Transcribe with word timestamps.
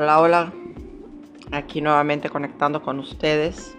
Hola, 0.00 0.20
hola. 0.20 0.52
Aquí 1.50 1.80
nuevamente 1.80 2.30
conectando 2.30 2.82
con 2.82 3.00
ustedes. 3.00 3.76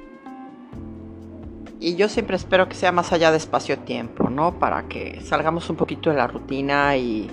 Y 1.79 1.95
yo 1.95 2.09
siempre 2.09 2.35
espero 2.35 2.67
que 2.67 2.75
sea 2.75 2.91
más 2.91 3.13
allá 3.13 3.31
de 3.31 3.37
espacio-tiempo, 3.37 4.29
¿no? 4.29 4.59
Para 4.59 4.89
que 4.89 5.21
salgamos 5.21 5.69
un 5.69 5.77
poquito 5.77 6.09
de 6.09 6.17
la 6.17 6.27
rutina 6.27 6.97
y, 6.97 7.31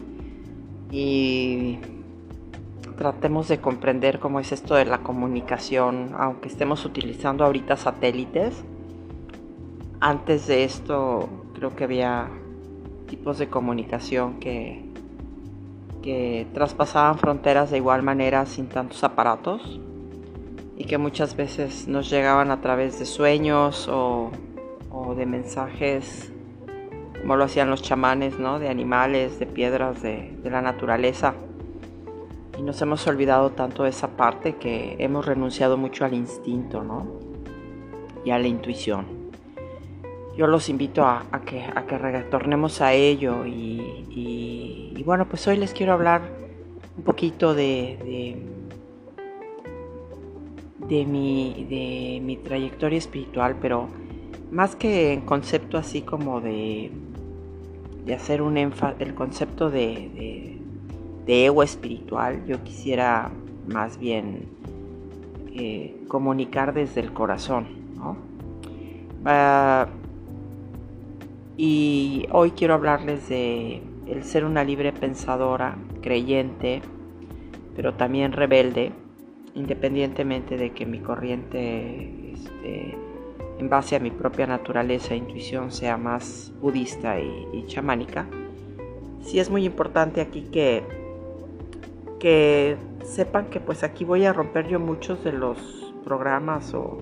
y 0.92 1.80
tratemos 2.96 3.48
de 3.48 3.58
comprender 3.58 4.20
cómo 4.20 4.38
es 4.38 4.52
esto 4.52 4.76
de 4.76 4.84
la 4.84 4.98
comunicación, 4.98 6.14
aunque 6.16 6.46
estemos 6.46 6.84
utilizando 6.84 7.44
ahorita 7.44 7.76
satélites. 7.76 8.62
Antes 9.98 10.46
de 10.46 10.62
esto 10.62 11.28
creo 11.56 11.74
que 11.74 11.82
había 11.82 12.28
tipos 13.08 13.38
de 13.38 13.48
comunicación 13.48 14.38
que 14.38 14.85
que 16.06 16.46
traspasaban 16.54 17.18
fronteras 17.18 17.72
de 17.72 17.78
igual 17.78 18.04
manera 18.04 18.46
sin 18.46 18.68
tantos 18.68 19.02
aparatos 19.02 19.80
y 20.76 20.84
que 20.84 20.98
muchas 20.98 21.34
veces 21.34 21.88
nos 21.88 22.08
llegaban 22.08 22.52
a 22.52 22.60
través 22.60 23.00
de 23.00 23.06
sueños 23.06 23.88
o, 23.88 24.30
de 25.16 25.26
mensajes 25.26 26.32
como 27.20 27.34
lo 27.34 27.42
hacían 27.42 27.70
los 27.70 27.82
chamanes, 27.82 28.38
¿no? 28.38 28.60
de 28.60 28.68
animales, 28.68 29.40
de 29.40 29.46
piedras, 29.46 30.00
de, 30.00 30.32
de 30.44 30.50
la 30.50 30.62
naturaleza. 30.62 31.34
Y 32.56 32.62
nos 32.62 32.80
hemos 32.82 33.04
olvidado 33.08 33.50
tanto 33.50 33.82
de 33.82 33.88
esa 33.88 34.16
parte 34.16 34.54
que 34.56 34.94
hemos 35.00 35.26
renunciado 35.26 35.76
mucho 35.76 36.04
al 36.04 36.14
instinto 36.14 36.84
¿no? 36.84 37.04
y 38.24 38.30
a 38.30 38.38
la 38.38 38.46
intuición 38.46 39.15
yo 40.36 40.46
los 40.46 40.68
invito 40.68 41.04
a, 41.04 41.24
que, 41.46 41.62
a 41.62 41.86
que 41.86 41.98
retornemos 41.98 42.80
a 42.80 42.92
ello 42.92 43.46
y, 43.46 45.02
bueno, 45.04 45.26
pues 45.28 45.46
hoy 45.46 45.56
les 45.56 45.72
quiero 45.72 45.92
hablar 45.92 46.22
un 46.96 47.04
poquito 47.04 47.54
de, 47.54 48.36
de, 50.88 51.04
mi, 51.06 51.66
de 51.70 52.20
mi 52.22 52.36
trayectoria 52.36 52.98
espiritual, 52.98 53.56
pero 53.60 53.88
más 54.50 54.74
que 54.76 55.12
en 55.12 55.20
concepto 55.22 55.78
así 55.78 56.02
como 56.02 56.40
de, 56.40 56.90
de 58.04 58.14
hacer 58.14 58.42
un 58.42 58.56
énfasis, 58.56 59.00
el 59.00 59.14
concepto 59.14 59.70
de, 59.70 60.60
ego 61.26 61.62
espiritual, 61.62 62.44
yo 62.46 62.62
quisiera 62.62 63.30
más 63.68 63.98
bien 63.98 64.48
eh, 65.52 65.96
comunicar 66.08 66.74
desde 66.74 67.00
el 67.00 67.12
corazón, 67.12 67.66
¿no? 67.96 68.16
Ah, 69.24 69.88
y 71.56 72.26
hoy 72.32 72.50
quiero 72.50 72.74
hablarles 72.74 73.28
de 73.28 73.82
el 74.06 74.24
ser 74.24 74.44
una 74.44 74.62
libre 74.62 74.92
pensadora, 74.92 75.76
creyente, 76.02 76.82
pero 77.74 77.94
también 77.94 78.32
rebelde, 78.32 78.92
independientemente 79.54 80.56
de 80.56 80.72
que 80.72 80.86
mi 80.86 81.00
corriente 81.00 82.32
este, 82.32 82.96
en 83.58 83.68
base 83.68 83.96
a 83.96 84.00
mi 84.00 84.10
propia 84.10 84.46
naturaleza 84.46 85.14
e 85.14 85.16
intuición 85.16 85.72
sea 85.72 85.96
más 85.96 86.52
budista 86.60 87.18
y, 87.20 87.64
chamánica. 87.66 88.26
Sí 89.22 89.40
es 89.40 89.50
muy 89.50 89.64
importante 89.64 90.20
aquí 90.20 90.42
que, 90.42 90.84
que 92.20 92.76
sepan 93.02 93.46
que 93.46 93.60
pues 93.60 93.82
aquí 93.82 94.04
voy 94.04 94.24
a 94.24 94.32
romper 94.32 94.68
yo 94.68 94.78
muchos 94.78 95.24
de 95.24 95.32
los 95.32 95.94
programas 96.04 96.74
o, 96.74 96.98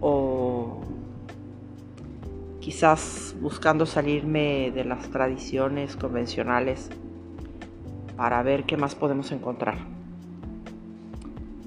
o 0.00 0.80
quizás 2.64 3.36
buscando 3.42 3.84
salirme 3.84 4.70
de 4.74 4.86
las 4.86 5.10
tradiciones 5.10 5.96
convencionales 5.96 6.88
para 8.16 8.42
ver 8.42 8.64
qué 8.64 8.78
más 8.78 8.94
podemos 8.94 9.32
encontrar. 9.32 9.76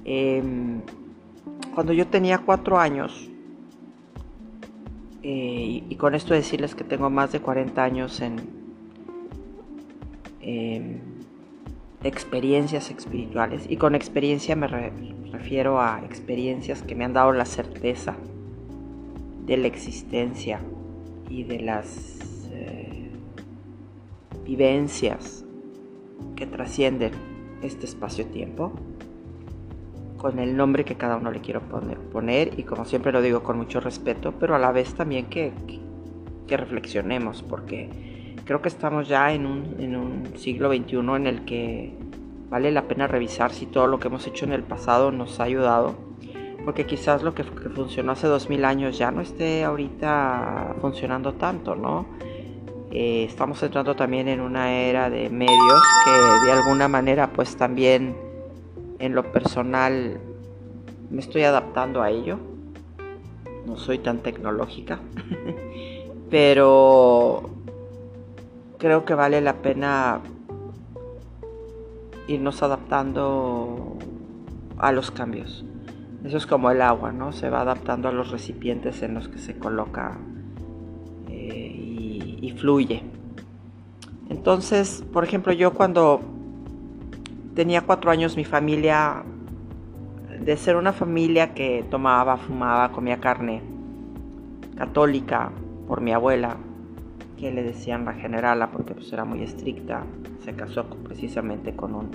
Em, 0.04 0.80
cuando 1.72 1.92
yo 1.92 2.08
tenía 2.08 2.38
cuatro 2.38 2.80
años, 2.80 3.30
eh, 5.22 5.84
y, 5.88 5.94
con 5.94 6.16
esto 6.16 6.34
decirles 6.34 6.74
que 6.74 6.82
tengo 6.82 7.10
más 7.10 7.30
de 7.30 7.38
40 7.38 7.84
años 7.84 8.20
en 8.20 8.40
em, 10.40 10.98
experiencias 12.02 12.90
espirituales, 12.90 13.66
y 13.68 13.76
con 13.76 13.94
experiencia 13.94 14.56
me 14.56 14.66
refiero 15.30 15.80
a 15.80 16.00
experiencias 16.04 16.82
que 16.82 16.96
me 16.96 17.04
han 17.04 17.12
dado 17.12 17.30
la 17.32 17.44
certeza 17.44 18.16
de 19.46 19.56
la 19.58 19.68
existencia 19.68 20.60
y 21.28 21.44
de 21.44 21.60
las 21.60 22.18
eh, 22.52 23.10
vivencias 24.44 25.44
que 26.36 26.46
trascienden 26.46 27.12
este 27.62 27.86
espacio-tiempo 27.86 28.72
con 30.16 30.38
el 30.38 30.56
nombre 30.56 30.84
que 30.84 30.96
cada 30.96 31.16
uno 31.16 31.30
le 31.30 31.40
quiero 31.40 31.60
poner, 31.60 32.58
y 32.58 32.64
como 32.64 32.84
siempre 32.84 33.12
lo 33.12 33.22
digo 33.22 33.44
con 33.44 33.56
mucho 33.56 33.78
respeto, 33.78 34.34
pero 34.38 34.56
a 34.56 34.58
la 34.58 34.72
vez 34.72 34.94
también 34.94 35.26
que, 35.26 35.52
que, 36.48 36.56
reflexionemos, 36.56 37.42
porque 37.42 38.34
creo 38.44 38.60
que 38.60 38.68
estamos 38.68 39.06
ya 39.06 39.32
en 39.32 39.46
un, 39.46 39.76
en 39.78 39.94
un 39.94 40.36
siglo 40.36 40.74
XXI 40.74 40.96
en 40.96 41.26
el 41.28 41.44
que 41.44 41.94
vale 42.50 42.72
la 42.72 42.88
pena 42.88 43.06
revisar 43.06 43.52
si 43.52 43.66
todo 43.66 43.86
lo 43.86 44.00
que 44.00 44.08
hemos 44.08 44.26
hecho 44.26 44.44
en 44.44 44.52
el 44.52 44.64
pasado 44.64 45.12
nos 45.12 45.38
ha 45.38 45.44
ayudado 45.44 46.07
porque 46.68 46.84
quizás 46.84 47.22
lo 47.22 47.34
que, 47.34 47.44
funcionó 47.44 48.12
hace 48.12 48.26
dos 48.26 48.50
mil 48.50 48.62
años 48.66 48.98
ya 48.98 49.10
no 49.10 49.22
esté 49.22 49.64
ahorita 49.64 50.74
funcionando 50.82 51.32
tanto, 51.32 51.74
¿no? 51.74 52.04
Eh, 52.90 53.24
estamos 53.24 53.62
entrando 53.62 53.96
también 53.96 54.28
en 54.28 54.42
una 54.42 54.70
era 54.74 55.08
de 55.08 55.30
medios 55.30 55.82
que 56.04 56.10
de 56.44 56.52
alguna 56.52 56.86
manera 56.86 57.32
pues 57.32 57.56
también 57.56 58.14
en 58.98 59.14
lo 59.14 59.32
personal 59.32 60.20
me 61.08 61.20
estoy 61.20 61.44
adaptando 61.44 62.02
a 62.02 62.10
ello. 62.10 62.38
No 63.64 63.78
soy 63.78 64.00
tan 64.00 64.18
tecnológica, 64.18 65.00
pero 66.30 67.48
creo 68.76 69.06
que 69.06 69.14
vale 69.14 69.40
la 69.40 69.54
pena 69.54 70.20
irnos 72.26 72.62
adaptando 72.62 73.96
a 74.76 74.92
los 74.92 75.10
cambios. 75.10 75.64
Eso 76.24 76.36
es 76.36 76.46
como 76.46 76.70
el 76.70 76.82
agua, 76.82 77.12
¿no? 77.12 77.32
Se 77.32 77.48
va 77.48 77.60
adaptando 77.60 78.08
a 78.08 78.12
los 78.12 78.30
recipientes 78.30 79.02
en 79.02 79.14
los 79.14 79.28
que 79.28 79.38
se 79.38 79.56
coloca 79.56 80.18
eh, 81.28 82.38
y, 82.40 82.54
fluye. 82.58 83.02
Entonces, 84.28 85.04
por 85.12 85.22
ejemplo, 85.22 85.52
yo 85.52 85.72
cuando 85.74 86.20
tenía 87.54 87.82
cuatro 87.82 88.10
años, 88.10 88.36
mi 88.36 88.44
familia, 88.44 89.22
de 90.44 90.56
ser 90.56 90.74
una 90.74 90.92
familia 90.92 91.54
que 91.54 91.84
tomaba, 91.88 92.36
fumaba, 92.36 92.90
comía 92.90 93.20
carne 93.20 93.62
católica 94.76 95.52
por 95.86 96.00
mi 96.00 96.12
abuela, 96.12 96.56
que 97.36 97.52
le 97.52 97.62
decían 97.62 98.04
la 98.04 98.14
generala 98.14 98.72
porque 98.72 98.94
pues 98.94 99.12
era 99.12 99.24
muy 99.24 99.42
estricta, 99.44 100.02
se 100.44 100.52
casó 100.54 100.84
precisamente 101.04 101.76
con 101.76 101.94
un, 101.94 102.10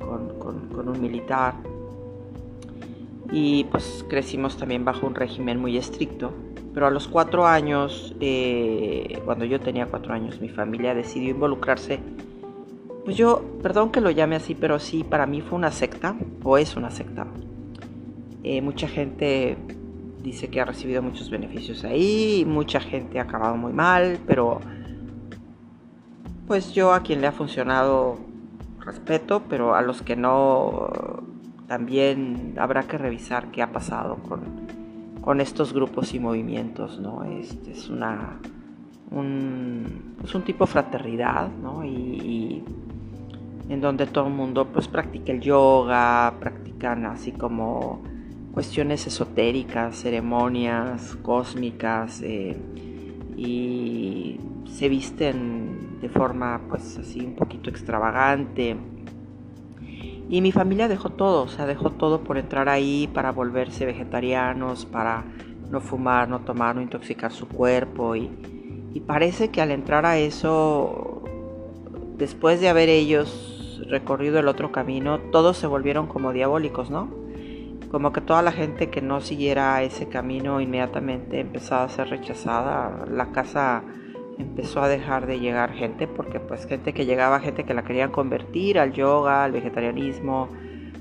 con 0.00 0.88
un 0.88 1.00
militar 1.00 1.54
y 3.32 3.64
pues 3.64 4.04
crecimos 4.08 4.58
también 4.58 4.84
bajo 4.84 5.06
un 5.06 5.14
régimen 5.14 5.58
muy 5.58 5.78
estricto. 5.78 6.32
Pero 6.74 6.86
a 6.86 6.90
los 6.90 7.08
cuatro 7.08 7.46
años, 7.46 8.14
eh, 8.20 9.20
cuando 9.24 9.44
yo 9.46 9.58
tenía 9.58 9.86
cuatro 9.86 10.12
años, 10.12 10.40
mi 10.40 10.48
familia 10.48 10.94
decidió 10.94 11.30
involucrarse. 11.30 11.98
Pues 13.04 13.16
yo, 13.16 13.42
perdón 13.62 13.90
que 13.90 14.00
lo 14.00 14.10
llame 14.10 14.36
así, 14.36 14.54
pero 14.54 14.78
sí, 14.78 15.02
para 15.02 15.26
mí 15.26 15.40
fue 15.40 15.58
una 15.58 15.72
secta, 15.72 16.14
o 16.44 16.58
es 16.58 16.76
una 16.76 16.90
secta. 16.90 17.26
Eh, 18.44 18.60
mucha 18.60 18.86
gente 18.86 19.56
dice 20.22 20.48
que 20.48 20.60
ha 20.60 20.64
recibido 20.64 21.02
muchos 21.02 21.30
beneficios 21.30 21.84
ahí, 21.84 22.44
mucha 22.46 22.80
gente 22.80 23.18
ha 23.18 23.22
acabado 23.22 23.56
muy 23.56 23.72
mal, 23.72 24.18
pero 24.26 24.60
pues 26.46 26.72
yo 26.74 26.92
a 26.92 27.00
quien 27.00 27.20
le 27.20 27.26
ha 27.26 27.32
funcionado 27.32 28.18
respeto, 28.80 29.42
pero 29.48 29.74
a 29.74 29.82
los 29.82 30.02
que 30.02 30.16
no 30.16 30.90
también 31.72 32.52
habrá 32.58 32.82
que 32.82 32.98
revisar 32.98 33.50
qué 33.50 33.62
ha 33.62 33.72
pasado 33.72 34.18
con, 34.18 35.40
estos 35.40 35.72
grupos 35.72 36.12
y 36.12 36.20
movimientos, 36.20 37.00
¿no? 37.00 37.24
Este 37.24 37.70
es 37.72 37.88
una 37.88 38.38
un, 39.10 40.16
es 40.22 40.34
un 40.34 40.42
tipo 40.42 40.66
de 40.66 40.70
fraternidad, 40.70 41.48
¿no? 41.48 41.82
Y, 41.82 42.62
en 43.70 43.80
donde 43.80 44.04
todo 44.04 44.26
el 44.26 44.34
mundo 44.34 44.66
pues 44.66 44.86
practica 44.86 45.32
el 45.32 45.40
yoga, 45.40 46.34
practican 46.38 47.06
así 47.06 47.32
como 47.32 48.02
cuestiones 48.52 49.06
esotéricas, 49.06 49.96
ceremonias 49.96 51.16
cósmicas 51.22 52.20
eh, 52.20 52.54
y 53.34 54.38
se 54.66 54.90
visten 54.90 56.00
de 56.02 56.10
forma 56.10 56.60
pues 56.68 56.98
así 56.98 57.20
un 57.20 57.34
poquito 57.34 57.70
extravagante 57.70 58.76
y 60.28 60.40
mi 60.40 60.52
familia 60.52 60.88
dejó 60.88 61.10
todo, 61.10 61.42
o 61.42 61.48
sea, 61.48 61.66
dejó 61.66 61.90
todo 61.90 62.20
por 62.22 62.38
entrar 62.38 62.68
ahí 62.68 63.08
para 63.12 63.32
volverse 63.32 63.84
vegetarianos, 63.84 64.86
para 64.86 65.24
no 65.70 65.80
fumar, 65.80 66.28
no 66.28 66.40
tomar, 66.40 66.76
no 66.76 66.82
intoxicar 66.82 67.32
su 67.32 67.48
cuerpo. 67.48 68.14
Y, 68.16 68.30
parece 69.06 69.48
que 69.48 69.60
al 69.60 69.72
entrar 69.72 70.06
a 70.06 70.18
eso, 70.18 71.22
después 72.16 72.60
de 72.60 72.68
haber 72.68 72.88
ellos 72.88 73.82
recorrido 73.88 74.38
el 74.38 74.48
otro 74.48 74.70
camino, 74.70 75.18
todos 75.32 75.56
se 75.56 75.66
volvieron 75.66 76.06
como 76.06 76.32
diabólicos, 76.32 76.90
¿no? 76.90 77.08
Como 77.90 78.12
que 78.12 78.20
toda 78.20 78.42
la 78.42 78.52
gente 78.52 78.90
que 78.90 79.02
no 79.02 79.20
siguiera 79.20 79.82
ese 79.82 80.08
camino 80.08 80.60
inmediatamente 80.60 81.40
empezaba 81.40 81.84
a 81.84 81.88
ser 81.88 82.08
rechazada. 82.08 83.04
La 83.10 83.32
casa 83.32 83.82
empezó 84.38 84.82
a 84.82 84.88
dejar 84.88 85.26
de 85.26 85.40
llegar 85.40 85.72
gente 85.72 86.06
porque 86.06 86.40
pues 86.40 86.66
gente 86.66 86.92
que 86.92 87.06
llegaba, 87.06 87.40
gente 87.40 87.64
que 87.64 87.74
la 87.74 87.84
querían 87.84 88.10
convertir 88.10 88.78
al 88.78 88.92
yoga, 88.92 89.44
al 89.44 89.52
vegetarianismo, 89.52 90.48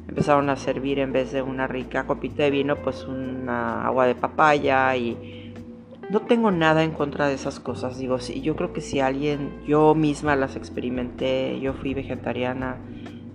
empezaron 0.08 0.50
a 0.50 0.56
servir 0.56 1.00
en 1.00 1.14
vez 1.14 1.32
de 1.32 1.42
una 1.42 1.68
rica 1.68 2.06
copita 2.06 2.44
de 2.44 2.52
vino 2.52 2.76
pues 2.78 3.06
una 3.06 3.86
agua 3.86 4.08
de 4.08 4.16
papaya 4.16 4.96
y 4.96 5.54
no 6.10 6.20
tengo 6.22 6.52
nada 6.52 6.84
en 6.84 6.92
contra 6.92 7.28
de 7.28 7.36
esas 7.36 7.62
cosas. 7.62 7.98
Digo, 7.98 8.20
sí, 8.20 8.42
yo 8.42 8.58
creo 8.58 8.74
que 8.74 8.82
si 8.82 9.00
alguien, 9.00 9.62
yo 9.66 9.96
misma 9.96 10.36
las 10.36 10.58
experimenté, 10.58 11.60
yo 11.62 11.74
fui 11.74 11.94
vegetariana 11.94 12.78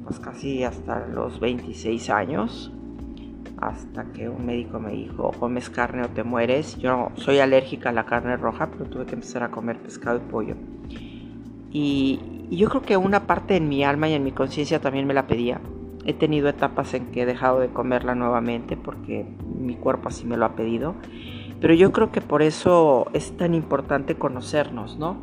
pues 0.04 0.20
casi 0.20 0.62
hasta 0.62 1.06
los 1.06 1.40
26 1.40 2.10
años, 2.10 2.70
hasta 3.58 4.04
que 4.12 4.28
un 4.28 4.46
médico 4.46 4.78
me 4.78 4.92
dijo, 4.92 5.32
comes 5.38 5.70
carne 5.70 6.02
o 6.02 6.08
te 6.08 6.22
mueres. 6.22 6.76
Yo 6.78 7.10
soy 7.16 7.38
alérgica 7.38 7.90
a 7.90 7.92
la 7.92 8.06
carne 8.06 8.36
roja, 8.36 8.70
pero 8.70 8.84
tuve 8.84 9.06
que 9.06 9.14
empezar 9.14 9.42
a 9.42 9.50
comer 9.50 9.78
pescado 9.78 10.18
y 10.18 10.30
pollo. 10.30 10.54
Y, 11.70 12.20
y 12.50 12.56
yo 12.56 12.68
creo 12.68 12.82
que 12.82 12.96
una 12.96 13.26
parte 13.26 13.56
en 13.56 13.68
mi 13.68 13.84
alma 13.84 14.08
y 14.08 14.14
en 14.14 14.24
mi 14.24 14.32
conciencia 14.32 14.80
también 14.80 15.06
me 15.06 15.14
la 15.14 15.26
pedía. 15.26 15.60
He 16.04 16.12
tenido 16.12 16.48
etapas 16.48 16.94
en 16.94 17.06
que 17.06 17.22
he 17.22 17.26
dejado 17.26 17.60
de 17.60 17.68
comerla 17.68 18.14
nuevamente 18.14 18.76
porque 18.76 19.26
mi 19.58 19.74
cuerpo 19.74 20.08
así 20.08 20.26
me 20.26 20.36
lo 20.36 20.44
ha 20.44 20.54
pedido. 20.54 20.94
Pero 21.60 21.74
yo 21.74 21.90
creo 21.92 22.12
que 22.12 22.20
por 22.20 22.42
eso 22.42 23.06
es 23.12 23.36
tan 23.36 23.54
importante 23.54 24.14
conocernos, 24.14 24.98
¿no? 24.98 25.16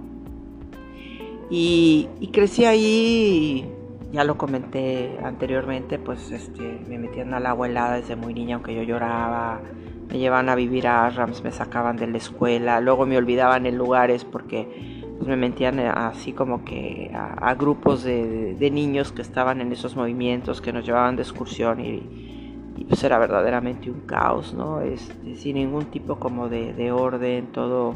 Y, 1.49 2.09
crecí 2.33 2.65
ahí, 2.65 3.69
ya 4.13 4.23
lo 4.23 4.37
comenté 4.37 5.17
anteriormente, 5.23 5.97
pues 5.97 6.31
este, 6.31 6.79
me 6.87 6.99
metían 6.99 7.33
al 7.33 7.47
agua 7.47 7.67
helada 7.67 7.95
desde 7.95 8.15
muy 8.15 8.35
niña, 8.35 8.55
aunque 8.55 8.75
yo 8.75 8.83
lloraba, 8.83 9.59
me 10.07 10.19
llevaban 10.19 10.49
a 10.49 10.55
vivir 10.55 10.85
a 10.85 11.09
Rams, 11.09 11.43
me 11.43 11.51
sacaban 11.51 11.97
de 11.97 12.05
la 12.05 12.17
escuela, 12.17 12.79
luego 12.79 13.07
me 13.07 13.17
olvidaban 13.17 13.65
en 13.65 13.75
lugares 13.75 14.23
porque 14.23 15.01
pues, 15.17 15.27
me 15.27 15.35
metían 15.35 15.79
así 15.79 16.31
como 16.31 16.63
que 16.63 17.11
a, 17.15 17.55
grupos 17.55 18.03
de, 18.03 18.69
niños 18.71 19.11
que 19.11 19.23
estaban 19.23 19.61
en 19.61 19.71
esos 19.71 19.95
movimientos, 19.95 20.61
que 20.61 20.71
nos 20.71 20.85
llevaban 20.85 21.15
de 21.15 21.23
excursión 21.23 21.79
y, 21.79 22.73
y 22.77 22.85
pues 22.85 23.03
era 23.03 23.17
verdaderamente 23.17 23.89
un 23.89 24.01
caos, 24.01 24.53
¿no? 24.53 24.81
Este, 24.81 25.35
sin 25.35 25.55
ningún 25.55 25.85
tipo 25.85 26.17
como 26.17 26.49
de, 26.49 26.91
orden, 26.91 27.47
todo 27.47 27.95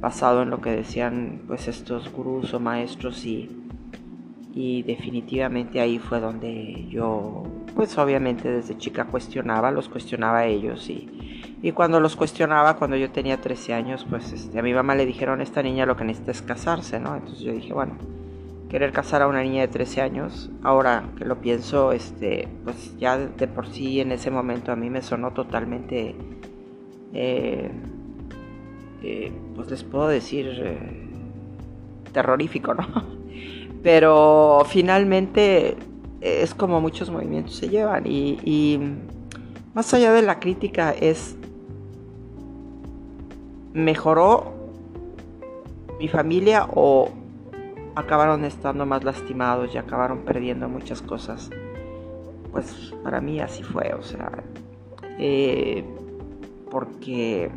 basado 0.00 0.42
en 0.42 0.50
lo 0.50 0.60
que 0.60 0.70
decían 0.70 1.42
pues 1.46 1.68
estos 1.68 2.12
gurús 2.12 2.52
o 2.52 2.58
maestros 2.58 3.24
y, 3.24 3.55
y 4.56 4.82
definitivamente 4.84 5.80
ahí 5.80 5.98
fue 5.98 6.18
donde 6.18 6.86
yo 6.88 7.42
pues 7.74 7.96
obviamente 7.98 8.50
desde 8.50 8.78
chica 8.78 9.04
cuestionaba, 9.04 9.70
los 9.70 9.90
cuestionaba 9.90 10.38
a 10.38 10.46
ellos 10.46 10.88
y, 10.88 11.52
y 11.60 11.72
cuando 11.72 12.00
los 12.00 12.16
cuestionaba 12.16 12.78
cuando 12.78 12.96
yo 12.96 13.10
tenía 13.10 13.38
13 13.38 13.74
años 13.74 14.06
pues 14.08 14.32
este, 14.32 14.58
a 14.58 14.62
mi 14.62 14.72
mamá 14.72 14.94
le 14.94 15.04
dijeron 15.04 15.42
esta 15.42 15.62
niña 15.62 15.84
lo 15.84 15.94
que 15.94 16.04
necesita 16.04 16.30
es 16.30 16.40
casarse, 16.40 16.98
¿no? 16.98 17.16
Entonces 17.16 17.40
yo 17.40 17.52
dije 17.52 17.74
bueno 17.74 17.98
querer 18.70 18.92
casar 18.92 19.20
a 19.20 19.28
una 19.28 19.42
niña 19.42 19.60
de 19.60 19.68
13 19.68 20.00
años, 20.00 20.50
ahora 20.62 21.04
que 21.18 21.26
lo 21.26 21.40
pienso, 21.40 21.92
este, 21.92 22.48
pues 22.64 22.96
ya 22.98 23.18
de 23.18 23.46
por 23.46 23.66
sí 23.68 24.00
en 24.00 24.10
ese 24.10 24.30
momento 24.30 24.72
a 24.72 24.76
mí 24.76 24.88
me 24.90 25.02
sonó 25.02 25.32
totalmente, 25.32 26.16
eh, 27.12 27.70
eh, 29.02 29.32
pues 29.54 29.70
les 29.70 29.84
puedo 29.84 30.08
decir, 30.08 30.48
eh, 30.48 31.08
terrorífico, 32.12 32.74
¿no? 32.74 33.15
Pero 33.86 34.64
finalmente 34.66 35.76
es 36.20 36.56
como 36.56 36.80
muchos 36.80 37.08
movimientos 37.08 37.54
se 37.54 37.68
llevan 37.68 38.04
y, 38.04 38.36
y 38.42 38.80
más 39.74 39.94
allá 39.94 40.12
de 40.12 40.22
la 40.22 40.40
crítica 40.40 40.90
es, 40.90 41.36
¿mejoró 43.74 44.54
mi 46.00 46.08
familia 46.08 46.66
o 46.74 47.10
acabaron 47.94 48.44
estando 48.44 48.86
más 48.86 49.04
lastimados 49.04 49.72
y 49.72 49.78
acabaron 49.78 50.24
perdiendo 50.24 50.68
muchas 50.68 51.00
cosas. 51.00 51.48
Pues 52.50 52.92
para 53.04 53.20
mí 53.20 53.38
así 53.38 53.62
fue, 53.62 53.94
o 53.94 54.02
sea, 54.02 54.32
eh, 55.16 55.84
porque 56.72 57.52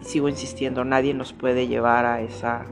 sigo 0.00 0.28
insistiendo, 0.28 0.84
nadie 0.84 1.14
nos 1.14 1.32
puede 1.32 1.68
llevar 1.68 2.06
a 2.06 2.22
esa 2.22 2.66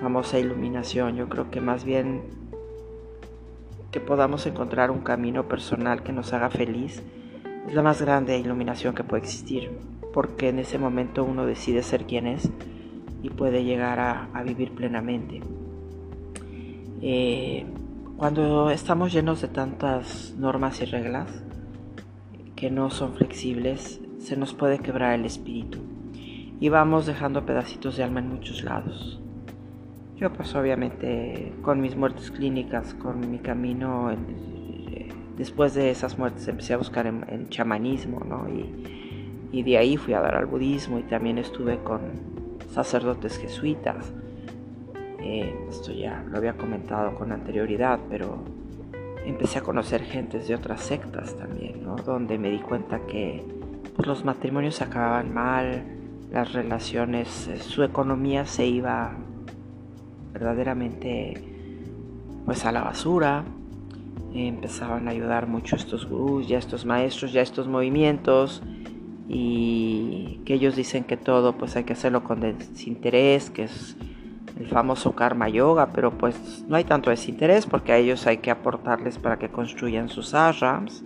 famosa 0.00 0.38
iluminación. 0.38 1.16
Yo 1.16 1.28
creo 1.28 1.50
que 1.50 1.60
más 1.60 1.84
bien 1.84 2.22
que 3.90 4.00
podamos 4.00 4.46
encontrar 4.46 4.90
un 4.90 5.00
camino 5.00 5.48
personal 5.48 6.02
que 6.02 6.12
nos 6.12 6.32
haga 6.32 6.50
feliz 6.50 7.02
es 7.66 7.74
la 7.74 7.82
más 7.82 8.00
grande 8.00 8.38
iluminación 8.38 8.94
que 8.94 9.04
puede 9.04 9.22
existir, 9.22 9.70
porque 10.12 10.48
en 10.48 10.58
ese 10.58 10.78
momento 10.78 11.24
uno 11.24 11.46
decide 11.46 11.82
ser 11.82 12.06
quien 12.06 12.26
es 12.26 12.50
y 13.22 13.30
puede 13.30 13.64
llegar 13.64 13.98
a, 14.00 14.42
vivir 14.42 14.72
plenamente. 14.72 15.40
Eh, 17.02 17.66
cuando 18.16 18.70
estamos 18.70 19.12
llenos 19.12 19.40
de 19.40 19.48
tantas 19.48 20.34
normas 20.38 20.80
y 20.80 20.84
reglas 20.86 21.30
que 22.56 22.70
no 22.70 22.90
son 22.90 23.14
flexibles, 23.14 24.00
se 24.18 24.36
nos 24.36 24.54
puede 24.54 24.78
quebrar 24.78 25.14
el 25.14 25.24
espíritu 25.24 25.78
y 26.60 26.68
vamos 26.70 27.06
dejando 27.06 27.46
pedacitos 27.46 27.96
de 27.96 28.04
alma 28.04 28.20
en 28.20 28.30
muchos 28.30 28.64
lados. 28.64 29.20
Yo 30.18 30.32
pues 30.32 30.54
obviamente 30.54 31.52
con 31.62 31.80
mis 31.80 31.96
muertes 31.96 32.30
clínicas, 32.30 32.94
con 32.94 33.30
mi 33.30 33.38
camino, 33.38 34.10
después 35.36 35.74
de 35.74 35.90
esas 35.90 36.18
muertes 36.18 36.48
empecé 36.48 36.74
a 36.74 36.76
buscar 36.76 37.06
en, 37.06 37.48
chamanismo, 37.48 38.20
¿no? 38.20 38.48
Y, 38.48 39.48
y 39.52 39.62
de 39.62 39.78
ahí 39.78 39.96
fui 39.96 40.14
a 40.14 40.20
dar 40.20 40.34
al 40.34 40.46
budismo 40.46 40.98
y 40.98 41.02
también 41.02 41.38
estuve 41.38 41.78
con, 41.78 42.38
sacerdotes 42.70 43.38
jesuitas. 43.38 44.12
Eh, 45.20 45.54
esto 45.68 45.92
ya 45.92 46.24
lo 46.28 46.38
había 46.38 46.56
comentado 46.56 47.14
con 47.14 47.32
anterioridad, 47.32 47.98
pero 48.08 48.44
empecé 49.24 49.58
a 49.58 49.62
conocer 49.62 50.02
gentes 50.02 50.48
de 50.48 50.54
otras 50.54 50.82
sectas 50.82 51.36
también, 51.36 51.82
¿no? 51.82 51.96
donde 51.96 52.38
me 52.38 52.50
di 52.50 52.60
cuenta 52.60 53.00
que 53.00 53.44
pues, 53.96 54.06
los 54.06 54.24
matrimonios 54.24 54.76
se 54.76 54.84
acababan 54.84 55.34
mal, 55.34 55.82
las 56.30 56.52
relaciones, 56.52 57.48
eh, 57.48 57.58
su 57.58 57.82
economía 57.82 58.46
se 58.46 58.66
iba 58.66 59.16
verdaderamente 60.32 61.34
pues 62.44 62.64
a 62.64 62.72
la 62.72 62.82
basura. 62.82 63.44
empezaban 64.34 65.08
a 65.08 65.10
ayudar 65.10 65.46
mucho 65.46 65.76
estos 65.76 66.08
gurús, 66.08 66.48
ya 66.48 66.58
estos 66.58 66.84
maestros, 66.84 67.32
ya 67.32 67.42
estos 67.42 67.66
movimientos 67.66 68.62
y 69.28 70.40
que 70.46 70.54
ellos 70.54 70.74
dicen 70.74 71.04
que 71.04 71.18
todo 71.18 71.52
pues 71.52 71.76
hay 71.76 71.84
que 71.84 71.92
hacerlo 71.92 72.24
con 72.24 72.40
desinterés, 72.40 73.50
que 73.50 73.64
es 73.64 73.96
el 74.58 74.66
famoso 74.66 75.12
karma 75.12 75.48
yoga, 75.48 75.90
pero 75.92 76.16
pues 76.16 76.64
no 76.66 76.76
hay 76.76 76.84
tanto 76.84 77.10
desinterés 77.10 77.66
porque 77.66 77.92
a 77.92 77.98
ellos 77.98 78.26
hay 78.26 78.38
que 78.38 78.50
aportarles 78.50 79.18
para 79.18 79.38
que 79.38 79.50
construyan 79.50 80.08
sus 80.08 80.34
ashrams, 80.34 81.04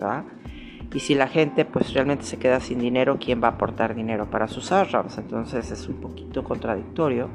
Y 0.94 1.00
si 1.00 1.14
la 1.14 1.26
gente 1.26 1.64
pues 1.64 1.92
realmente 1.92 2.24
se 2.24 2.38
queda 2.38 2.60
sin 2.60 2.78
dinero, 2.78 3.18
¿quién 3.18 3.42
va 3.42 3.48
a 3.48 3.50
aportar 3.52 3.94
dinero 3.94 4.30
para 4.30 4.46
sus 4.46 4.70
ashrams? 4.70 5.18
Entonces 5.18 5.70
es 5.70 5.88
un 5.88 5.96
poquito 5.96 6.44
contradictorio. 6.44 7.28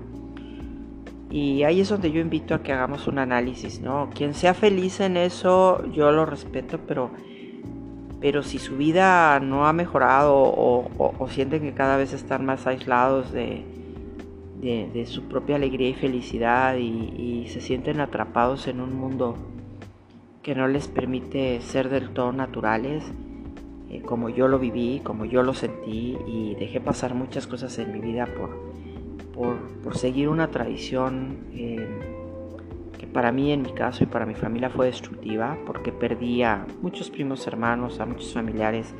Y 1.29 1.63
ahí 1.63 1.81
es 1.81 1.89
donde 1.89 2.11
yo 2.11 2.21
invito 2.21 2.55
a 2.55 2.63
que 2.63 2.71
hagamos 2.71 3.07
un 3.07 3.19
análisis, 3.19 3.81
¿no? 3.81 4.09
Quien 4.13 4.33
sea 4.33 4.53
feliz 4.53 4.99
en 5.01 5.17
eso, 5.17 5.85
yo 5.91 6.11
lo 6.11 6.25
respeto, 6.25 6.79
pero 6.87 7.11
pero 8.19 8.41
si 8.43 8.57
su 8.57 8.77
vida 8.77 9.39
no 9.39 9.67
ha 9.67 9.73
mejorado 9.73 10.35
o, 10.35 11.27
sienten 11.29 11.61
que 11.61 11.73
cada 11.73 11.97
vez 11.97 12.13
están 12.13 12.45
más 12.45 12.65
aislados 12.65 13.31
de, 13.31 13.63
su 15.05 15.23
propia 15.23 15.55
alegría 15.55 15.89
y 15.89 15.93
felicidad 15.93 16.77
y, 16.77 17.45
se 17.47 17.61
sienten 17.61 17.99
atrapados 17.99 18.67
en 18.67 18.81
un 18.81 18.95
mundo 18.95 19.35
que 20.41 20.55
no 20.55 20.67
les 20.67 20.87
permite 20.87 21.61
ser 21.61 21.89
del 21.89 22.09
todo 22.09 22.31
naturales, 22.31 23.03
eh, 23.89 24.01
como 24.01 24.29
yo 24.29 24.47
lo 24.47 24.59
viví, 24.59 25.01
como 25.03 25.25
yo 25.25 25.43
lo 25.43 25.53
sentí 25.53 26.17
y 26.25 26.55
dejé 26.55 26.79
pasar 26.81 27.13
muchas 27.13 27.47
cosas 27.47 27.77
en 27.79 27.91
mi 27.93 27.99
vida 27.99 28.25
por, 28.25 28.66
por, 29.37 29.97
seguir 29.97 30.29
una 30.29 30.49
tradición. 30.49 31.37
Eh, 31.53 31.87
para 33.17 33.31
mí 33.31 33.51
en 33.51 33.63
mi 33.63 33.71
caso 33.71 34.03
y 34.03 34.07
para 34.07 34.27
mi 34.27 34.35
familia 34.35 34.69
fue 34.69 34.85
destructiva 34.85 35.57
porque 35.65 35.91
perdí 35.91 36.43
a 36.43 36.67
muchos 36.83 37.09
primos 37.09 37.47
hermanos, 37.47 37.99
a 37.99 38.05
muchos 38.05 38.31
familiares 38.31 38.93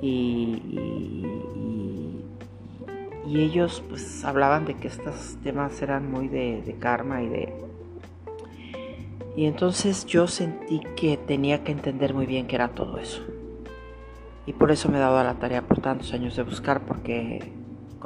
y, 0.00 0.62
y, 3.26 3.40
ellos 3.40 3.82
pues 3.88 4.24
hablaban 4.24 4.64
de 4.64 4.74
que 4.74 4.86
estos 4.86 5.36
temas 5.42 5.82
eran 5.82 6.10
muy 6.10 6.28
de, 6.28 6.76
karma 6.78 7.22
y 7.22 7.28
de... 7.28 7.52
Y 9.36 9.46
entonces 9.46 10.06
yo 10.06 10.28
sentí 10.28 10.80
que 10.94 11.16
tenía 11.16 11.64
que 11.64 11.72
entender 11.72 12.14
muy 12.14 12.26
bien 12.26 12.46
qué 12.46 12.54
era 12.54 12.68
todo 12.68 12.98
eso. 12.98 13.22
Y 14.46 14.52
por 14.52 14.70
eso 14.70 14.88
me 14.88 14.98
he 14.98 15.00
dado 15.00 15.18
a 15.18 15.24
la 15.24 15.34
tarea 15.34 15.62
por 15.62 15.80
tantos 15.80 16.12
años 16.12 16.36
de 16.36 16.44
buscar 16.44 16.82
porque 16.82 17.52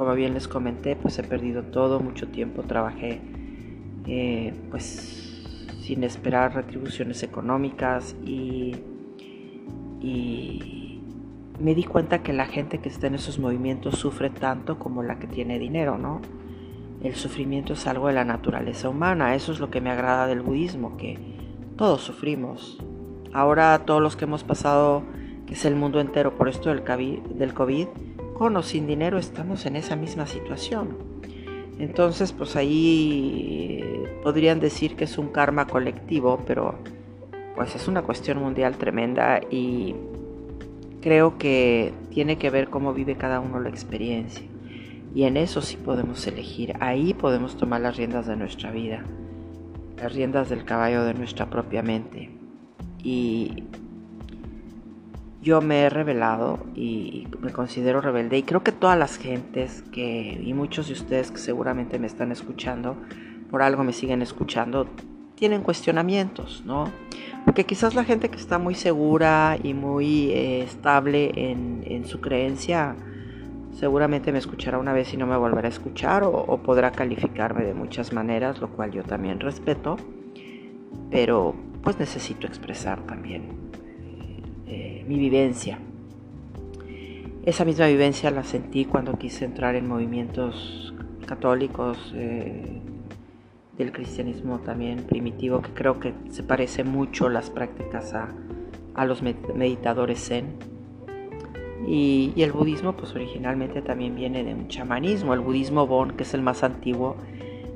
como 0.01 0.15
bien 0.15 0.33
les 0.33 0.47
comenté 0.47 0.95
pues 0.95 1.19
he 1.19 1.23
perdido 1.23 1.61
todo, 1.61 1.99
mucho 1.99 2.27
tiempo 2.27 2.63
trabajé 2.63 3.21
eh, 4.07 4.51
pues 4.71 5.43
sin 5.81 6.03
esperar 6.03 6.55
retribuciones 6.55 7.21
económicas 7.21 8.15
y, 8.25 8.77
y 10.01 11.03
me 11.59 11.75
di 11.75 11.83
cuenta 11.83 12.23
que 12.23 12.33
la 12.33 12.47
gente 12.47 12.79
que 12.79 12.89
está 12.89 13.05
en 13.05 13.13
esos 13.13 13.37
movimientos 13.37 13.99
sufre 13.99 14.31
tanto 14.31 14.79
como 14.79 15.03
la 15.03 15.19
que 15.19 15.27
tiene 15.27 15.59
dinero, 15.59 15.99
¿no? 15.99 16.19
El 17.03 17.13
sufrimiento 17.13 17.73
es 17.73 17.85
algo 17.85 18.07
de 18.07 18.13
la 18.13 18.25
naturaleza 18.25 18.89
humana, 18.89 19.35
eso 19.35 19.51
es 19.51 19.59
lo 19.59 19.69
que 19.69 19.81
me 19.81 19.91
agrada 19.91 20.25
del 20.25 20.41
budismo, 20.41 20.97
que 20.97 21.19
todos 21.75 22.01
sufrimos. 22.01 22.83
Ahora 23.33 23.77
todos 23.85 24.01
los 24.01 24.15
que 24.15 24.25
hemos 24.25 24.43
pasado, 24.43 25.03
que 25.45 25.53
es 25.53 25.63
el 25.63 25.75
mundo 25.75 25.99
entero 25.99 26.39
por 26.39 26.49
esto 26.49 26.71
del 26.71 26.83
COVID, 27.53 27.87
con 28.41 28.57
o 28.57 28.63
sin 28.63 28.87
dinero, 28.87 29.19
estamos 29.19 29.67
en 29.67 29.75
esa 29.75 29.95
misma 29.95 30.25
situación. 30.25 30.97
Entonces, 31.77 32.31
pues 32.31 32.55
ahí 32.55 34.03
podrían 34.23 34.59
decir 34.59 34.95
que 34.95 35.03
es 35.03 35.19
un 35.19 35.27
karma 35.27 35.67
colectivo, 35.67 36.41
pero 36.47 36.73
pues 37.55 37.75
es 37.75 37.87
una 37.87 38.01
cuestión 38.01 38.39
mundial 38.39 38.77
tremenda 38.77 39.41
y 39.51 39.93
creo 41.03 41.37
que 41.37 41.93
tiene 42.09 42.39
que 42.39 42.49
ver 42.49 42.69
cómo 42.71 42.95
vive 42.95 43.15
cada 43.15 43.39
uno 43.39 43.59
la 43.59 43.69
experiencia. 43.69 44.47
Y 45.13 45.25
en 45.25 45.37
eso 45.37 45.61
sí 45.61 45.77
podemos 45.77 46.25
elegir, 46.25 46.73
ahí 46.79 47.13
podemos 47.13 47.55
tomar 47.57 47.81
las 47.81 47.95
riendas 47.95 48.25
de 48.25 48.37
nuestra 48.37 48.71
vida, 48.71 49.03
las 49.97 50.15
riendas 50.15 50.49
del 50.49 50.65
caballo 50.65 51.03
de 51.03 51.13
nuestra 51.13 51.47
propia 51.47 51.83
mente. 51.83 52.31
Y 53.03 53.65
yo 55.41 55.61
me 55.61 55.81
he 55.81 55.89
revelado 55.89 56.59
y 56.75 57.27
me 57.39 57.51
considero 57.51 58.01
rebelde 58.01 58.37
y 58.37 58.43
creo 58.43 58.63
que 58.63 58.71
todas 58.71 58.97
las 58.97 59.17
gentes 59.17 59.83
que, 59.91 60.41
y 60.43 60.53
muchos 60.53 60.87
de 60.87 60.93
ustedes 60.93 61.31
que 61.31 61.37
seguramente 61.37 61.99
me 61.99 62.07
están 62.07 62.31
escuchando, 62.31 62.95
por 63.49 63.61
algo 63.61 63.83
me 63.83 63.93
siguen 63.93 64.21
escuchando, 64.21 64.87
tienen 65.35 65.63
cuestionamientos, 65.63 66.63
¿no? 66.65 66.91
Porque 67.45 67.65
quizás 67.65 67.95
la 67.95 68.03
gente 68.03 68.29
que 68.29 68.37
está 68.37 68.59
muy 68.59 68.75
segura 68.75 69.57
y 69.61 69.73
muy 69.73 70.29
eh, 70.31 70.61
estable 70.61 71.31
en, 71.35 71.83
en 71.87 72.05
su 72.05 72.21
creencia, 72.21 72.95
Seguramente 73.73 74.31
me 74.31 74.37
escuchará 74.37 74.77
una 74.77 74.93
vez 74.93 75.13
y 75.13 75.17
no 75.17 75.25
me 75.25 75.37
volverá 75.37 75.67
a 75.67 75.71
escuchar 75.71 76.23
o, 76.23 76.57
podrá 76.61 76.91
calificarme 76.91 77.63
de 77.63 77.73
muchas 77.73 78.11
maneras, 78.11 78.59
lo 78.59 78.69
cual 78.69 78.91
yo 78.91 79.03
también 79.03 79.39
respeto, 79.39 79.97
pero 81.09 81.55
pues 81.81 81.97
necesito 81.97 82.47
expresar 82.47 83.01
también 83.05 83.71
mi 85.07 85.17
vivencia. 85.17 85.79
Esa 87.43 87.65
misma 87.65 87.87
vivencia 87.87 88.29
la 88.31 88.43
sentí 88.43 88.85
cuando 88.85 89.17
quise 89.17 89.45
entrar 89.45 89.75
en 89.75 89.87
movimientos 89.87 90.93
católicos 91.25 92.13
eh, 92.15 92.81
del 93.77 93.91
cristianismo 93.91 94.59
también 94.59 95.03
primitivo, 95.03 95.61
que 95.61 95.71
creo 95.71 95.99
que 95.99 96.13
se 96.29 96.43
parece 96.43 96.83
mucho 96.83 97.29
las 97.29 97.49
prácticas 97.49 98.13
a, 98.13 98.29
a 98.93 99.05
los 99.05 99.21
meditadores 99.23 100.27
zen 100.27 100.71
y, 101.87 102.33
el 102.37 102.51
budismo 102.51 102.93
pues 102.93 103.13
originalmente 103.15 103.81
también 103.81 104.15
viene 104.15 104.43
de 104.43 104.53
un 104.53 104.67
chamanismo, 104.67 105.33
el 105.33 105.39
budismo 105.39 105.87
Bon, 105.87 106.11
que 106.11 106.23
es 106.23 106.33
el 106.33 106.41
más 106.41 106.63
antiguo. 106.63 107.15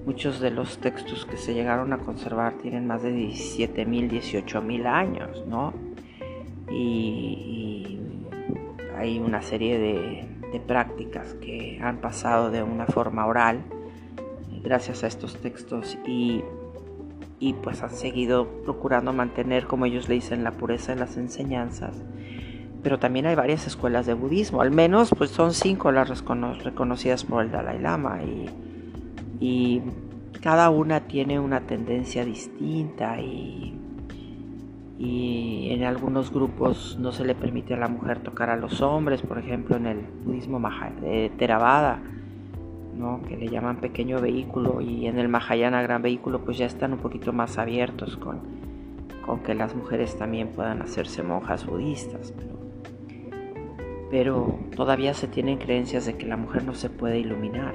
Muchos 0.05 0.39
de 0.39 0.51
los 0.51 0.77
textos 0.77 1.25
que 1.25 1.35
se 1.37 1.55
llegaron 1.55 1.91
a 1.91 1.97
conservar 1.97 2.53
tienen 2.61 2.85
más 2.85 3.01
de 3.01 3.11
17.000, 3.11 4.09
18.000 4.09 4.85
años, 4.85 5.43
¿no? 5.47 5.73
Y, 6.71 7.99
hay 8.97 9.19
una 9.19 9.41
serie 9.41 9.77
de, 9.77 10.31
prácticas 10.67 11.33
que 11.33 11.79
han 11.81 11.97
pasado 11.97 12.49
de 12.49 12.63
una 12.63 12.85
forma 12.85 13.25
oral 13.25 13.65
gracias 14.63 15.03
a 15.03 15.07
estos 15.07 15.35
textos 15.35 15.97
y, 16.07 16.43
y 17.39 17.53
pues 17.53 17.83
han 17.83 17.91
seguido 17.91 18.47
procurando 18.63 19.11
mantener, 19.11 19.67
como 19.67 19.85
ellos 19.85 20.07
le 20.07 20.15
dicen, 20.15 20.45
la 20.45 20.51
pureza 20.51 20.93
de 20.93 20.99
las 20.99 21.17
enseñanzas. 21.17 22.03
Pero 22.81 22.99
también 22.99 23.25
hay 23.25 23.35
varias 23.35 23.67
escuelas 23.67 24.05
de 24.05 24.13
budismo, 24.13 24.61
al 24.61 24.71
menos 24.71 25.09
pues 25.17 25.31
son 25.31 25.53
cinco 25.53 25.91
las 25.91 26.23
reconocidas 26.63 27.23
por 27.23 27.43
el 27.43 27.51
Dalai 27.51 27.79
Lama 27.79 28.21
y, 29.39 29.81
cada 30.41 30.69
una 30.69 31.07
tiene 31.07 31.39
una 31.39 31.61
tendencia 31.61 32.23
distinta 32.23 33.19
y, 33.19 33.73
en 34.97 35.83
algunos 35.83 36.31
grupos 36.31 36.97
no 36.99 37.11
se 37.11 37.25
le 37.25 37.35
permite 37.35 37.73
a 37.73 37.77
la 37.77 37.87
mujer 37.87 38.19
tocar 38.19 38.49
a 38.49 38.55
los 38.55 38.81
hombres, 38.81 39.21
por 39.21 39.37
ejemplo 39.37 39.75
en 39.75 39.87
el 39.87 39.99
budismo 40.23 40.61
de 41.01 41.31
Theravada, 41.37 42.01
¿no? 42.95 43.21
que 43.27 43.35
le 43.35 43.49
llaman 43.49 43.77
pequeño 43.77 44.21
vehículo 44.21 44.79
y 44.79 45.07
en 45.07 45.19
el 45.19 45.27
Mahayana 45.27 45.81
gran 45.81 46.01
vehículo 46.01 46.45
pues 46.45 46.57
ya 46.57 46.65
están 46.65 46.93
un 46.93 46.99
poquito 46.99 47.33
más 47.33 47.57
abiertos 47.57 48.15
con, 48.15 48.39
con 49.25 49.39
que 49.39 49.53
las 49.53 49.75
mujeres 49.75 50.17
también 50.17 50.49
puedan 50.49 50.81
hacerse 50.81 51.23
monjas 51.23 51.65
budistas 51.65 52.33
pero 54.09 54.59
todavía 54.75 55.13
se 55.13 55.27
tienen 55.27 55.57
creencias 55.57 56.05
de 56.05 56.15
que 56.15 56.25
la 56.25 56.37
mujer 56.37 56.63
no 56.63 56.73
se 56.73 56.89
puede 56.89 57.19
iluminar. 57.19 57.73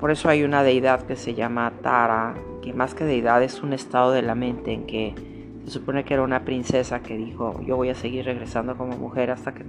Por 0.00 0.10
eso 0.10 0.28
hay 0.28 0.42
una 0.42 0.64
deidad 0.64 1.02
que 1.02 1.14
se 1.14 1.34
llama 1.34 1.72
Tara, 1.82 2.34
que 2.60 2.72
más 2.72 2.94
que 2.94 3.04
deidad 3.04 3.42
es 3.42 3.62
un 3.62 3.72
estado 3.72 4.10
de 4.10 4.22
la 4.22 4.34
mente 4.34 4.72
en 4.72 4.84
que 4.86 5.14
se 5.64 5.70
supone 5.70 6.04
que 6.04 6.14
era 6.14 6.22
una 6.22 6.44
princesa 6.44 7.00
que 7.00 7.16
dijo, 7.16 7.60
yo 7.66 7.76
voy 7.76 7.88
a 7.90 7.94
seguir 7.94 8.24
regresando 8.24 8.76
como 8.76 8.96
mujer 8.96 9.30
hasta 9.30 9.52
que 9.52 9.64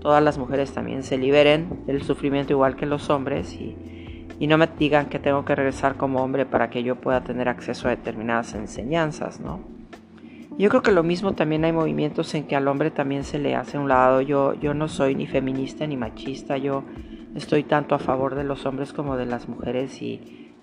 todas 0.00 0.22
las 0.22 0.38
mujeres 0.38 0.72
también 0.72 1.02
se 1.02 1.18
liberen 1.18 1.84
del 1.86 2.02
sufrimiento 2.02 2.52
igual 2.52 2.76
que 2.76 2.86
los 2.86 3.10
hombres 3.10 3.52
y, 3.54 3.76
y 4.38 4.46
no 4.46 4.58
me 4.58 4.68
digan 4.78 5.06
que 5.06 5.18
tengo 5.18 5.44
que 5.44 5.54
regresar 5.54 5.96
como 5.96 6.22
hombre 6.22 6.46
para 6.46 6.70
que 6.70 6.82
yo 6.82 6.96
pueda 6.96 7.22
tener 7.22 7.48
acceso 7.48 7.88
a 7.88 7.90
determinadas 7.90 8.54
enseñanzas, 8.54 9.40
¿no? 9.40 9.60
Yo 10.58 10.68
creo 10.70 10.82
que 10.82 10.90
lo 10.90 11.04
mismo 11.04 11.34
también 11.34 11.64
hay 11.64 11.72
movimientos 11.72 12.34
en 12.34 12.44
que 12.44 12.56
al 12.56 12.66
hombre 12.66 12.90
también 12.90 13.22
se 13.22 13.38
le 13.38 13.54
hace 13.54 13.78
un 13.78 13.86
lado. 13.86 14.20
Yo, 14.22 14.54
yo 14.54 14.74
no 14.74 14.88
soy 14.88 15.14
ni 15.14 15.28
feminista 15.28 15.86
ni 15.86 15.96
machista, 15.96 16.56
yo 16.58 16.82
estoy 17.36 17.62
tanto 17.62 17.94
a 17.94 18.00
favor 18.00 18.34
de 18.34 18.42
los 18.42 18.66
hombres 18.66 18.92
como 18.92 19.16
de 19.16 19.24
las 19.24 19.48
mujeres 19.48 20.02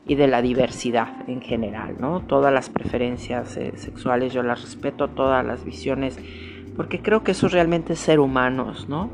y, 0.06 0.16
de 0.16 0.28
la 0.28 0.42
diversidad 0.42 1.28
en 1.28 1.42
general, 1.42 1.96
¿no? 2.00 2.22
Todas 2.22 2.54
las 2.54 2.70
preferencias 2.70 3.58
eh, 3.58 3.74
sexuales 3.76 4.34
yo 4.34 4.44
las 4.44 4.62
respeto, 4.62 5.08
todas 5.10 5.46
las 5.46 5.66
visiones, 5.66 6.20
porque 6.76 7.02
creo 7.02 7.24
que 7.24 7.32
eso 7.32 7.48
realmente 7.48 7.94
es 7.94 8.00
ser 8.00 8.20
humanos, 8.20 8.88
¿no? 8.90 9.10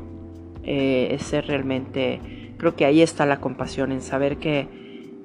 Eh, 0.62 1.08
es 1.12 1.22
ser 1.22 1.46
realmente, 1.46 2.20
creo 2.58 2.76
que 2.76 2.84
ahí 2.84 3.02
está 3.02 3.26
la 3.26 3.40
compasión, 3.40 3.92
en 3.92 4.00
saber 4.02 4.36
que 4.38 4.82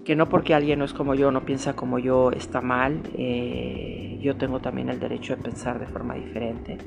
que 0.08 0.16
no 0.16 0.30
porque 0.30 0.54
alguien 0.54 0.80
no 0.80 0.86
es 0.86 0.94
como 0.94 1.16
yo, 1.16 1.32
no 1.32 1.44
piensa 1.44 1.76
como 1.76 2.00
yo, 2.00 2.32
está 2.32 2.62
mal. 2.62 3.02
Eh, 3.18 4.18
yo 4.22 4.38
tengo 4.38 4.62
también 4.62 4.88
el 4.88 5.02
derecho 5.02 5.36
de 5.36 5.44
pensar 5.44 5.80
de 5.82 5.86
forma 5.86 6.16
diferente. 6.16 6.78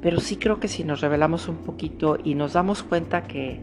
Pero 0.00 0.20
sí 0.20 0.36
creo 0.36 0.58
que 0.58 0.68
si 0.68 0.84
nos 0.84 1.02
revelamos 1.02 1.48
un 1.48 1.58
poquito 1.58 2.16
y 2.24 2.34
nos 2.34 2.54
damos 2.54 2.82
cuenta 2.82 3.24
que, 3.24 3.60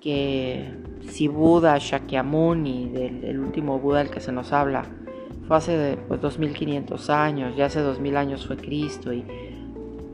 que 0.00 0.72
si 1.08 1.28
Buda, 1.28 1.78
Shakyamuni, 1.78 2.90
del 2.90 3.24
el 3.24 3.40
último 3.40 3.78
Buda 3.78 3.98
del 3.98 4.10
que 4.10 4.20
se 4.20 4.32
nos 4.32 4.52
habla, 4.52 4.84
fue 5.46 5.56
hace 5.56 5.98
pues, 6.08 6.20
2500 6.20 7.10
años, 7.10 7.56
ya 7.56 7.66
hace 7.66 7.80
2000 7.80 8.16
años 8.16 8.46
fue 8.46 8.56
Cristo 8.56 9.12
y 9.12 9.24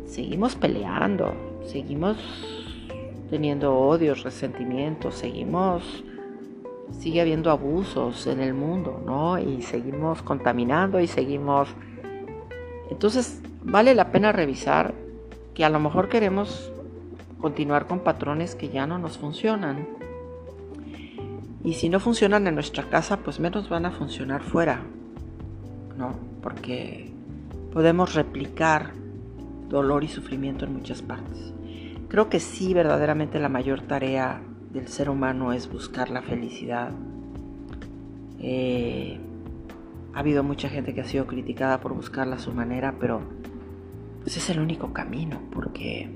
seguimos 0.06 0.56
peleando, 0.56 1.34
seguimos 1.64 2.16
teniendo 3.30 3.74
odios, 3.74 4.22
resentimientos, 4.24 5.14
seguimos 5.14 6.04
sigue 6.98 7.20
habiendo 7.20 7.50
abusos 7.50 8.26
en 8.26 8.40
el 8.40 8.54
mundo, 8.54 9.00
¿no? 9.04 9.38
Y 9.38 9.62
seguimos 9.62 10.22
contaminando 10.22 11.00
y 11.00 11.06
seguimos... 11.06 11.68
Entonces, 12.90 13.42
vale 13.62 13.94
la 13.94 14.12
pena 14.12 14.32
revisar 14.32 14.94
que 15.54 15.64
a 15.64 15.70
lo 15.70 15.80
mejor 15.80 16.08
queremos 16.08 16.71
continuar 17.42 17.86
con 17.86 18.00
patrones 18.00 18.54
que 18.54 18.70
ya 18.70 18.86
no 18.86 18.98
nos 18.98 19.18
funcionan. 19.18 19.86
Y 21.64 21.74
si 21.74 21.90
no 21.90 22.00
funcionan 22.00 22.46
en 22.46 22.54
nuestra 22.54 22.84
casa, 22.84 23.18
pues 23.18 23.38
menos 23.38 23.68
van 23.68 23.84
a 23.84 23.90
funcionar 23.90 24.42
fuera, 24.42 24.82
¿no? 25.98 26.14
Porque 26.40 27.12
podemos 27.72 28.14
replicar 28.14 28.92
dolor 29.68 30.04
y 30.04 30.08
sufrimiento 30.08 30.64
en 30.64 30.72
muchas 30.72 31.02
partes. 31.02 31.52
Creo 32.08 32.28
que 32.28 32.40
sí, 32.40 32.74
verdaderamente 32.74 33.38
la 33.38 33.48
mayor 33.48 33.82
tarea 33.82 34.42
del 34.72 34.88
ser 34.88 35.10
humano 35.10 35.52
es 35.52 35.70
buscar 35.70 36.10
la 36.10 36.22
felicidad. 36.22 36.92
Eh, 38.38 39.18
ha 40.14 40.18
habido 40.18 40.42
mucha 40.42 40.68
gente 40.68 40.94
que 40.94 41.00
ha 41.00 41.04
sido 41.04 41.26
criticada 41.26 41.80
por 41.80 41.94
buscarla 41.94 42.36
a 42.36 42.38
su 42.38 42.52
manera, 42.52 42.96
pero 43.00 43.22
ese 44.26 44.40
es 44.40 44.50
el 44.50 44.60
único 44.60 44.92
camino, 44.92 45.40
porque, 45.52 46.10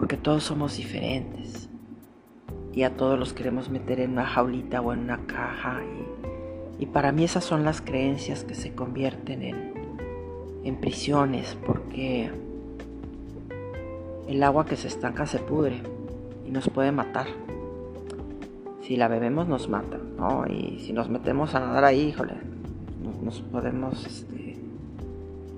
porque 0.00 0.16
todos 0.16 0.42
somos 0.42 0.78
diferentes 0.78 1.68
y 2.72 2.84
a 2.84 2.96
todos 2.96 3.18
los 3.18 3.34
queremos 3.34 3.68
meter 3.68 4.00
en 4.00 4.12
una 4.12 4.24
jaulita 4.24 4.80
o 4.80 4.94
en 4.94 5.00
una 5.00 5.26
caja. 5.26 5.82
Y, 6.78 6.84
y 6.84 6.86
para 6.86 7.12
mí 7.12 7.22
esas 7.22 7.44
son 7.44 7.64
las 7.64 7.82
creencias 7.82 8.42
que 8.42 8.54
se 8.54 8.74
convierten 8.74 9.42
en, 9.42 9.72
en 10.64 10.76
prisiones, 10.80 11.56
porque 11.66 12.30
el 14.26 14.42
agua 14.42 14.64
que 14.64 14.76
se 14.76 14.88
estanca 14.88 15.26
se 15.26 15.38
pudre 15.38 15.82
nos 16.50 16.68
puede 16.68 16.92
matar. 16.92 17.26
Si 18.82 18.96
la 18.96 19.08
bebemos 19.08 19.46
nos 19.46 19.68
mata, 19.68 19.98
¿no? 20.16 20.46
Y 20.46 20.80
si 20.80 20.92
nos 20.92 21.08
metemos 21.08 21.54
a 21.54 21.60
nadar 21.60 21.84
ahí, 21.84 22.08
híjole, 22.08 22.34
nos 23.22 23.40
podemos 23.40 24.04
este, 24.06 24.56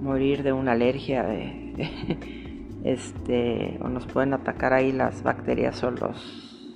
morir 0.00 0.42
de 0.42 0.52
una 0.52 0.72
alergia, 0.72 1.26
este, 2.84 3.78
o 3.82 3.88
nos 3.88 4.06
pueden 4.06 4.34
atacar 4.34 4.72
ahí 4.72 4.92
las 4.92 5.22
bacterias 5.22 5.82
o 5.84 5.90
los 5.90 6.72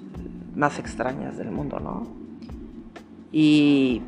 más 0.55 0.79
extrañas 0.79 1.37
del 1.37 1.51
mundo, 1.51 1.81
¿no? 1.81 2.07
Y, 3.33 4.03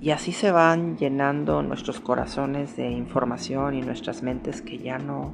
y 0.00 0.10
así 0.10 0.32
se 0.32 0.50
van 0.50 0.96
llenando 0.96 1.62
nuestros 1.62 2.00
corazones 2.00 2.76
de 2.76 2.90
información 2.90 3.74
y 3.74 3.82
nuestras 3.82 4.22
mentes 4.22 4.60
que 4.60 4.78
ya 4.78 4.98
no, 4.98 5.32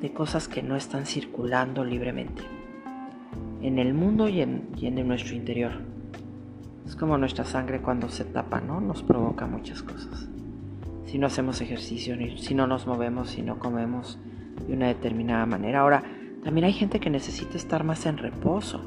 de 0.00 0.12
cosas 0.12 0.48
que 0.48 0.62
no 0.62 0.76
están 0.76 1.06
circulando 1.06 1.84
libremente 1.84 2.42
en 3.62 3.78
el 3.78 3.94
mundo 3.94 4.28
y 4.28 4.42
en, 4.42 4.68
y 4.76 4.86
en 4.86 5.08
nuestro 5.08 5.34
interior. 5.34 5.72
Es 6.86 6.96
como 6.96 7.16
nuestra 7.16 7.46
sangre 7.46 7.80
cuando 7.80 8.10
se 8.10 8.24
tapa, 8.24 8.60
¿no? 8.60 8.80
Nos 8.80 9.02
provoca 9.02 9.46
muchas 9.46 9.82
cosas. 9.82 10.28
Si 11.14 11.20
no 11.20 11.28
hacemos 11.28 11.60
ejercicio, 11.60 12.16
si 12.38 12.56
no 12.56 12.66
nos 12.66 12.88
movemos, 12.88 13.30
si 13.30 13.42
no 13.42 13.60
comemos 13.60 14.18
de 14.66 14.74
una 14.74 14.88
determinada 14.88 15.46
manera. 15.46 15.82
Ahora, 15.82 16.02
también 16.42 16.64
hay 16.64 16.72
gente 16.72 16.98
que 16.98 17.08
necesita 17.08 17.56
estar 17.56 17.84
más 17.84 18.04
en 18.06 18.18
reposo. 18.18 18.80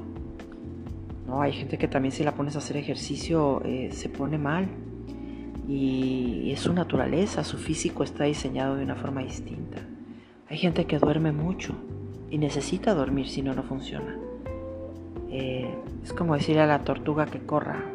¿no? 1.25 1.41
Hay 1.41 1.53
gente 1.53 1.77
que 1.77 1.87
también 1.87 2.11
si 2.11 2.25
la 2.25 2.33
pones 2.33 2.55
a 2.55 2.57
hacer 2.57 2.75
ejercicio 2.75 3.61
eh, 3.63 3.91
se 3.93 4.09
pone 4.09 4.37
mal. 4.37 4.67
Y 5.69 6.51
es 6.51 6.59
su 6.59 6.73
naturaleza, 6.73 7.45
su 7.45 7.57
físico 7.57 8.03
está 8.03 8.25
diseñado 8.25 8.75
de 8.75 8.83
una 8.83 8.95
forma 8.95 9.23
distinta. 9.23 9.77
Hay 10.49 10.57
gente 10.57 10.83
que 10.83 10.99
duerme 10.99 11.31
mucho 11.31 11.75
y 12.29 12.39
necesita 12.39 12.93
dormir 12.93 13.29
si 13.29 13.41
no, 13.41 13.53
no 13.53 13.63
funciona. 13.63 14.19
Eh, 15.31 15.73
es 16.03 16.11
como 16.11 16.33
decirle 16.33 16.59
a 16.63 16.67
la 16.67 16.79
tortuga 16.79 17.25
que 17.25 17.39
corra 17.39 17.85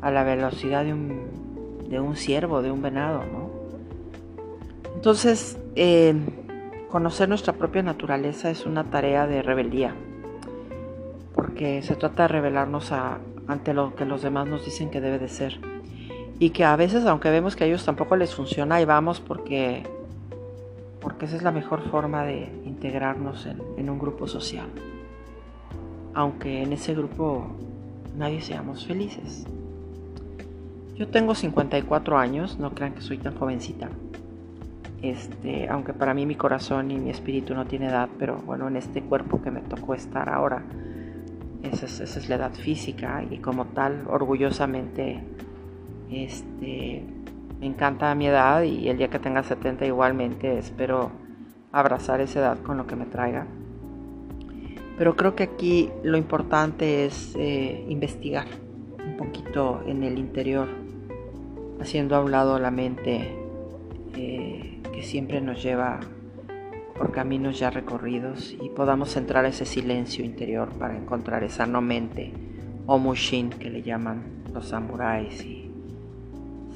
a 0.00 0.10
la 0.10 0.24
velocidad 0.24 0.86
de 0.86 0.94
un, 0.94 1.42
de 1.90 2.00
un 2.00 2.16
ciervo, 2.16 2.62
de 2.62 2.70
un 2.70 2.80
venado, 2.80 3.22
¿no? 3.30 3.41
Entonces, 4.94 5.58
eh, 5.74 6.14
conocer 6.90 7.28
nuestra 7.28 7.54
propia 7.54 7.82
naturaleza 7.82 8.50
es 8.50 8.66
una 8.66 8.84
tarea 8.84 9.26
de 9.26 9.42
rebeldía, 9.42 9.94
porque 11.34 11.82
se 11.82 11.96
trata 11.96 12.24
de 12.24 12.28
rebelarnos 12.28 12.92
ante 13.46 13.74
lo 13.74 13.94
que 13.94 14.04
los 14.04 14.22
demás 14.22 14.46
nos 14.46 14.64
dicen 14.64 14.90
que 14.90 15.00
debe 15.00 15.18
de 15.18 15.28
ser. 15.28 15.60
Y 16.38 16.50
que 16.50 16.64
a 16.64 16.76
veces, 16.76 17.04
aunque 17.06 17.30
vemos 17.30 17.56
que 17.56 17.64
a 17.64 17.66
ellos 17.66 17.84
tampoco 17.84 18.16
les 18.16 18.34
funciona, 18.34 18.76
ahí 18.76 18.84
vamos 18.84 19.20
porque, 19.20 19.84
porque 21.00 21.26
esa 21.26 21.36
es 21.36 21.42
la 21.42 21.52
mejor 21.52 21.82
forma 21.90 22.24
de 22.24 22.50
integrarnos 22.64 23.46
en 23.76 23.90
un 23.90 23.98
grupo 23.98 24.26
social 24.26 24.68
aunque 26.14 26.62
en 26.62 26.72
ese 26.72 26.94
grupo 26.94 27.46
nadie 28.16 28.40
seamos 28.40 28.86
felices. 28.86 29.46
Yo 30.94 31.08
tengo 31.08 31.34
54 31.34 32.18
años, 32.18 32.58
no 32.58 32.74
crean 32.74 32.94
que 32.94 33.00
soy 33.00 33.18
tan 33.18 33.34
jovencita. 33.36 33.88
Este, 35.02 35.68
aunque 35.68 35.92
para 35.92 36.14
mí 36.14 36.26
mi 36.26 36.36
corazón 36.36 36.92
y 36.92 36.96
mi 36.96 37.10
espíritu 37.10 37.54
no 37.54 37.66
tiene 37.66 37.88
edad, 37.88 38.08
pero 38.20 38.36
bueno, 38.36 38.68
en 38.68 38.76
este 38.76 39.02
cuerpo 39.02 39.42
que 39.42 39.50
me 39.50 39.60
tocó 39.60 39.94
estar 39.94 40.28
ahora, 40.28 40.62
esa 41.64 41.86
es, 41.86 42.28
la 42.28 42.36
edad 42.36 42.52
física 42.54 43.24
y 43.28 43.38
como 43.38 43.66
tal, 43.66 44.04
orgullosamente, 44.08 45.20
este, 46.08 47.04
me 47.60 47.66
encanta 47.66 48.14
mi 48.14 48.28
edad 48.28 48.62
y 48.62 48.88
el 48.88 48.98
día 48.98 49.08
que 49.08 49.18
tenga 49.18 49.42
70 49.42 49.86
igualmente 49.86 50.58
espero 50.58 51.10
abrazar 51.72 52.20
esa 52.20 52.40
edad 52.40 52.58
con 52.58 52.76
lo 52.76 52.86
que 52.86 52.94
me 52.94 53.06
traiga. 53.06 53.46
Pero 54.98 55.16
creo 55.16 55.34
que 55.34 55.44
aquí 55.44 55.90
lo 56.04 56.16
importante 56.16 57.06
es 57.06 57.34
eh, 57.36 57.84
investigar 57.88 58.46
un 59.04 59.16
poquito 59.16 59.82
en 59.86 60.04
el 60.04 60.18
interior, 60.18 60.68
haciendo 61.80 62.14
a 62.14 62.20
un 62.20 62.30
lado 62.30 62.58
la 62.60 62.70
mente 62.70 63.36
eh, 64.16 64.71
que 64.92 65.02
siempre 65.02 65.40
nos 65.40 65.62
lleva 65.62 66.00
por 66.96 67.10
caminos 67.10 67.58
ya 67.58 67.70
recorridos 67.70 68.54
y 68.60 68.68
podamos 68.68 69.16
entrar 69.16 69.44
a 69.44 69.48
ese 69.48 69.64
silencio 69.64 70.24
interior 70.24 70.68
para 70.78 70.96
encontrar 70.96 71.42
esa 71.42 71.66
no 71.66 71.80
mente 71.80 72.32
o 72.86 72.98
mushin 72.98 73.50
que 73.50 73.70
le 73.70 73.82
llaman 73.82 74.22
los 74.52 74.68
samuráis 74.68 75.44
y 75.44 75.70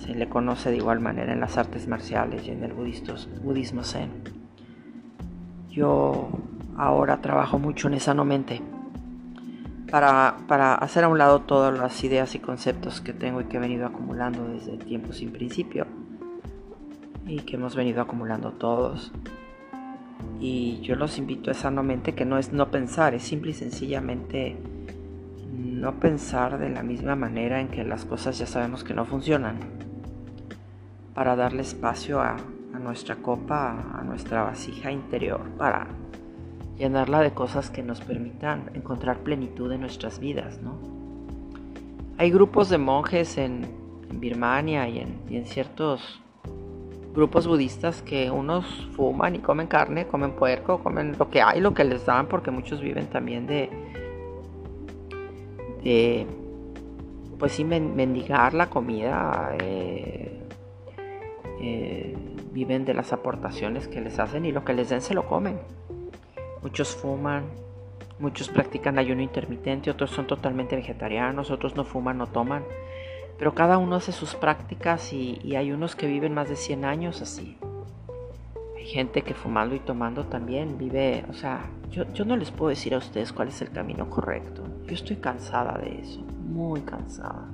se 0.01 0.15
le 0.15 0.29
conoce 0.29 0.71
de 0.71 0.77
igual 0.77 1.01
manera 1.01 1.33
en 1.33 1.41
las 1.41 1.59
artes 1.59 1.87
marciales 1.89 2.47
y 2.47 2.51
en 2.51 2.65
el 2.65 2.73
budismo 2.73 3.83
zen. 3.85 4.11
Yo 5.71 6.29
ahora 6.77 7.21
trabajo 7.21 7.59
mucho 7.59 7.89
en 7.89 7.95
esa 7.95 8.15
no 8.15 8.25
mente 8.25 8.63
para, 9.91 10.39
para, 10.49 10.75
hacer 10.75 11.05
a 11.05 11.09
un 11.09 11.19
lado 11.19 11.43
todas 11.43 11.79
las 11.79 12.03
ideas 12.03 12.35
y 12.35 12.39
conceptos 12.39 13.01
que 13.01 13.13
tengo 13.13 13.41
y 13.41 13.45
que 13.45 13.59
he 13.59 13.61
venido 13.61 13.87
acumulando 13.87 14.49
desde 14.49 14.77
tiempo 14.79 15.13
sin 15.13 15.31
principio 15.31 15.87
y 17.27 17.41
que 17.41 17.57
hemos 17.57 17.75
venido 17.75 18.01
acumulando 18.01 18.53
todos. 18.53 19.13
Y 20.41 20.81
yo 20.81 20.97
los 20.97 21.19
invito 21.19 21.51
a 21.51 21.53
esa 21.53 21.71
no 21.71 21.83
mente 21.83 22.15
que 22.15 22.25
no 22.25 22.39
es 22.39 22.53
no 22.53 22.71
pensar, 22.71 23.15
es 23.15 23.23
simple 23.23 23.51
y 23.51 23.55
sencillamente 23.55 24.57
no 25.53 26.01
pensar 26.01 26.59
de 26.59 26.71
la 26.71 26.83
misma 26.83 27.17
manera 27.17 27.61
en 27.61 27.69
que 27.69 27.85
las 27.85 28.05
cosas 28.05 28.39
ya 28.39 28.47
sabemos 28.47 28.85
que 28.85 28.95
no 28.95 29.05
funcionan, 29.05 29.59
para 31.15 31.37
darle 31.37 31.63
espacio 31.63 32.21
a, 32.21 32.37
nuestra 32.81 33.17
copa, 33.17 33.99
a 33.99 34.05
nuestra 34.05 34.43
vasija 34.43 34.93
interior, 34.93 35.41
para 35.57 35.87
llenarla 36.77 37.21
de 37.21 37.33
cosas 37.33 37.71
que 37.71 37.83
nos 37.83 38.03
permitan 38.03 38.71
encontrar 38.75 39.21
plenitud 39.21 39.73
en 39.73 39.81
nuestras 39.81 40.21
vidas, 40.21 40.61
¿no? 40.61 40.79
Hay 42.19 42.31
grupos 42.31 42.69
de 42.69 42.79
monjes 42.79 43.39
en, 43.39 43.87
Birmania 44.09 44.89
y 44.89 45.01
en, 45.01 45.47
ciertos 45.47 46.23
grupos 47.17 47.47
budistas 47.47 48.03
que 48.03 48.31
unos 48.31 48.67
fuman 48.95 49.35
y 49.35 49.39
comen 49.39 49.67
carne, 49.67 50.07
comen 50.07 50.33
puerco, 50.33 50.83
comen 50.83 51.17
lo 51.19 51.31
que 51.31 51.41
hay, 51.41 51.61
lo 51.61 51.73
que 51.73 51.83
les 51.83 52.05
dan, 52.05 52.27
porque 52.27 52.51
muchos 52.51 52.83
viven 52.83 53.07
también 53.07 53.47
de, 53.47 53.71
de 55.83 56.27
pues 57.39 57.53
sí, 57.53 57.65
mendigar 57.65 58.53
la 58.53 58.69
comida, 58.69 59.57
eh, 59.59 60.43
eh, 61.61 62.15
viven 62.53 62.85
de 62.85 62.93
las 62.93 63.15
aportaciones 63.15 63.89
que 63.89 64.03
les 64.03 64.19
hacen 64.19 64.45
y 64.45 64.53
lo 64.53 64.63
que 64.63 64.75
les 64.75 64.91
den 64.91 65.01
se 65.01 65.15
lo 65.15 65.27
comen. 65.27 65.59
Muchos 66.63 66.95
fuman, 66.95 67.45
muchos 68.19 68.51
practican 68.51 68.99
ayuno 68.99 69.23
intermitente, 69.23 69.91
otros 69.91 70.11
son 70.11 70.27
totalmente 70.27 70.77
vegetarianos, 70.77 71.51
otros 71.51 71.77
no 71.77 71.85
fuman, 71.85 72.19
no 72.19 72.27
toman. 72.27 72.63
Pero 73.39 73.55
cada 73.55 73.79
uno 73.79 73.97
hace 73.97 74.13
sus 74.13 74.35
prácticas 74.35 75.13
y, 75.13 75.55
hay 75.57 75.73
unos 75.73 75.95
que 75.95 76.07
viven 76.07 76.35
más 76.35 76.49
de 76.49 76.57
100 76.57 76.85
años 76.85 77.23
así. 77.23 77.59
Hay 78.77 78.87
gente 78.87 79.23
que 79.23 79.35
fumando 79.35 79.75
y 79.75 79.81
tomando 79.81 80.25
también 80.25 80.79
vive, 80.79 81.25
o 81.29 81.35
sea, 81.35 81.69
yo, 81.91 82.05
yo 82.13 82.25
no 82.25 82.37
les 82.37 82.51
puedo 82.51 82.71
decir 82.71 82.95
a 82.95 82.99
ustedes 82.99 83.33
cuál 83.33 83.49
es 83.49 83.61
el 83.63 83.71
camino 83.71 84.09
correcto. 84.09 84.63
Yo 84.87 84.95
estoy 84.95 85.17
cansada 85.17 85.79
de 85.79 86.01
eso, 86.01 86.21
muy 86.49 86.81
cansada. 86.83 87.49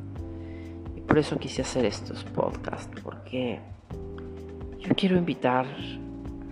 Y 0.97 1.01
por 1.01 1.19
eso 1.19 1.39
quise 1.39 1.63
hacer 1.63 1.85
estos 1.85 2.25
podcasts, 2.25 3.01
porque 3.03 3.61
yo 4.79 4.95
quiero 4.95 5.17
invitar 5.17 5.67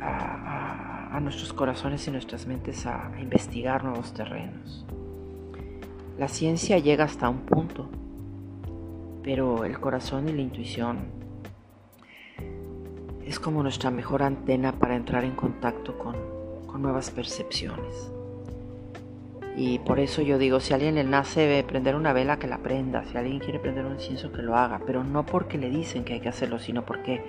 a 0.01 0.91
a 1.11 1.19
nuestros 1.19 1.53
corazones 1.53 2.07
y 2.07 2.11
nuestras 2.11 2.47
mentes 2.47 2.87
a, 2.87 3.11
investigar 3.21 3.83
nuevos 3.83 4.15
terrenos. 4.15 4.85
La 6.19 6.29
ciencia 6.29 6.79
llega 6.79 7.05
hasta 7.05 7.29
un 7.29 7.41
punto, 7.41 7.89
pero 9.23 9.65
el 9.65 9.79
corazón 9.79 10.29
y 10.29 10.33
la 10.33 10.43
intuición 10.43 10.99
es 13.25 13.39
como 13.39 13.63
nuestra 13.63 13.91
mejor 13.91 14.23
antena 14.23 14.73
para 14.73 14.97
entrar 14.97 15.25
en 15.25 15.33
contacto 15.33 15.97
con, 15.99 16.17
con 16.67 16.83
nuevas 16.83 17.11
percepciones. 17.11 18.13
Y 19.57 19.79
por 19.81 20.01
eso 20.01 20.23
yo 20.23 20.39
digo, 20.39 20.61
si 20.61 20.73
alguien 20.73 20.95
le 20.95 21.05
nace 21.05 21.65
prender 21.67 21.95
una 21.97 22.13
vela, 22.13 22.39
que 22.39 22.47
la 22.47 22.59
prenda. 22.59 23.05
Si 23.05 23.17
alguien 23.17 23.41
quiere 23.41 23.59
prender 23.59 23.85
un 23.85 23.95
incienso, 23.95 24.33
que 24.33 24.43
lo 24.43 24.57
haga. 24.57 24.81
Pero 24.87 25.05
no 25.05 25.27
porque 25.27 25.59
le 25.59 25.69
dicen 25.71 26.05
que 26.05 26.15
hay 26.15 26.21
que 26.21 26.29
hacerlo, 26.29 26.59
sino 26.59 26.87
porque 26.87 27.23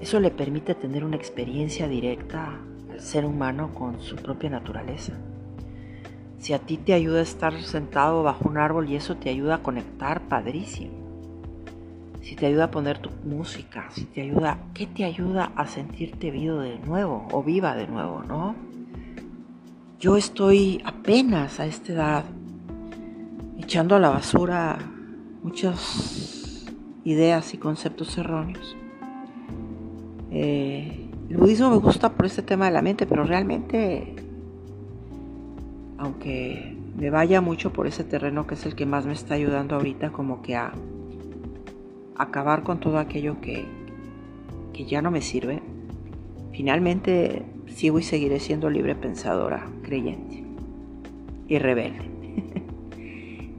eso 0.00 0.18
le 0.18 0.30
permite 0.30 0.74
tener 0.74 1.04
una 1.04 1.16
experiencia 1.16 1.86
directa 1.86 2.58
ser 2.98 3.24
humano 3.24 3.72
con 3.74 4.00
su 4.00 4.16
propia 4.16 4.50
naturaleza. 4.50 5.14
Si 6.38 6.52
a 6.54 6.58
ti 6.58 6.76
te 6.76 6.92
ayuda 6.92 7.20
a 7.20 7.22
estar 7.22 7.58
sentado 7.60 8.22
bajo 8.22 8.48
un 8.48 8.58
árbol 8.58 8.88
y 8.88 8.96
eso 8.96 9.16
te 9.16 9.30
ayuda 9.30 9.56
a 9.56 9.62
conectar, 9.62 10.22
padrísimo. 10.22 10.99
Si 12.22 12.36
te 12.36 12.46
ayuda 12.46 12.64
a 12.64 12.70
poner 12.70 12.98
tu 12.98 13.10
música, 13.24 13.88
si 13.90 14.04
te 14.04 14.22
ayuda, 14.22 14.58
¿qué 14.74 14.86
te 14.86 15.04
ayuda 15.04 15.52
a 15.56 15.66
sentirte 15.66 16.30
vivo 16.30 16.58
de 16.58 16.78
nuevo 16.78 17.26
o 17.32 17.42
viva 17.42 17.74
de 17.74 17.86
nuevo, 17.86 18.22
no? 18.22 18.54
Yo 19.98 20.16
estoy 20.16 20.82
apenas 20.84 21.60
a 21.60 21.66
esta 21.66 21.92
edad 21.92 22.24
echando 23.58 23.96
a 23.96 23.98
la 23.98 24.10
basura 24.10 24.78
muchas 25.42 26.66
ideas 27.04 27.54
y 27.54 27.58
conceptos 27.58 28.16
erróneos. 28.18 28.76
Eh, 30.30 31.08
el 31.28 31.36
budismo 31.36 31.70
me 31.70 31.76
gusta 31.76 32.12
por 32.12 32.26
este 32.26 32.42
tema 32.42 32.66
de 32.66 32.72
la 32.72 32.82
mente, 32.82 33.06
pero 33.06 33.24
realmente, 33.24 34.14
aunque 35.98 36.76
me 36.96 37.10
vaya 37.10 37.40
mucho 37.40 37.72
por 37.72 37.86
ese 37.86 38.04
terreno 38.04 38.46
que 38.46 38.54
es 38.54 38.66
el 38.66 38.74
que 38.74 38.86
más 38.86 39.06
me 39.06 39.12
está 39.12 39.34
ayudando 39.34 39.76
ahorita, 39.76 40.10
como 40.10 40.42
que 40.42 40.56
a, 40.56 40.72
acabar 42.22 42.62
con 42.62 42.80
todo 42.80 42.98
aquello 42.98 43.40
que, 43.40 43.64
que 44.72 44.84
ya 44.84 45.00
no 45.02 45.10
me 45.10 45.22
sirve, 45.22 45.62
finalmente 46.52 47.44
sigo 47.66 47.98
y 47.98 48.02
seguiré 48.02 48.40
siendo 48.40 48.68
libre 48.68 48.94
pensadora, 48.94 49.66
creyente 49.82 50.44
y 51.48 51.58
rebelde. 51.58 52.10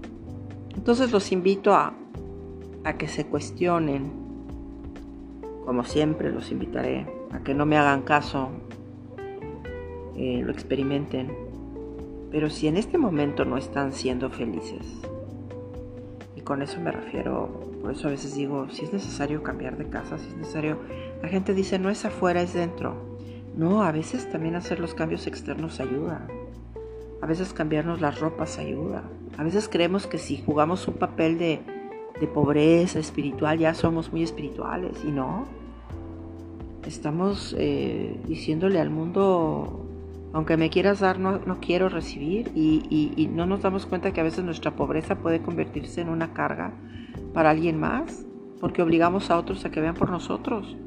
Entonces 0.75 1.11
los 1.11 1.31
invito 1.31 1.73
a, 1.73 1.93
a 2.83 2.97
que 2.97 3.07
se 3.07 3.25
cuestionen, 3.25 4.11
como 5.65 5.83
siempre 5.83 6.31
los 6.31 6.51
invitaré, 6.51 7.07
a 7.31 7.39
que 7.39 7.53
no 7.53 7.65
me 7.65 7.77
hagan 7.77 8.01
caso, 8.01 8.49
eh, 10.15 10.41
lo 10.43 10.51
experimenten, 10.51 11.31
pero 12.29 12.49
si 12.49 12.67
en 12.67 12.77
este 12.77 12.97
momento 12.97 13.45
no 13.45 13.57
están 13.57 13.91
siendo 13.91 14.29
felices, 14.29 15.01
y 16.35 16.41
con 16.41 16.61
eso 16.61 16.79
me 16.79 16.91
refiero, 16.91 17.70
por 17.81 17.91
eso 17.91 18.07
a 18.07 18.11
veces 18.11 18.35
digo, 18.35 18.67
si 18.69 18.85
es 18.85 18.93
necesario 18.93 19.41
cambiar 19.43 19.77
de 19.77 19.89
casa, 19.89 20.17
si 20.17 20.27
es 20.27 20.35
necesario, 20.35 20.77
la 21.21 21.29
gente 21.29 21.53
dice, 21.53 21.79
no 21.79 21.89
es 21.89 22.05
afuera, 22.05 22.41
es 22.41 22.53
dentro. 22.53 22.95
No, 23.55 23.83
a 23.83 23.91
veces 23.91 24.29
también 24.31 24.55
hacer 24.55 24.79
los 24.79 24.93
cambios 24.93 25.27
externos 25.27 25.79
ayuda. 25.79 26.27
A 27.21 27.25
veces 27.25 27.53
cambiarnos 27.53 27.99
las 27.99 28.19
ropas 28.19 28.59
ayuda. 28.59 29.03
A 29.37 29.43
veces 29.43 29.67
creemos 29.67 30.07
que 30.07 30.17
si 30.17 30.41
jugamos 30.41 30.87
un 30.87 30.93
papel 30.95 31.37
de, 31.37 31.59
de 32.19 32.27
pobreza 32.27 32.99
espiritual 32.99 33.57
ya 33.57 33.73
somos 33.73 34.11
muy 34.11 34.23
espirituales 34.23 35.03
y 35.03 35.11
no. 35.11 35.45
Estamos 36.85 37.55
eh, 37.57 38.19
diciéndole 38.27 38.79
al 38.79 38.89
mundo, 38.89 39.85
aunque 40.33 40.57
me 40.57 40.69
quieras 40.69 40.99
dar, 40.99 41.19
no, 41.19 41.39
no 41.39 41.59
quiero 41.59 41.89
recibir 41.89 42.51
y, 42.55 43.13
y, 43.17 43.27
no 43.27 43.45
nos 43.45 43.61
damos 43.61 43.85
cuenta 43.85 44.13
que 44.13 44.21
a 44.21 44.23
veces 44.23 44.43
nuestra 44.43 44.75
pobreza 44.75 45.15
puede 45.15 45.41
convertirse 45.41 46.01
en 46.01 46.09
una 46.09 46.33
carga 46.33 46.73
para 47.33 47.49
alguien 47.49 47.79
más, 47.79 48.25
porque 48.59 48.81
obligamos 48.81 49.29
a 49.29 49.37
otros 49.37 49.65
a 49.65 49.71
que 49.71 49.81
vean 49.81 49.95
por 49.95 50.09
nosotros. 50.09 50.77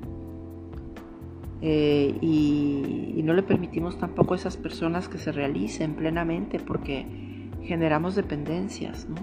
Eh, 1.60 2.18
y, 2.20 3.22
no 3.24 3.32
le 3.32 3.42
permitimos 3.42 3.96
tampoco 3.96 4.34
a 4.34 4.36
esas 4.36 4.58
personas 4.58 5.08
que 5.08 5.16
se 5.16 5.32
realicen 5.32 5.94
plenamente 5.94 6.58
porque 6.58 7.06
generamos 7.62 8.14
dependencias, 8.14 9.08
¿no? 9.08 9.16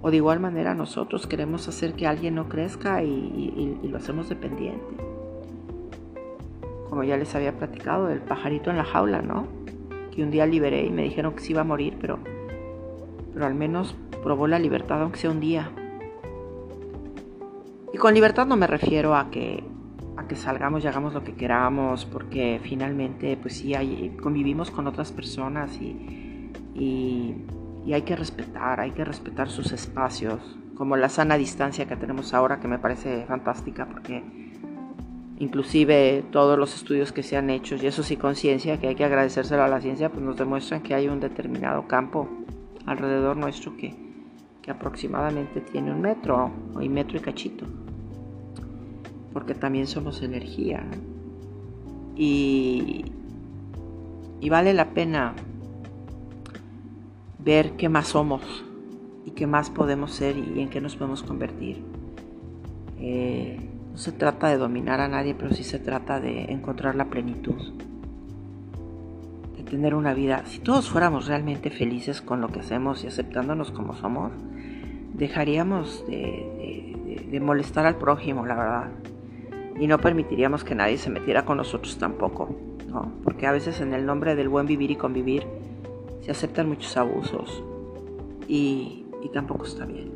O 0.00 0.10
de 0.10 0.16
igual 0.16 0.40
manera 0.40 0.74
nosotros 0.74 1.26
queremos 1.26 1.68
hacer 1.68 1.92
que 1.92 2.06
alguien 2.06 2.34
no 2.34 2.48
crezca 2.48 3.02
y, 3.04 3.78
lo 3.82 3.96
hacemos 3.98 4.30
dependiente. 4.30 4.86
Como 6.90 7.04
ya 7.04 7.16
les 7.16 7.34
había 7.34 7.56
platicado, 7.56 8.06
del 8.06 8.20
pajarito 8.20 8.70
en 8.70 8.76
la 8.76 8.84
jaula, 8.84 9.22
¿no? 9.22 9.46
Que 10.14 10.22
un 10.22 10.30
día 10.30 10.44
liberé 10.44 10.84
y 10.84 10.90
me 10.90 11.04
dijeron 11.04 11.34
que 11.34 11.40
se 11.40 11.52
iba 11.52 11.62
a 11.62 11.64
morir, 11.64 11.96
pero, 12.00 12.18
pero 13.32 13.46
al 13.46 13.54
menos 13.54 13.96
probó 14.22 14.46
la 14.46 14.58
libertad, 14.58 15.00
aunque 15.00 15.18
sea 15.18 15.30
un 15.30 15.40
día. 15.40 15.70
Y 17.92 17.96
con 17.96 18.12
libertad 18.12 18.46
no 18.46 18.56
me 18.56 18.66
refiero 18.66 19.14
a 19.14 19.30
que 19.30 19.64
que 20.30 20.36
salgamos 20.36 20.84
y 20.84 20.86
hagamos 20.86 21.12
lo 21.12 21.24
que 21.24 21.34
queramos, 21.34 22.04
porque 22.04 22.60
finalmente, 22.62 23.36
pues 23.36 23.56
sí, 23.56 23.74
hay, 23.74 24.16
convivimos 24.22 24.70
con 24.70 24.86
otras 24.86 25.10
personas 25.10 25.76
y, 25.80 26.52
y, 26.72 27.92
hay 27.92 28.02
que 28.02 28.14
respetar, 28.14 28.78
hay 28.78 28.92
que 28.92 29.04
respetar 29.04 29.48
sus 29.48 29.72
espacios, 29.72 30.56
como 30.76 30.96
la 30.96 31.08
sana 31.08 31.36
distancia 31.36 31.86
que 31.86 31.96
tenemos 31.96 32.32
ahora, 32.32 32.60
que 32.60 32.68
me 32.68 32.78
parece 32.78 33.24
fantástica, 33.26 33.86
porque 33.86 34.22
inclusive 35.40 36.24
todos 36.30 36.56
los 36.56 36.76
estudios 36.76 37.10
que 37.10 37.24
se 37.24 37.36
han 37.36 37.50
hecho, 37.50 37.74
y 37.74 37.86
eso 37.86 38.04
sí 38.04 38.16
conciencia, 38.16 38.78
que 38.78 38.86
hay 38.86 38.94
que 38.94 39.04
agradecérselo 39.04 39.64
a 39.64 39.68
la 39.68 39.80
ciencia, 39.80 40.10
pues 40.10 40.22
nos 40.22 40.36
demuestran 40.36 40.82
que 40.82 40.94
hay 40.94 41.08
un 41.08 41.18
determinado 41.18 41.88
campo 41.88 42.28
alrededor 42.86 43.36
nuestro 43.36 43.76
que, 43.76 43.96
que 44.62 44.70
aproximadamente 44.70 45.60
tiene 45.60 45.90
un 45.90 46.00
metro, 46.00 46.52
y 46.80 46.88
metro 46.88 47.18
y 47.18 47.20
cachito 47.20 47.66
porque 49.32 49.54
también 49.54 49.86
somos 49.86 50.22
energía. 50.22 50.84
Y, 52.16 53.04
y 54.40 54.48
vale 54.48 54.74
la 54.74 54.90
pena 54.90 55.34
ver 57.38 57.72
qué 57.72 57.88
más 57.88 58.08
somos 58.08 58.42
y 59.24 59.30
qué 59.30 59.46
más 59.46 59.70
podemos 59.70 60.12
ser 60.12 60.36
y 60.36 60.60
en 60.60 60.68
qué 60.68 60.80
nos 60.80 60.96
podemos 60.96 61.22
convertir. 61.22 61.82
Eh, 62.98 63.58
no 63.90 63.98
se 63.98 64.12
trata 64.12 64.48
de 64.48 64.56
dominar 64.56 65.00
a 65.00 65.08
nadie, 65.08 65.34
pero 65.34 65.52
sí 65.52 65.64
se 65.64 65.78
trata 65.78 66.20
de 66.20 66.44
encontrar 66.52 66.94
la 66.94 67.06
plenitud, 67.06 67.74
de 69.56 69.62
tener 69.64 69.94
una 69.94 70.14
vida. 70.14 70.44
Si 70.46 70.60
todos 70.60 70.88
fuéramos 70.88 71.26
realmente 71.26 71.70
felices 71.70 72.22
con 72.22 72.40
lo 72.40 72.48
que 72.48 72.60
hacemos 72.60 73.04
y 73.04 73.08
aceptándonos 73.08 73.70
como 73.70 73.94
somos, 73.94 74.32
dejaríamos 75.14 76.04
de, 76.06 77.40
molestar 77.40 77.86
al 77.86 77.96
prójimo, 77.96 78.44
la 78.44 78.54
verdad 78.54 78.90
y 79.78 79.86
no 79.86 79.98
permitiríamos 79.98 80.62
que 80.62 80.74
nadie 80.74 80.98
se 80.98 81.08
metiera 81.08 81.46
con 81.46 81.56
nosotros 81.56 81.96
tampoco, 81.96 82.54
¿no? 82.88 83.12
Porque 83.24 83.46
a 83.46 83.52
veces 83.52 83.80
en 83.80 83.94
el 83.94 84.04
nombre 84.04 84.34
del 84.36 84.50
buen 84.50 84.66
vivir 84.66 84.90
y 84.90 84.96
convivir 84.96 85.46
se 86.20 86.30
aceptan 86.30 86.68
muchos 86.68 86.98
abusos 86.98 87.64
y, 88.46 89.06
y 89.22 89.28
tampoco 89.32 89.64
está 89.64 89.86
bien. 89.86 90.10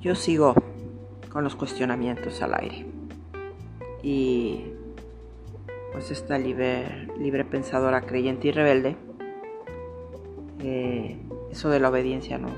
Yo 0.00 0.16
sigo 0.16 0.54
con 1.30 1.44
los 1.44 1.54
cuestionamientos 1.56 2.42
al 2.42 2.54
aire 2.54 2.86
y 4.02 4.64
pues 5.92 6.10
esta 6.10 6.38
libre, 6.38 7.44
pensadora 7.50 8.02
creyente 8.02 8.48
y 8.48 8.52
rebelde, 8.52 8.96
eh, 10.60 11.18
eso 11.50 11.70
de 11.70 11.80
la 11.80 11.88
obediencia 11.88 12.38
no, 12.38 12.48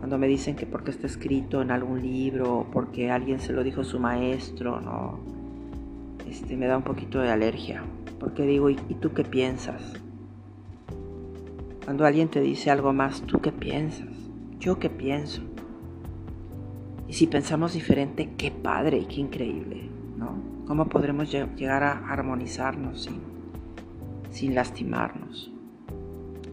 cuando 0.00 0.18
me 0.18 0.26
dicen 0.26 0.56
que 0.56 0.66
porque 0.66 0.90
está 0.90 1.06
escrito 1.06 1.62
en 1.62 1.70
algún 1.70 2.02
libro 2.02 2.66
porque 2.72 3.10
alguien 3.10 3.38
se 3.38 3.52
lo 3.52 3.62
dijo 3.62 3.84
su 3.84 3.98
maestro, 3.98 4.80
no, 4.80 5.20
este, 6.30 6.56
me 6.56 6.66
da 6.66 6.76
un 6.76 6.84
poquito 6.84 7.20
de 7.20 7.30
alergia. 7.30 7.82
Porque 8.18 8.44
digo, 8.44 8.70
¿y, 8.70 8.76
tú 8.76 9.12
qué 9.12 9.24
piensas? 9.24 9.82
Cuando 11.84 12.06
alguien 12.06 12.28
te 12.28 12.40
dice 12.40 12.70
algo 12.70 12.92
más, 12.92 13.22
¿tú 13.22 13.40
qué 13.40 13.50
piensas? 13.50 14.08
¿Yo 14.58 14.78
qué 14.78 14.90
pienso? 14.90 15.42
Y 17.10 17.14
si 17.14 17.26
pensamos 17.26 17.72
diferente, 17.72 18.30
qué 18.38 18.52
padre 18.52 18.98
y 18.98 19.06
qué 19.06 19.20
increíble, 19.20 19.90
¿no? 20.16 20.64
¿Cómo 20.64 20.86
podremos 20.86 21.28
llegar 21.32 21.82
a 21.82 22.08
armonizarnos 22.08 23.02
sin, 23.02 23.20
sin 24.30 24.54
lastimarnos? 24.54 25.50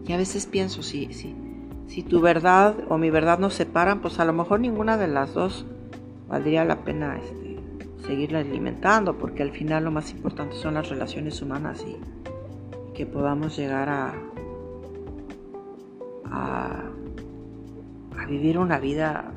Y 0.04 0.12
a 0.12 0.16
veces 0.16 0.46
pienso, 0.46 0.82
sí, 0.82 1.12
sí, 1.12 1.32
si 1.86 2.02
tu 2.02 2.20
verdad 2.20 2.74
o 2.88 2.98
mi 2.98 3.08
verdad 3.08 3.38
nos 3.38 3.54
separan, 3.54 4.00
pues 4.00 4.18
a 4.18 4.24
lo 4.24 4.32
mejor 4.32 4.58
ninguna 4.58 4.96
de 4.96 5.06
las 5.06 5.32
dos 5.32 5.64
valdría 6.28 6.64
la 6.64 6.82
pena 6.82 7.18
este, 7.18 7.60
seguirla 8.04 8.40
alimentando, 8.40 9.16
porque 9.16 9.44
al 9.44 9.52
final 9.52 9.84
lo 9.84 9.92
más 9.92 10.10
importante 10.10 10.56
son 10.56 10.74
las 10.74 10.88
relaciones 10.88 11.40
humanas 11.40 11.84
y, 11.86 11.96
que 12.94 13.06
podamos 13.06 13.56
llegar 13.56 13.88
a, 13.88 14.12
a, 16.24 16.82
vivir 18.28 18.58
una 18.58 18.80
vida 18.80 19.32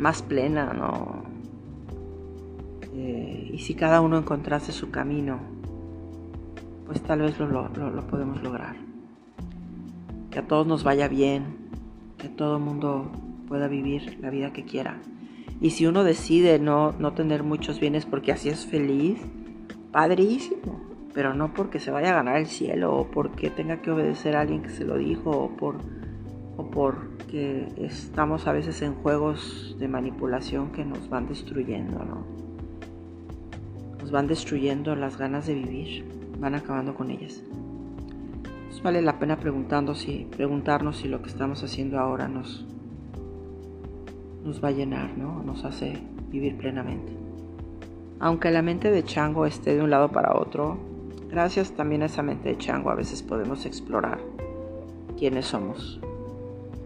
más 0.00 0.22
plena, 0.22 0.72
¿no? 0.72 1.22
Eh, 2.94 3.50
y 3.52 3.58
si 3.58 3.74
cada 3.74 4.00
uno 4.00 4.18
encontrase 4.18 4.72
su 4.72 4.90
camino, 4.90 5.38
pues 6.86 7.02
tal 7.02 7.20
vez 7.20 7.38
lo, 7.38 7.46
lo 7.46 8.06
podemos 8.08 8.42
lograr. 8.42 8.76
Que 10.30 10.38
a 10.40 10.46
todos 10.46 10.66
nos 10.66 10.82
vaya 10.82 11.06
bien, 11.06 11.44
que 12.18 12.28
todo 12.28 12.56
el 12.56 12.62
mundo 12.62 13.12
pueda 13.46 13.68
vivir 13.68 14.18
la 14.20 14.30
vida 14.30 14.52
que 14.52 14.64
quiera. 14.64 14.98
Y 15.60 15.70
si 15.70 15.86
uno 15.86 16.04
decide 16.04 16.58
no, 16.58 16.92
no 16.92 17.12
tener 17.12 17.42
muchos 17.42 17.78
bienes 17.78 18.06
porque 18.06 18.32
así 18.32 18.48
es 18.48 18.64
feliz, 18.66 19.20
padrísimo. 19.92 20.80
Pero 21.12 21.34
no 21.34 21.52
porque 21.52 21.80
se 21.80 21.90
vaya 21.90 22.10
a 22.10 22.14
ganar 22.14 22.36
el 22.36 22.46
cielo 22.46 22.94
o 22.96 23.10
porque 23.10 23.50
tenga 23.50 23.82
que 23.82 23.90
obedecer 23.90 24.36
a 24.36 24.40
alguien 24.40 24.62
que 24.62 24.70
se 24.70 24.84
lo 24.84 24.96
dijo 24.96 25.30
o 25.30 25.56
por 25.56 25.76
o 26.60 26.70
porque 26.70 27.68
estamos 27.76 28.46
a 28.46 28.52
veces 28.52 28.82
en 28.82 28.94
juegos 28.94 29.76
de 29.78 29.88
manipulación 29.88 30.72
que 30.72 30.84
nos 30.84 31.08
van 31.08 31.28
destruyendo, 31.28 32.04
¿no? 32.04 32.24
Nos 34.00 34.10
van 34.10 34.26
destruyendo 34.26 34.94
las 34.96 35.16
ganas 35.18 35.46
de 35.46 35.54
vivir, 35.54 36.04
van 36.38 36.54
acabando 36.54 36.94
con 36.94 37.10
ellas 37.10 37.42
vale 38.82 39.02
la 39.02 39.18
pena 39.18 39.38
preguntando 39.38 39.94
si, 39.94 40.26
preguntarnos 40.36 40.98
si 40.98 41.08
lo 41.08 41.22
que 41.22 41.28
estamos 41.28 41.62
haciendo 41.62 41.98
ahora 41.98 42.28
nos, 42.28 42.66
nos 44.44 44.62
va 44.62 44.68
a 44.68 44.72
llenar, 44.72 45.16
¿no? 45.16 45.42
Nos 45.42 45.64
hace 45.64 45.98
vivir 46.30 46.56
plenamente. 46.56 47.12
Aunque 48.18 48.50
la 48.50 48.62
mente 48.62 48.90
de 48.90 49.02
Chango 49.02 49.46
esté 49.46 49.74
de 49.74 49.82
un 49.82 49.90
lado 49.90 50.10
para 50.10 50.38
otro, 50.38 50.78
gracias 51.28 51.72
también 51.72 52.02
a 52.02 52.06
esa 52.06 52.22
mente 52.22 52.50
de 52.50 52.58
Chango 52.58 52.90
a 52.90 52.94
veces 52.94 53.22
podemos 53.22 53.66
explorar 53.66 54.20
quiénes 55.18 55.46
somos. 55.46 56.00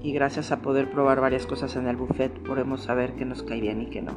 Y 0.05 0.13
gracias 0.13 0.53
a 0.53 0.61
poder 0.61 0.91
probar 0.91 1.23
varias 1.23 1.47
cosas 1.47 1.75
en 1.77 1.89
el 1.89 1.97
buffet 1.97 2.31
podemos 2.41 2.83
saber 2.83 3.15
qué 3.15 3.25
nos 3.25 3.43
cae 3.43 3.63
bien 3.63 3.81
y 3.81 3.87
qué 3.87 4.03
no. 4.03 4.13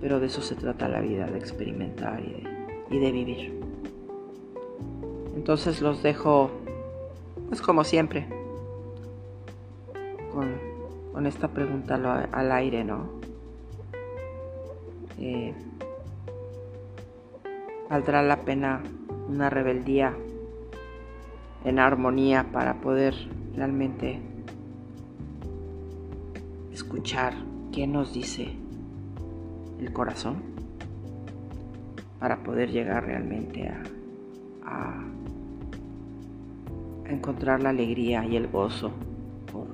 Pero 0.00 0.18
de 0.18 0.26
eso 0.26 0.42
se 0.42 0.56
trata 0.56 0.88
la 0.88 1.00
vida, 1.00 1.28
de 1.28 1.38
experimentar 1.38 2.20
y 2.90 2.98
de, 2.98 3.12
vivir. 3.12 3.60
Entonces 5.36 5.80
los 5.80 6.02
dejo, 6.02 6.50
pues 7.46 7.62
como 7.62 7.84
siempre, 7.84 8.26
con, 10.32 10.52
con 11.12 11.24
esta 11.24 11.46
pregunta 11.46 12.28
al 12.32 12.50
aire, 12.50 12.82
¿no? 12.82 13.20
Eh, 15.20 15.54
¿Valdrá 17.88 18.24
la 18.24 18.40
pena 18.40 18.82
una 19.28 19.48
rebeldía 19.48 20.12
en 21.64 21.78
armonía 21.78 22.46
para 22.50 22.80
poder 22.80 23.14
realmente 23.58 24.20
escuchar 26.72 27.34
qué 27.72 27.88
nos 27.88 28.14
dice 28.14 28.52
el 29.80 29.92
corazón? 29.92 30.36
Para 32.20 32.44
poder 32.44 32.70
llegar 32.70 33.04
realmente 33.04 33.68
a, 33.68 33.82
a, 34.64 35.04
encontrar 37.06 37.60
la 37.60 37.70
alegría 37.70 38.24
y 38.24 38.36
el 38.36 38.46
gozo 38.46 38.92
por, 39.52 39.66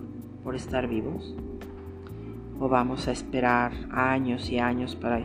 por 0.43 0.55
estar 0.55 0.89
vivos. 0.89 1.35
O 2.59 2.69
vamos 2.69 3.07
a 3.09 3.13
esperar 3.13 3.73
años 3.91 4.49
y 4.49 4.59
años 4.61 4.97
para 4.97 5.21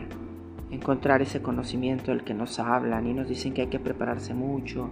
encontrar 0.70 1.22
ese 1.22 1.42
conocimiento 1.42 2.12
del 2.12 2.24
que 2.26 2.34
nos 2.34 2.60
hablan 2.60 3.08
y 3.08 3.14
nos 3.14 3.30
dicen 3.30 3.54
que 3.54 3.62
hay 3.62 3.68
que 3.68 3.80
prepararse 3.80 4.34
mucho, 4.34 4.90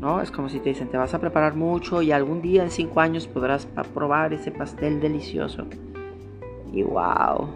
¿no? 0.00 0.20
Es 0.20 0.30
como 0.30 0.48
si 0.48 0.60
te 0.60 0.70
dicen, 0.70 0.88
te 0.88 0.96
vas 0.96 1.14
a 1.14 1.20
preparar 1.20 1.54
mucho 1.54 2.02
y 2.02 2.12
algún 2.12 2.42
día 2.42 2.62
en 2.62 2.70
cinco 2.70 3.00
años 3.00 3.26
podrás 3.26 3.66
probar 3.94 4.32
ese 4.32 4.50
pastel 4.50 5.00
delicioso. 5.00 5.64
Y 6.72 6.82
wow. 6.82 7.48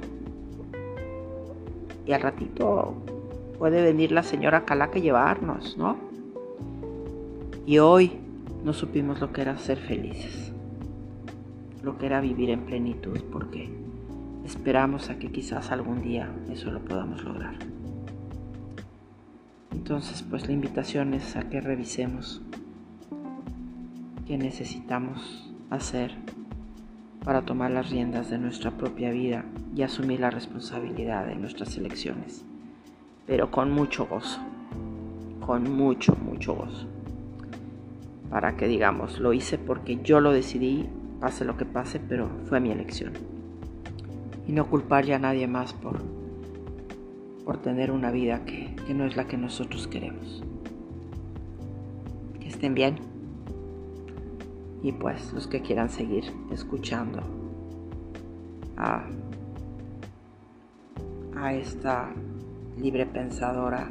Y 2.06 2.12
al 2.12 2.22
ratito 2.22 2.94
puede 3.58 3.82
venir 3.82 4.12
la 4.12 4.22
señora 4.22 4.64
Calaca 4.64 4.98
y 4.98 5.02
llevarnos, 5.02 5.76
¿no? 5.76 5.96
Y 7.66 7.78
hoy 7.78 8.12
no 8.64 8.72
supimos 8.72 9.20
lo 9.20 9.32
que 9.32 9.42
era 9.42 9.58
ser 9.58 9.78
felices, 9.78 10.52
lo 11.82 11.98
que 11.98 12.06
era 12.06 12.20
vivir 12.20 12.50
en 12.50 12.60
plenitud, 12.60 13.20
porque 13.30 13.68
esperamos 14.44 15.10
a 15.10 15.18
que 15.18 15.30
quizás 15.30 15.70
algún 15.70 16.02
día 16.02 16.30
eso 16.50 16.70
lo 16.70 16.80
podamos 16.80 17.22
lograr. 17.24 17.56
Entonces, 19.72 20.22
pues 20.22 20.46
la 20.46 20.52
invitación 20.52 21.14
es 21.14 21.36
a 21.36 21.48
que 21.48 21.60
revisemos 21.60 22.42
qué 24.26 24.38
necesitamos 24.38 25.50
hacer 25.70 26.12
para 27.24 27.42
tomar 27.42 27.70
las 27.70 27.90
riendas 27.90 28.30
de 28.30 28.38
nuestra 28.38 28.70
propia 28.70 29.10
vida 29.10 29.44
y 29.74 29.82
asumir 29.82 30.20
la 30.20 30.30
responsabilidad 30.30 31.26
de 31.26 31.34
nuestras 31.34 31.76
elecciones, 31.76 32.44
pero 33.26 33.50
con 33.50 33.70
mucho 33.70 34.06
gozo, 34.06 34.40
con 35.44 35.70
mucho, 35.70 36.16
mucho 36.16 36.54
gozo, 36.54 36.86
para 38.30 38.56
que 38.56 38.66
digamos, 38.66 39.18
lo 39.18 39.32
hice 39.32 39.58
porque 39.58 39.98
yo 40.02 40.20
lo 40.20 40.32
decidí, 40.32 40.88
pase 41.20 41.44
lo 41.44 41.56
que 41.56 41.64
pase, 41.64 42.00
pero 42.00 42.28
fue 42.46 42.60
mi 42.60 42.70
elección. 42.70 43.12
Y 44.46 44.52
no 44.52 44.66
culpar 44.66 45.04
ya 45.04 45.16
a 45.16 45.20
nadie 45.20 45.46
más 45.46 45.74
por, 45.74 46.00
por 47.48 47.62
tener 47.62 47.90
una 47.90 48.10
vida 48.10 48.44
que, 48.44 48.76
que 48.86 48.92
no 48.92 49.06
es 49.06 49.16
la 49.16 49.26
que 49.26 49.38
nosotros 49.38 49.88
queremos. 49.88 50.44
Que 52.38 52.48
estén 52.48 52.74
bien. 52.74 52.96
Y 54.82 54.92
pues 54.92 55.32
los 55.32 55.46
que 55.46 55.62
quieran 55.62 55.88
seguir 55.88 56.24
escuchando 56.52 57.22
a, 58.76 59.06
a 61.38 61.54
esta 61.54 62.10
libre 62.76 63.06
pensadora 63.06 63.88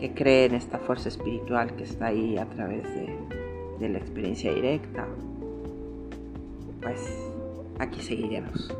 que 0.00 0.14
cree 0.14 0.46
en 0.46 0.54
esta 0.54 0.78
fuerza 0.78 1.10
espiritual 1.10 1.76
que 1.76 1.84
está 1.84 2.06
ahí 2.06 2.38
a 2.38 2.46
través 2.46 2.84
de, 2.94 3.14
de 3.78 3.88
la 3.90 3.98
experiencia 3.98 4.54
directa, 4.54 5.06
pues 6.80 6.98
aquí 7.78 8.00
seguiremos. 8.00 8.74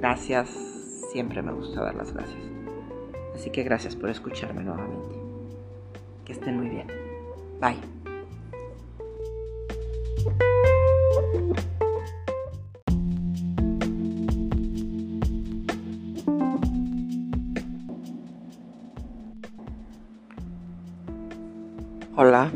Gracias, 0.00 0.69
siempre 1.10 1.42
me 1.42 1.52
gusta 1.52 1.82
dar 1.82 1.94
las 1.94 2.12
gracias. 2.12 2.40
Así 3.34 3.50
que 3.50 3.62
gracias 3.62 3.96
por 3.96 4.10
escucharme 4.10 4.62
nuevamente. 4.62 5.16
Que 6.24 6.32
estén 6.32 6.56
muy 6.56 6.68
bien. 6.68 6.86
Bye. 7.60 7.76
Hola, 22.16 22.52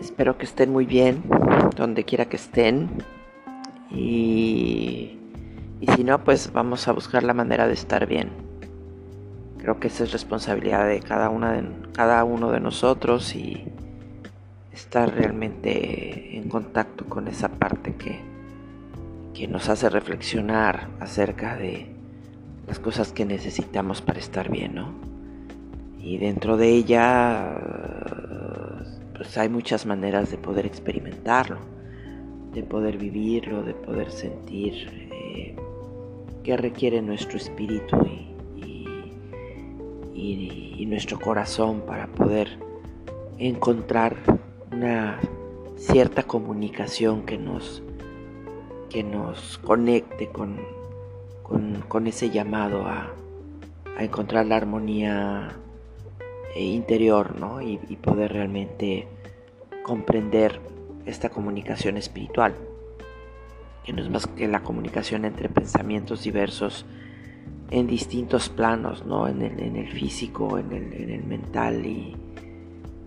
espero 0.00 0.36
que 0.36 0.46
estén 0.46 0.72
muy 0.72 0.84
bien, 0.84 1.22
donde 1.76 2.04
quiera 2.04 2.26
que 2.26 2.36
estén. 2.36 2.88
No, 6.06 6.22
pues 6.22 6.52
vamos 6.52 6.86
a 6.86 6.92
buscar 6.92 7.24
la 7.24 7.34
manera 7.34 7.66
de 7.66 7.72
estar 7.74 8.06
bien. 8.06 8.30
Creo 9.58 9.80
que 9.80 9.88
esa 9.88 10.04
es 10.04 10.12
responsabilidad 10.12 10.86
de 10.86 11.00
cada, 11.00 11.30
una 11.30 11.50
de, 11.50 11.64
cada 11.94 12.22
uno 12.22 12.52
de 12.52 12.60
nosotros 12.60 13.34
y 13.34 13.64
estar 14.72 15.12
realmente 15.12 16.36
en 16.36 16.48
contacto 16.48 17.06
con 17.06 17.26
esa 17.26 17.48
parte 17.48 17.96
que, 17.96 18.20
que 19.34 19.48
nos 19.48 19.68
hace 19.68 19.90
reflexionar 19.90 20.90
acerca 21.00 21.56
de 21.56 21.88
las 22.68 22.78
cosas 22.78 23.10
que 23.10 23.24
necesitamos 23.24 24.00
para 24.00 24.20
estar 24.20 24.48
bien, 24.48 24.76
¿no? 24.76 24.92
Y 25.98 26.18
dentro 26.18 26.56
de 26.56 26.68
ella, 26.68 27.52
pues 29.16 29.36
hay 29.38 29.48
muchas 29.48 29.86
maneras 29.86 30.30
de 30.30 30.38
poder 30.38 30.66
experimentarlo, 30.66 31.58
de 32.52 32.62
poder 32.62 32.96
vivirlo, 32.96 33.64
de 33.64 33.74
poder 33.74 34.12
sentir 34.12 35.06
que 36.46 36.56
requiere 36.56 37.02
nuestro 37.02 37.38
espíritu 37.38 37.98
y, 40.14 40.86
nuestro 40.86 41.18
corazón 41.18 41.80
para 41.80 42.06
poder 42.06 42.60
encontrar 43.38 44.16
una 44.70 45.18
cierta 45.76 46.22
comunicación 46.22 47.26
que 47.26 47.36
nos, 47.36 47.82
que 48.88 49.02
nos 49.02 49.58
conecte 49.58 50.28
con, 50.28 50.58
con, 51.42 52.06
ese 52.06 52.30
llamado 52.30 52.86
a, 52.86 53.12
encontrar 53.98 54.46
la 54.46 54.56
armonía 54.56 55.56
eh, 56.54 56.62
interior 56.62 57.34
y 57.62 57.96
poder 57.96 58.32
realmente 58.32 59.08
comprender 59.82 60.60
esta 61.04 61.28
comunicación 61.30 61.96
espiritual 61.96 62.54
que 63.86 63.92
no 63.92 64.02
es 64.02 64.10
más 64.10 64.26
que 64.26 64.48
la 64.48 64.64
comunicación 64.64 65.24
entre 65.24 65.48
pensamientos 65.48 66.24
diversos 66.24 66.84
en 67.70 67.86
distintos 67.86 68.48
planos, 68.48 69.06
¿no? 69.06 69.28
En 69.28 69.42
el, 69.42 69.88
físico, 69.88 70.58
en 70.58 70.72
el, 70.72 70.92
en 70.92 71.10
el, 71.10 71.24
mental 71.24 71.86
y 71.86 72.16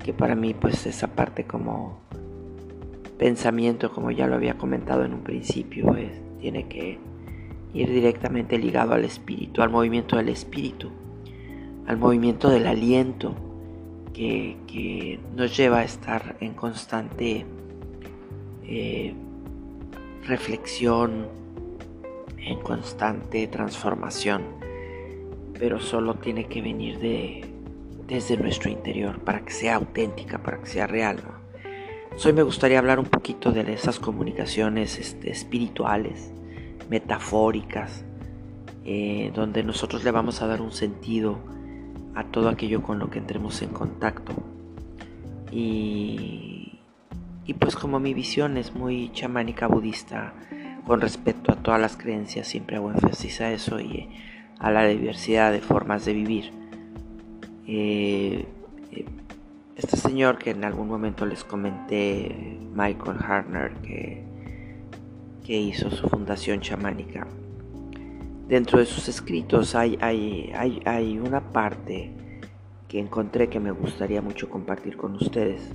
que 0.04 0.14
para 0.14 0.36
mí 0.36 0.54
pues 0.54 0.86
esa 0.86 1.08
parte 1.08 1.44
como 1.44 2.00
pensamiento, 3.18 3.92
como 3.92 4.12
ya 4.12 4.26
lo 4.28 4.36
había 4.36 4.58
comentado 4.58 5.04
en 5.04 5.14
un 5.14 5.22
principio, 5.22 5.94
tiene 6.40 6.70
que 6.70 6.98
ir 7.74 7.90
directamente 7.90 8.58
ligado 8.58 8.94
al 8.94 9.04
espíritu, 9.04 9.62
al 9.62 9.70
movimiento 9.70 10.16
del 10.16 10.30
espíritu, 10.30 10.90
al 11.88 11.98
movimiento 11.98 12.50
del 12.50 12.68
aliento 12.68 13.36
que, 14.14 14.56
que 14.66 15.20
nos 15.36 15.56
lleva 15.58 15.80
a 15.80 15.84
estar 15.84 16.38
en 16.40 16.54
constante 16.54 17.46
eh, 18.64 19.14
reflexión, 20.30 21.28
en 22.38 22.60
constante 22.62 23.48
transformación, 23.48 24.44
pero 25.60 25.80
solo 25.80 26.16
tiene 26.16 26.46
que 26.46 26.62
venir 26.62 27.00
de, 27.00 27.46
desde 28.08 28.38
nuestro 28.38 28.70
interior 28.70 29.20
para 29.20 29.44
que 29.44 29.52
sea 29.52 29.76
auténtica, 29.76 30.38
para 30.38 30.60
que 30.60 30.68
sea 30.68 30.88
real. 30.88 31.18
Hoy 32.24 32.34
me 32.34 32.44
gustaría 32.44 32.80
hablar 32.80 33.00
un 33.00 33.06
poquito 33.06 33.52
de 33.52 33.62
esas 33.74 34.00
comunicaciones 34.00 35.00
este, 35.00 35.32
espirituales, 35.32 36.32
metafóricas, 36.90 38.06
eh, 38.86 39.32
donde 39.34 39.64
nosotros 39.64 40.04
le 40.04 40.12
vamos 40.12 40.42
a 40.42 40.48
dar 40.48 40.62
un 40.62 40.72
sentido 40.72 41.40
a 42.16 42.24
todo 42.26 42.50
aquello 42.50 42.84
con 42.84 43.00
lo 43.00 43.10
que 43.10 43.20
entremos 43.20 43.62
en 43.62 43.70
contacto. 43.70 44.34
Y 45.52 46.59
y 47.50 47.56
pues 47.56 47.76
como 47.76 48.00
mi 48.00 48.14
visión 48.14 48.58
es 48.58 48.76
muy 48.76 49.12
chamánica 49.12 49.66
budista 49.66 50.36
con 50.86 51.02
respecto 51.02 51.52
a 51.52 51.56
todas 51.56 51.82
las 51.82 51.98
creencias, 51.98 52.48
siempre 52.48 52.76
hago 52.76 52.92
énfasis 52.92 53.42
a 53.42 53.52
eso 53.52 53.80
y 53.80 54.08
a 54.60 54.70
la 54.70 54.86
diversidad 54.86 55.52
de 55.52 55.60
formas 55.60 56.06
de 56.06 56.14
vivir. 56.14 56.52
Eh, 57.66 58.46
eh, 58.92 59.06
este 59.76 59.98
señor 59.98 60.38
que 60.38 60.52
en 60.52 60.64
algún 60.64 60.90
momento 60.90 61.26
les 61.26 61.44
comenté, 61.44 62.60
Michael 62.76 63.18
Harner, 63.18 63.74
que, 63.82 64.24
que 65.44 65.60
hizo 65.60 65.90
su 65.90 66.08
fundación 66.08 66.60
chamánica, 66.60 67.26
dentro 68.48 68.78
de 68.78 68.86
sus 68.86 69.10
escritos 69.10 69.74
hay, 69.74 69.98
hay, 70.02 70.52
hay, 70.56 70.84
hay 70.86 71.18
una 71.18 71.52
parte 71.52 72.12
que 72.88 73.00
encontré 73.00 73.50
que 73.50 73.60
me 73.60 73.72
gustaría 73.72 74.22
mucho 74.22 74.52
compartir 74.52 74.98
con 74.98 75.16
ustedes 75.16 75.74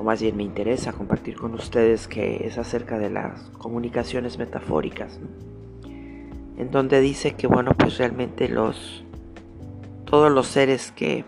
o 0.00 0.02
más 0.02 0.22
bien 0.22 0.34
me 0.34 0.44
interesa 0.44 0.94
compartir 0.94 1.36
con 1.36 1.52
ustedes, 1.52 2.08
que 2.08 2.46
es 2.46 2.56
acerca 2.56 2.98
de 2.98 3.10
las 3.10 3.50
comunicaciones 3.58 4.38
metafóricas, 4.38 5.20
en 6.56 6.70
donde 6.70 7.02
dice 7.02 7.34
que 7.34 7.46
bueno, 7.46 7.72
pues 7.76 7.98
realmente 7.98 8.48
los 8.48 9.04
todos 10.06 10.32
los 10.32 10.46
seres 10.46 10.90
que, 10.90 11.26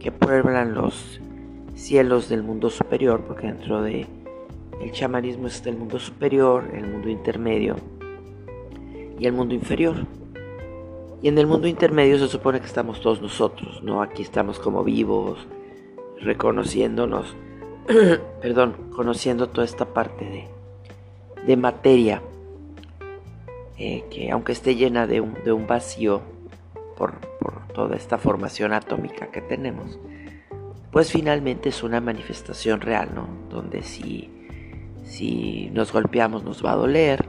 que 0.00 0.10
pueblan 0.10 0.74
los 0.74 1.20
cielos 1.76 2.28
del 2.28 2.42
mundo 2.42 2.70
superior, 2.70 3.20
porque 3.20 3.46
dentro 3.46 3.80
de 3.82 4.08
el 4.80 4.90
chamanismo 4.90 5.46
está 5.46 5.70
el 5.70 5.76
mundo 5.76 6.00
superior, 6.00 6.68
el 6.74 6.88
mundo 6.88 7.08
intermedio 7.08 7.76
y 9.16 9.26
el 9.26 9.32
mundo 9.32 9.54
inferior. 9.54 9.94
Y 11.22 11.28
en 11.28 11.38
el 11.38 11.46
mundo 11.46 11.68
intermedio 11.68 12.18
se 12.18 12.26
supone 12.26 12.58
que 12.58 12.66
estamos 12.66 13.00
todos 13.00 13.22
nosotros, 13.22 13.80
¿no? 13.84 14.02
Aquí 14.02 14.22
estamos 14.22 14.58
como 14.58 14.82
vivos, 14.82 15.46
reconociéndonos, 16.20 17.36
perdón, 18.40 18.90
conociendo 18.94 19.48
toda 19.48 19.64
esta 19.64 19.86
parte 19.86 20.48
de, 21.44 21.56
materia, 21.56 22.22
eh, 23.78 24.04
que 24.10 24.30
aunque 24.30 24.52
esté 24.52 24.74
llena 24.74 25.06
de 25.06 25.20
un, 25.20 25.66
vacío 25.66 26.22
por, 26.96 27.20
por 27.38 27.68
toda 27.68 27.96
esta 27.96 28.18
formación 28.18 28.72
atómica 28.72 29.30
que 29.30 29.40
tenemos, 29.40 29.98
pues 30.90 31.12
finalmente 31.12 31.68
es 31.68 31.82
una 31.82 32.00
manifestación 32.00 32.80
real, 32.80 33.10
¿no? 33.14 33.28
Donde 33.50 33.82
si, 33.82 34.30
si 35.04 35.70
nos 35.72 35.92
golpeamos 35.92 36.42
nos 36.42 36.64
va 36.64 36.72
a 36.72 36.76
doler, 36.76 37.24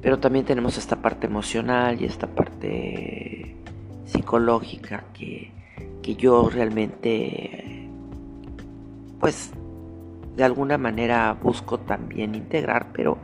pero 0.00 0.18
también 0.18 0.44
tenemos 0.44 0.78
esta 0.78 1.02
parte 1.02 1.26
emocional 1.26 2.00
y 2.00 2.06
esta 2.06 2.26
parte 2.26 3.56
psicológica 4.06 5.04
que, 5.12 5.52
que 6.02 6.16
yo 6.16 6.48
realmente, 6.48 7.79
pues, 9.20 9.52
de 10.36 10.44
alguna 10.44 10.78
manera 10.78 11.36
busco 11.40 11.78
también 11.78 12.34
integrar, 12.34 12.92
pero 12.92 13.18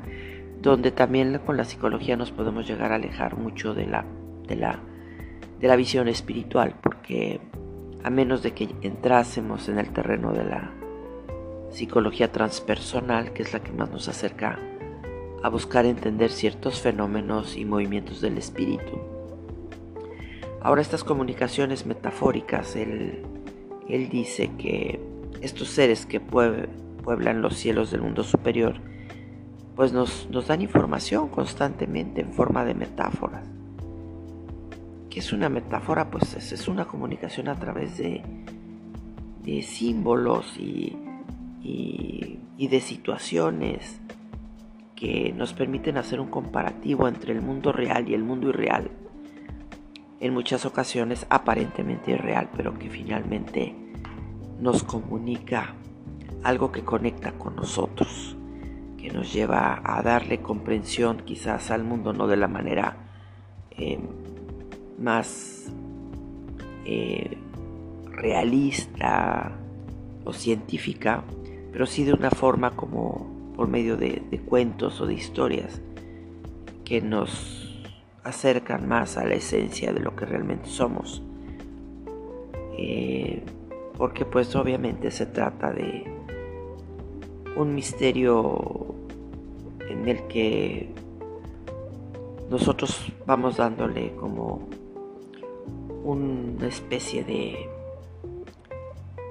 donde 0.61 0.91
también 0.91 1.41
con 1.45 1.57
la 1.57 1.65
psicología 1.65 2.17
nos 2.17 2.31
podemos 2.31 2.67
llegar 2.67 2.93
a 2.93 2.97
alejar 2.97 3.37
mucho 3.37 3.75
de 3.75 3.87
la, 3.87 4.05
de 4.47 4.57
la, 4.57 4.79
de 5.59 5.69
la 5.69 5.77
visión 5.77 6.09
espiritual, 6.09 6.75
porque 6.83 7.41
a 8.05 8.11
menos 8.11 8.43
de 8.43 8.53
que 8.53 8.69
entrásemos 8.83 9.69
en 9.69 9.79
el 9.79 9.91
terreno 9.91 10.33
de 10.33 10.45
la 10.45 10.71
psicología 11.71 12.33
transpersonal, 12.33 13.33
que 13.33 13.43
es 13.43 13.53
la 13.53 13.61
que 13.61 13.73
más 13.73 13.91
nos 13.91 14.09
acerca 14.09 14.59
a 15.43 15.49
buscar 15.49 15.87
entender 15.87 16.31
ciertos 16.31 16.81
fenómenos 16.81 17.57
y 17.57 17.65
movimientos 17.65 18.21
del 18.21 18.39
espíritu. 18.39 18.99
Ahora 20.61 20.83
estas 20.83 21.05
comunicaciones 21.05 21.87
metafóricas, 21.87 22.75
él, 22.75 23.23
él 23.89 24.09
dice 24.09 24.51
que 24.59 25.01
estos 25.43 25.69
seres 25.69 26.07
que 26.07 26.21
pueblan 26.21 27.43
los 27.43 27.57
cielos 27.57 27.91
del 27.91 28.03
mundo 28.03 28.25
superior, 28.25 28.77
pues 29.75 29.93
nos, 29.93 30.29
dan 30.47 30.63
información 30.63 31.29
constantemente 31.29 32.21
en 32.21 32.33
forma 32.33 32.65
de 32.65 32.75
metáforas 32.75 33.47
es 35.19 35.33
una 35.33 35.49
metáfora? 35.49 36.11
Pues 36.11 36.35
es, 36.35 36.69
una 36.69 36.85
comunicación 36.85 37.49
a 37.49 37.57
través 37.57 37.97
de, 37.97 38.23
de 39.43 39.63
símbolos 39.63 40.57
y, 40.59 40.97
y, 41.63 42.69
de 42.69 42.81
situaciones 42.81 44.01
que 44.95 45.33
nos 45.33 45.53
permiten 45.53 45.99
hacer 45.99 46.21
un 46.21 46.29
comparativo 46.29 47.07
entre 47.07 47.33
el 47.33 47.43
mundo 47.43 47.73
real 47.73 48.09
y 48.09 48.15
el 48.15 48.25
mundo 48.25 48.49
irreal. 48.49 48.91
En 50.21 50.33
muchas 50.33 50.65
ocasiones 50.65 51.27
aparentemente 51.29 52.13
irreal, 52.13 52.49
pero 52.57 52.79
que 52.79 52.89
finalmente 52.89 53.75
nos 54.61 54.83
comunica 54.83 55.75
algo 56.43 56.73
que 56.73 56.83
conecta 56.83 57.33
con 57.33 57.57
nosotros, 57.57 58.37
que 58.97 59.11
nos 59.11 59.33
lleva 59.33 59.81
a 59.85 60.03
darle 60.03 60.41
comprensión 60.41 61.19
quizás 61.25 61.71
al 61.71 61.85
mundo 61.85 62.13
no 62.13 62.27
de 62.27 62.37
la 62.37 62.49
manera 62.49 62.97
eh, 63.71 63.99
más 64.99 65.67
eh, 66.85 67.37
realista 68.11 69.53
o 70.25 70.33
científica, 70.33 71.25
pero 71.73 71.87
sí 71.87 72.05
de 72.05 72.13
una 72.13 72.31
forma 72.31 72.71
como 72.71 73.53
por 73.57 73.69
medio 73.69 73.97
de, 73.97 74.23
cuentos 74.47 75.01
o 75.01 75.07
de 75.07 75.15
historias 75.15 75.81
que 76.85 77.01
nos 77.01 77.85
acercan 78.23 78.89
más 78.89 79.17
a 79.17 79.25
la 79.25 79.35
esencia 79.35 79.93
de 79.93 80.01
lo 80.01 80.15
que 80.15 80.27
realmente 80.27 80.69
somos. 80.69 81.23
Eh, 82.79 83.43
porque 83.97 84.25
pues 84.25 84.55
obviamente 84.57 85.11
se 85.11 85.27
trata 85.27 85.73
de 85.73 86.05
un 87.57 87.75
misterio 87.75 88.95
en 89.89 90.09
el 90.09 90.27
que 90.27 90.91
nosotros 92.51 93.13
vamos 93.27 93.57
dándole 93.57 94.13
como 94.17 94.69
una 96.05 96.67
especie 96.67 97.25
de, 97.25 97.69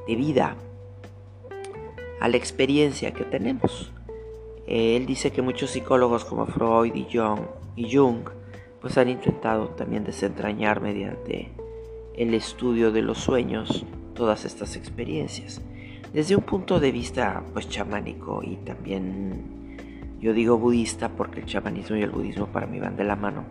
de 0.07 0.15
vida 0.15 0.55
a 2.19 2.27
la 2.27 2.37
experiencia 2.37 3.13
que 3.13 3.23
tenemos. 3.23 3.91
Él 4.67 5.05
dice 5.05 5.31
que 5.31 5.41
muchos 5.41 5.71
psicólogos 5.71 6.25
como 6.25 6.47
Freud 6.47 6.95
y 6.95 7.07
Jung, 7.11 7.41
y 7.75 7.95
Jung 7.95 8.27
pues 8.81 8.97
han 8.97 9.09
intentado 9.09 9.69
también 9.69 10.03
desentrañar 10.03 10.81
mediante 10.81 11.51
el 12.15 12.33
estudio 12.33 12.91
de 12.91 13.01
los 13.01 13.19
sueños 13.19 13.85
todas 14.15 14.45
estas 14.45 14.75
experiencias. 14.75 15.61
Desde 16.11 16.35
un 16.35 16.43
punto 16.43 16.79
de 16.79 16.91
vista 16.91 17.43
pues 17.53 17.69
chamánico 17.69 18.41
y 18.41 18.55
también 18.57 19.77
yo 20.19 20.33
digo 20.33 20.57
budista 20.57 21.09
porque 21.09 21.41
el 21.41 21.45
chamanismo 21.45 21.97
y 21.97 22.01
el 22.01 22.09
budismo 22.09 22.47
para 22.47 22.65
mí 22.65 22.79
van 22.79 22.95
de 22.95 23.03
la 23.03 23.15
mano. 23.15 23.45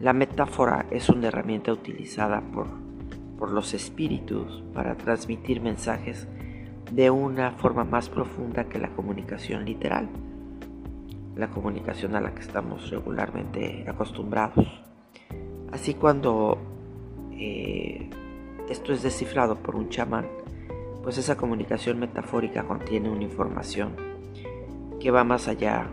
La 0.00 0.12
metáfora 0.12 0.86
es 0.90 1.08
una 1.08 1.28
herramienta 1.28 1.72
utilizada 1.72 2.40
por, 2.40 2.68
por 3.38 3.50
los 3.50 3.74
espíritus 3.74 4.62
para 4.72 4.94
transmitir 4.96 5.60
mensajes 5.60 6.28
de 6.92 7.10
una 7.10 7.50
forma 7.52 7.84
más 7.84 8.08
profunda 8.08 8.64
que 8.64 8.78
la 8.78 8.88
comunicación 8.90 9.64
literal, 9.64 10.08
la 11.36 11.48
comunicación 11.50 12.14
a 12.14 12.20
la 12.20 12.32
que 12.34 12.40
estamos 12.40 12.90
regularmente 12.90 13.84
acostumbrados. 13.88 14.66
Así 15.72 15.94
cuando 15.94 16.58
eh, 17.32 18.08
esto 18.70 18.92
es 18.92 19.02
descifrado 19.02 19.56
por 19.56 19.76
un 19.76 19.88
chamán, 19.88 20.28
pues 21.02 21.18
esa 21.18 21.36
comunicación 21.36 21.98
metafórica 21.98 22.64
contiene 22.64 23.10
una 23.10 23.24
información 23.24 23.94
que 25.00 25.10
va 25.10 25.24
más 25.24 25.48
allá 25.48 25.90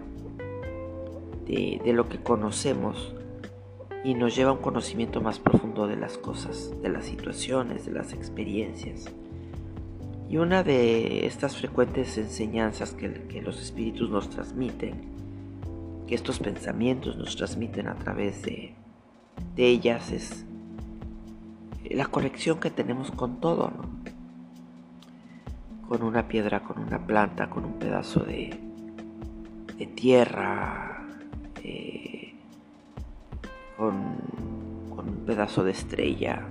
de, 1.46 1.82
de 1.84 1.94
lo 1.94 2.10
que 2.10 2.22
conocemos 2.22 3.16
y 4.04 4.14
nos 4.14 4.36
lleva 4.36 4.52
a 4.52 4.54
un 4.54 4.62
conocimiento 4.62 5.20
más 5.22 5.40
profundo 5.40 5.88
de 5.88 5.96
las 5.96 6.18
cosas, 6.18 6.74
de 6.82 6.90
las 6.90 7.06
situaciones, 7.06 7.86
de 7.86 7.92
las 7.92 8.14
experiencias. 8.14 9.06
Y 10.30 10.38
una 10.38 10.64
de 10.64 11.26
estas 11.26 11.56
frecuentes 11.56 12.18
enseñanzas 12.18 12.94
que, 12.94 13.42
los 13.42 13.62
espíritus 13.62 14.10
nos 14.10 14.30
transmiten, 14.30 15.14
que 16.08 16.16
estos 16.16 16.40
pensamientos 16.40 17.18
nos 17.18 17.36
transmiten 17.36 17.88
a 17.88 17.96
través 17.96 18.42
de, 18.42 18.76
ellas, 19.56 20.12
es 20.12 20.46
la 21.91 22.06
conexión 22.06 22.60
que 22.60 22.71
tenemos 22.71 23.12
con 23.12 23.39
todo, 23.39 23.71
Con 25.88 26.02
una 26.02 26.28
piedra, 26.28 26.62
con 26.62 26.80
una 26.80 27.06
planta, 27.06 27.50
con 27.50 27.63
un 27.63 27.74
pedazo 27.74 28.21
de, 28.21 28.60
tierra, 29.96 31.06
con, 33.77 33.94
un 34.98 35.25
pedazo 35.25 35.63
de 35.63 35.71
estrella, 35.71 36.42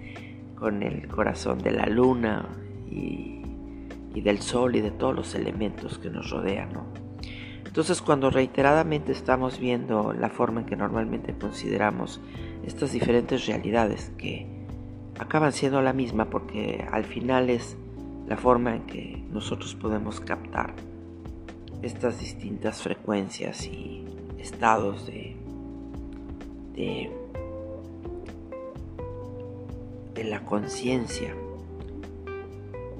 con 0.58 0.82
el 0.82 1.06
corazón 1.06 1.58
de 1.58 1.70
la 1.70 1.86
luna 1.86 2.48
y, 2.90 3.40
del 4.20 4.40
sol 4.40 4.76
y 4.76 4.80
de 4.80 4.90
todos 4.90 5.14
los 5.14 5.34
elementos 5.34 5.98
que 5.98 6.10
nos 6.10 6.30
rodean. 6.30 6.70
Entonces 7.64 8.02
cuando 8.02 8.30
reiteradamente 8.30 9.12
estamos 9.12 9.58
viendo 9.58 10.12
la 10.12 10.28
forma 10.28 10.60
en 10.60 10.66
que 10.66 10.76
normalmente 10.76 11.34
consideramos 11.34 12.20
estas 12.64 12.92
diferentes 12.92 13.46
realidades 13.46 14.12
que 14.18 14.61
acaban 15.18 15.52
siendo 15.52 15.82
la 15.82 15.92
misma 15.92 16.26
porque 16.26 16.86
al 16.90 17.04
final 17.04 17.50
es 17.50 17.76
la 18.26 18.36
forma 18.36 18.76
en 18.76 18.82
que 18.86 19.24
nosotros 19.30 19.74
podemos 19.74 20.20
captar 20.20 20.74
estas 21.82 22.20
distintas 22.20 22.80
frecuencias 22.82 23.66
y 23.66 24.04
estados 24.38 25.06
de, 25.06 25.36
de, 26.74 27.10
la 30.24 30.44
conciencia. 30.44 31.34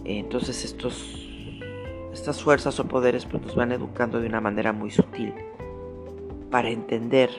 Entonces 0.04 0.64
estos, 0.64 1.28
estas 2.12 2.42
fuerzas 2.42 2.80
o 2.80 2.88
poderes 2.88 3.24
pues, 3.26 3.42
nos 3.42 3.54
van 3.54 3.70
educando 3.70 4.20
de 4.20 4.26
una 4.26 4.40
manera 4.40 4.72
muy 4.72 4.90
sutil 4.90 5.32
para 6.50 6.68
entender 6.70 7.30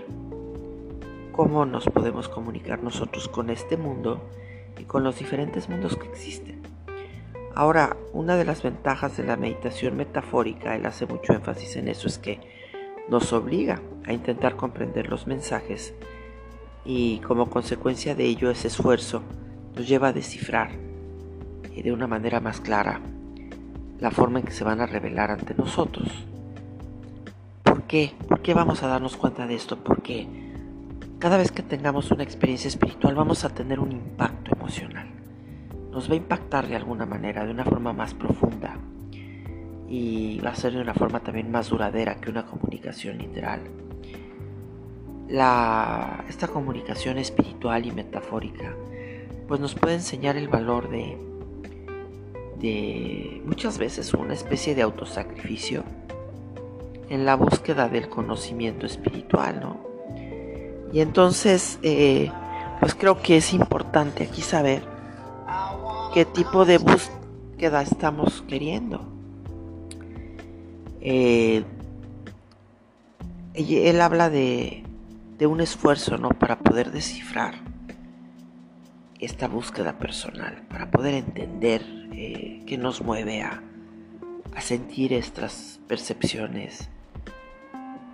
cómo 1.33 1.65
nos 1.65 1.85
podemos 1.85 2.29
comunicar 2.29 2.81
nosotros 2.81 3.27
con 3.27 3.49
este 3.49 3.75
mundo 3.75 4.21
y 4.77 4.83
con 4.83 5.03
los 5.03 5.19
diferentes 5.19 5.69
mundos 5.69 5.97
que 5.97 6.07
existen. 6.07 6.61
Ahora, 7.55 7.97
una 8.13 8.35
de 8.35 8.45
las 8.45 8.63
ventajas 8.63 9.15
de 9.17 9.23
la 9.23 9.37
meditación 9.37 9.95
metafórica, 9.95 10.75
él 10.75 10.85
hace 10.85 11.05
mucho 11.05 11.33
énfasis 11.33 11.75
en 11.75 11.87
eso, 11.87 12.07
es 12.07 12.17
que 12.17 12.39
nos 13.09 13.31
obliga 13.33 13.81
a 14.05 14.13
intentar 14.13 14.55
comprender 14.55 15.09
los 15.09 15.27
mensajes 15.27 15.93
y 16.85 17.19
como 17.19 17.49
consecuencia 17.49 18.15
de 18.15 18.25
ello 18.25 18.49
ese 18.49 18.67
esfuerzo 18.67 19.23
nos 19.75 19.87
lleva 19.87 20.09
a 20.09 20.13
descifrar 20.13 20.71
de 21.81 21.91
una 21.91 22.07
manera 22.07 22.39
más 22.39 22.61
clara 22.61 23.01
la 23.99 24.11
forma 24.11 24.39
en 24.39 24.45
que 24.45 24.51
se 24.51 24.63
van 24.63 24.81
a 24.81 24.85
revelar 24.85 25.31
ante 25.31 25.53
nosotros. 25.53 26.09
¿Por 27.63 27.83
qué? 27.83 28.13
¿Por 28.27 28.41
qué 28.41 28.53
vamos 28.53 28.83
a 28.83 28.87
darnos 28.87 29.17
cuenta 29.17 29.47
de 29.47 29.55
esto? 29.55 29.77
Porque 29.77 30.27
cada 31.23 31.37
vez 31.37 31.53
que 31.53 31.63
tengamos 31.63 32.11
una 32.11 32.21
experiencia 32.21 32.67
espiritual 32.67 33.15
vamos 33.15 33.45
a 33.45 33.49
tener 33.49 33.79
un 33.79 33.93
impacto 33.93 34.53
emocional 34.53 35.07
nos 35.89 36.09
va 36.09 36.15
a 36.15 36.17
impactar 36.17 36.67
de 36.67 36.75
alguna 36.75 37.05
manera, 37.05 37.45
de 37.45 37.51
una 37.51 37.63
forma 37.63 37.93
más 37.93 38.13
profunda 38.13 38.77
y 39.87 40.41
va 40.41 40.49
a 40.49 40.55
ser 40.55 40.73
de 40.73 40.81
una 40.81 40.93
forma 40.93 41.21
también 41.21 41.49
más 41.49 41.69
duradera 41.69 42.15
que 42.15 42.29
una 42.29 42.45
comunicación 42.45 43.19
literal. 43.19 43.61
Esta 45.29 46.47
comunicación 46.51 47.17
espiritual 47.19 47.85
y 47.85 47.91
metafórica 47.91 48.75
pues 49.47 49.61
nos 49.61 49.75
puede 49.75 49.95
enseñar 49.95 50.35
el 50.35 50.49
valor 50.49 50.89
de, 50.89 51.17
de 52.59 53.41
muchas 53.45 53.77
veces 53.77 54.13
una 54.13 54.33
especie 54.33 54.75
de 54.75 54.81
autosacrificio 54.81 55.85
en 57.07 57.23
la 57.23 57.37
búsqueda 57.37 57.87
del 57.87 58.09
conocimiento 58.09 58.85
espiritual, 58.85 59.61
¿no? 59.61 59.92
Y 60.93 61.01
entonces, 61.01 61.79
eh, 61.81 62.31
pues 62.79 62.93
creo 62.93 63.19
que 63.19 63.37
es 63.37 63.51
importante 63.51 64.23
aquí 64.23 64.41
saber 64.41 64.83
qué 66.13 66.23
tipo 66.23 66.65
de 66.65 66.77
búsqueda 66.77 67.81
estamos 67.81 68.43
queriendo. 68.47 69.01
Eh, 71.01 71.65
él 73.55 74.01
habla 74.01 74.29
de, 74.29 74.83
un 75.41 75.59
esfuerzo 75.59 76.17
¿no? 76.17 76.29
para 76.29 76.59
poder 76.59 76.91
descifrar 76.91 77.55
esta 79.19 79.49
búsqueda 79.49 79.97
personal, 79.97 80.61
para 80.69 80.89
poder 80.89 81.15
entender 81.15 81.81
eh, 82.13 82.63
qué 82.65 82.77
nos 82.77 83.01
mueve 83.01 83.41
a, 83.41 83.61
sentir 84.61 85.11
estas 85.11 85.81
percepciones 85.87 86.87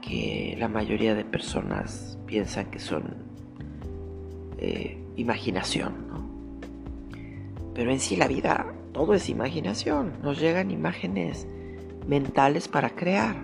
que 0.02 0.56
la 0.60 0.68
mayoría 0.68 1.16
de 1.16 1.26
personas 1.26 2.18
piensan 2.26 2.72
que 2.72 2.80
son 2.80 3.16
eh, 4.58 4.98
imaginación. 5.16 5.94
Pero 7.74 7.92
en 7.92 8.00
sí 8.00 8.16
la 8.16 8.28
vida, 8.28 8.74
todo 8.92 9.14
es 9.14 9.30
imaginación. 9.30 10.14
Nos 10.22 10.40
llegan 10.40 10.72
imágenes 10.72 11.48
mentales 12.08 12.68
para 12.68 12.90
crear. 12.90 13.36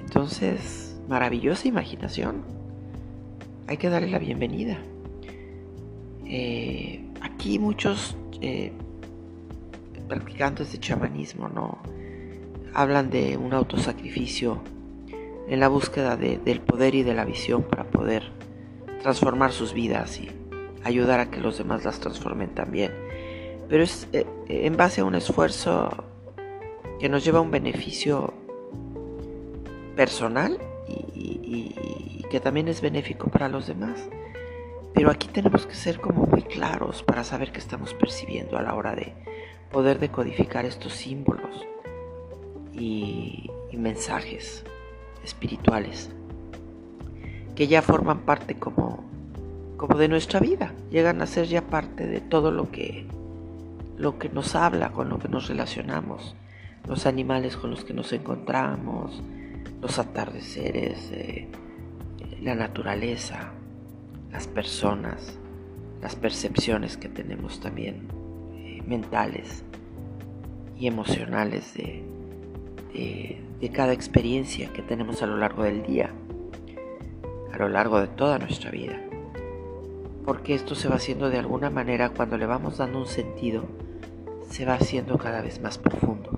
Entonces, 0.00 1.00
maravillosa 1.08 1.68
imaginación. 1.68 2.42
Hay 3.68 3.76
que 3.76 3.88
darle 3.88 4.10
la 4.10 4.18
bienvenida. 4.18 4.78
Eh, 6.26 7.04
aquí 7.20 7.58
muchos 7.58 8.16
eh, 8.40 8.72
practicantes 10.08 10.72
de 10.72 10.78
chamanismo 10.78 11.48
no 11.48 11.78
hablan 12.74 13.10
de 13.10 13.36
un 13.36 13.52
autosacrificio 13.52 14.62
en 15.48 15.60
la 15.60 15.68
búsqueda 15.68 16.16
del 16.16 16.60
poder 16.60 16.94
y 16.94 17.02
de 17.02 17.14
la 17.14 17.24
visión 17.24 17.62
para 17.62 17.84
poder 17.84 18.30
transformar 19.02 19.52
sus 19.52 19.72
vidas 19.72 20.20
y 20.20 20.30
ayudar 20.84 21.20
a 21.20 21.30
que 21.30 21.40
los 21.40 21.58
demás 21.58 21.84
las 21.84 22.00
transformen 22.00 22.54
también 22.54 22.92
pero 23.72 23.84
es 23.84 24.06
eh, 24.12 24.26
en 24.48 24.76
base 24.76 25.00
a 25.00 25.04
un 25.06 25.14
esfuerzo 25.14 25.88
que 27.00 27.08
nos 27.08 27.24
lleva 27.24 27.38
a 27.38 27.40
un 27.40 27.50
beneficio 27.50 28.34
personal 29.96 30.58
y, 31.14 32.22
que 32.30 32.38
también 32.38 32.68
es 32.68 32.82
benéfico 32.82 33.30
para 33.30 33.48
los 33.48 33.66
demás. 33.66 34.10
Pero 34.92 35.10
aquí 35.10 35.26
tenemos 35.28 35.66
que 35.66 35.74
ser 35.74 36.02
como 36.02 36.26
muy 36.26 36.42
claros 36.42 37.02
para 37.02 37.24
saber 37.24 37.50
qué 37.50 37.60
estamos 37.60 37.94
percibiendo 37.94 38.58
a 38.58 38.62
la 38.62 38.74
hora 38.74 38.94
de 38.94 39.14
poder 39.70 39.98
decodificar 39.98 40.66
estos 40.66 40.92
símbolos 40.92 41.66
y 42.74 43.50
mensajes 43.72 44.64
espirituales 45.24 46.10
que 47.54 47.66
ya 47.66 47.82
forman 47.82 48.20
parte 48.20 48.54
como, 48.54 49.04
como 49.76 49.98
de 49.98 50.08
nuestra 50.08 50.40
vida, 50.40 50.72
llegan 50.90 51.20
a 51.20 51.26
ser 51.26 51.46
ya 51.46 51.62
parte 51.62 52.06
de 52.06 52.20
todo 52.20 52.50
lo 52.50 52.70
que 52.70 53.06
lo 53.96 54.18
que 54.18 54.28
nos 54.28 54.54
habla, 54.56 54.90
con 54.90 55.08
lo 55.08 55.18
que 55.18 55.28
nos 55.28 55.48
relacionamos, 55.48 56.34
los 56.88 57.06
animales 57.06 57.56
con 57.56 57.70
los 57.70 57.84
que 57.84 57.94
nos 57.94 58.12
encontramos, 58.12 59.22
los 59.80 59.98
atardeceres, 59.98 61.10
eh, 61.12 61.48
la 62.40 62.54
naturaleza, 62.54 63.52
las 64.32 64.48
personas, 64.48 65.38
las 66.00 66.16
percepciones 66.16 66.96
que 66.96 67.08
tenemos 67.08 67.60
también 67.60 68.08
eh, 68.54 68.82
mentales 68.86 69.62
y 70.76 70.88
emocionales 70.88 71.74
de, 71.74 72.02
de 73.62 73.70
cada 73.70 73.92
experiencia 73.92 74.72
que 74.72 74.82
tenemos 74.82 75.22
a 75.22 75.26
lo 75.26 75.36
largo 75.38 75.62
del 75.62 75.84
día, 75.84 76.10
a 77.52 77.58
lo 77.58 77.68
largo 77.68 78.00
de 78.00 78.08
toda 78.08 78.40
nuestra 78.40 78.72
vida. 78.72 79.00
Porque 80.26 80.54
esto 80.54 80.74
se 80.74 80.88
va 80.88 80.96
haciendo 80.96 81.30
de 81.30 81.38
alguna 81.38 81.70
manera 81.70 82.10
cuando 82.10 82.36
le 82.36 82.46
vamos 82.46 82.78
dando 82.78 82.98
un 82.98 83.06
sentido 83.06 83.64
se 84.50 84.66
va 84.66 84.74
haciendo 84.74 85.16
cada 85.16 85.40
vez 85.40 85.62
más 85.62 85.78
profundo 85.78 86.30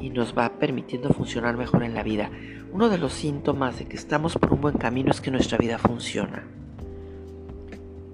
y 0.00 0.08
nos 0.10 0.36
va 0.36 0.48
permitiendo 0.58 1.10
funcionar 1.10 1.56
mejor 1.56 1.82
en 1.82 1.94
la 1.94 2.02
vida. 2.02 2.30
Uno 2.72 2.88
de 2.88 2.98
los 2.98 3.12
síntomas 3.12 3.78
de 3.78 3.86
que 3.86 3.96
estamos 3.96 4.34
por 4.38 4.52
un 4.52 4.60
buen 4.60 4.78
camino 4.78 5.10
es 5.10 5.20
que 5.20 5.30
nuestra 5.30 5.58
vida 5.58 5.76
funciona, 5.76 6.44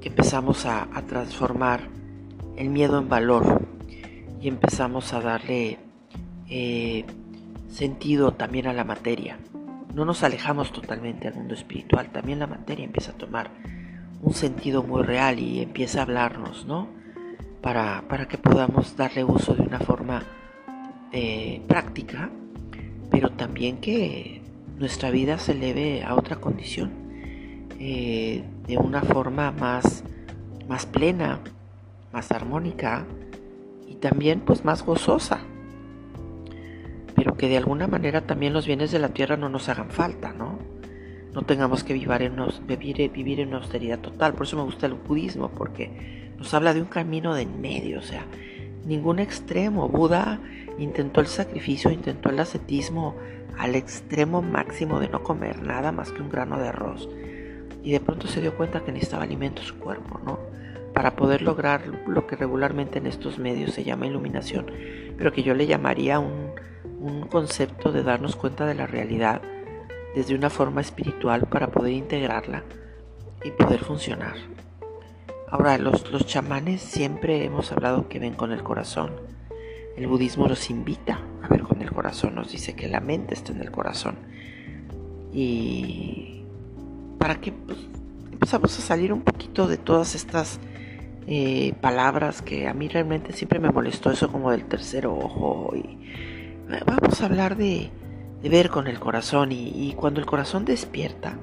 que 0.00 0.08
empezamos 0.08 0.64
a, 0.66 0.88
transformar 1.06 1.88
el 2.56 2.70
miedo 2.70 2.98
en 2.98 3.08
valor 3.08 3.60
y 4.40 4.48
empezamos 4.48 5.12
a 5.12 5.20
darle 5.20 5.78
eh, 6.48 7.04
sentido 7.72 8.32
también 8.32 8.66
a 8.66 8.72
la 8.72 8.84
materia. 8.84 9.38
No 9.94 10.04
nos 10.04 10.22
alejamos 10.22 10.72
totalmente 10.72 11.28
del 11.28 11.34
mundo 11.34 11.54
espiritual, 11.54 12.10
también 12.10 12.38
la 12.38 12.46
materia 12.46 12.84
empieza 12.84 13.12
a 13.12 13.16
tomar 13.16 13.50
un 14.22 14.34
sentido 14.34 14.82
muy 14.82 15.02
real 15.02 15.38
y 15.38 15.60
empieza 15.60 16.00
a 16.00 16.02
hablarnos, 16.02 16.66
¿no? 16.66 16.88
para, 17.62 18.26
que 18.28 18.38
podamos 18.38 18.96
darle 18.96 19.24
uso 19.24 19.54
de 19.54 19.62
una 19.62 19.78
forma 19.78 20.24
eh, 21.12 21.62
práctica, 21.68 22.28
pero 23.10 23.30
también 23.30 23.78
que 23.78 24.42
nuestra 24.78 25.10
vida 25.10 25.38
se 25.38 25.52
eleve 25.52 26.02
a 26.02 26.14
otra 26.14 26.36
condición, 26.36 26.90
eh, 27.78 28.44
de 28.66 28.76
una 28.76 29.02
forma 29.02 29.52
más, 29.52 30.02
más 30.68 30.86
plena, 30.86 31.40
más 32.12 32.32
armónica 32.32 33.06
y 33.88 33.94
también 33.94 34.40
pues 34.40 34.64
más 34.64 34.84
gozosa. 34.84 35.40
Pero 37.22 37.36
que 37.36 37.48
de 37.48 37.56
alguna 37.56 37.86
manera 37.86 38.22
también 38.22 38.52
los 38.52 38.66
bienes 38.66 38.90
de 38.90 38.98
la 38.98 39.10
tierra 39.10 39.36
no 39.36 39.48
nos 39.48 39.68
hagan 39.68 39.90
falta, 39.90 40.32
¿no? 40.32 40.58
No 41.32 41.42
tengamos 41.42 41.84
que 41.84 41.92
vivir 41.92 42.20
en, 42.22 42.34
vivir, 42.66 43.12
vivir 43.12 43.38
en 43.38 43.54
austeridad 43.54 44.00
total. 44.00 44.34
Por 44.34 44.44
eso 44.44 44.56
me 44.56 44.64
gusta 44.64 44.86
el 44.86 44.94
budismo, 44.94 45.48
porque 45.48 46.32
nos 46.36 46.52
habla 46.52 46.74
de 46.74 46.82
un 46.82 46.88
camino 46.88 47.32
de 47.36 47.42
en 47.42 47.60
medio, 47.60 48.00
o 48.00 48.02
sea, 48.02 48.26
ningún 48.86 49.20
extremo. 49.20 49.88
Buda 49.88 50.40
intentó 50.78 51.20
el 51.20 51.28
sacrificio, 51.28 51.92
intentó 51.92 52.28
el 52.28 52.40
ascetismo 52.40 53.14
al 53.56 53.76
extremo 53.76 54.42
máximo 54.42 54.98
de 54.98 55.08
no 55.08 55.22
comer 55.22 55.62
nada 55.62 55.92
más 55.92 56.10
que 56.10 56.22
un 56.22 56.28
grano 56.28 56.58
de 56.58 56.70
arroz. 56.70 57.08
Y 57.84 57.92
de 57.92 58.00
pronto 58.00 58.26
se 58.26 58.40
dio 58.40 58.56
cuenta 58.56 58.80
que 58.80 58.90
necesitaba 58.90 59.22
alimento 59.22 59.62
su 59.62 59.78
cuerpo, 59.78 60.20
¿no? 60.26 60.40
Para 60.92 61.14
poder 61.14 61.42
lograr 61.42 61.86
lo 62.08 62.26
que 62.26 62.34
regularmente 62.34 62.98
en 62.98 63.06
estos 63.06 63.38
medios 63.38 63.74
se 63.74 63.84
llama 63.84 64.08
iluminación, 64.08 64.66
pero 65.16 65.32
que 65.32 65.44
yo 65.44 65.54
le 65.54 65.68
llamaría 65.68 66.18
un, 66.18 66.50
un 67.02 67.26
concepto 67.26 67.90
de 67.90 68.04
darnos 68.04 68.36
cuenta 68.36 68.64
de 68.64 68.74
la 68.74 68.86
realidad 68.86 69.42
desde 70.14 70.36
una 70.36 70.50
forma 70.50 70.80
espiritual 70.80 71.46
para 71.48 71.68
poder 71.68 71.92
integrarla 71.92 72.62
y 73.44 73.50
poder 73.50 73.80
funcionar. 73.80 74.34
Ahora, 75.50 75.76
los, 75.78 76.10
los 76.12 76.26
chamanes 76.26 76.80
siempre 76.80 77.44
hemos 77.44 77.72
hablado 77.72 78.08
que 78.08 78.20
ven 78.20 78.34
con 78.34 78.52
el 78.52 78.62
corazón. 78.62 79.10
El 79.96 80.06
budismo 80.06 80.46
nos 80.46 80.70
invita 80.70 81.20
a 81.42 81.48
ver 81.48 81.62
con 81.62 81.82
el 81.82 81.90
corazón, 81.90 82.36
nos 82.36 82.52
dice 82.52 82.74
que 82.74 82.88
la 82.88 83.00
mente 83.00 83.34
está 83.34 83.52
en 83.52 83.60
el 83.60 83.70
corazón. 83.72 84.16
Y 85.32 86.44
para 87.18 87.40
que 87.40 87.52
pues, 87.52 87.78
empezamos 88.30 88.78
a 88.78 88.82
salir 88.82 89.12
un 89.12 89.22
poquito 89.22 89.66
de 89.66 89.76
todas 89.76 90.14
estas 90.14 90.60
eh, 91.26 91.74
palabras 91.80 92.42
que 92.42 92.68
a 92.68 92.74
mí 92.74 92.88
realmente 92.88 93.32
siempre 93.32 93.58
me 93.58 93.70
molestó 93.70 94.10
eso 94.10 94.30
como 94.30 94.52
del 94.52 94.64
tercer 94.66 95.06
ojo. 95.06 95.72
Y 95.74 96.31
vamos 96.86 97.20
a 97.20 97.26
hablar 97.26 97.56
de, 97.56 97.90
ver 98.42 98.70
con 98.70 98.86
el 98.86 98.98
corazón 98.98 99.52
y 99.52 99.94
cuando 99.96 100.20
el 100.20 100.26
corazón 100.26 100.64
despierta, 100.64 101.38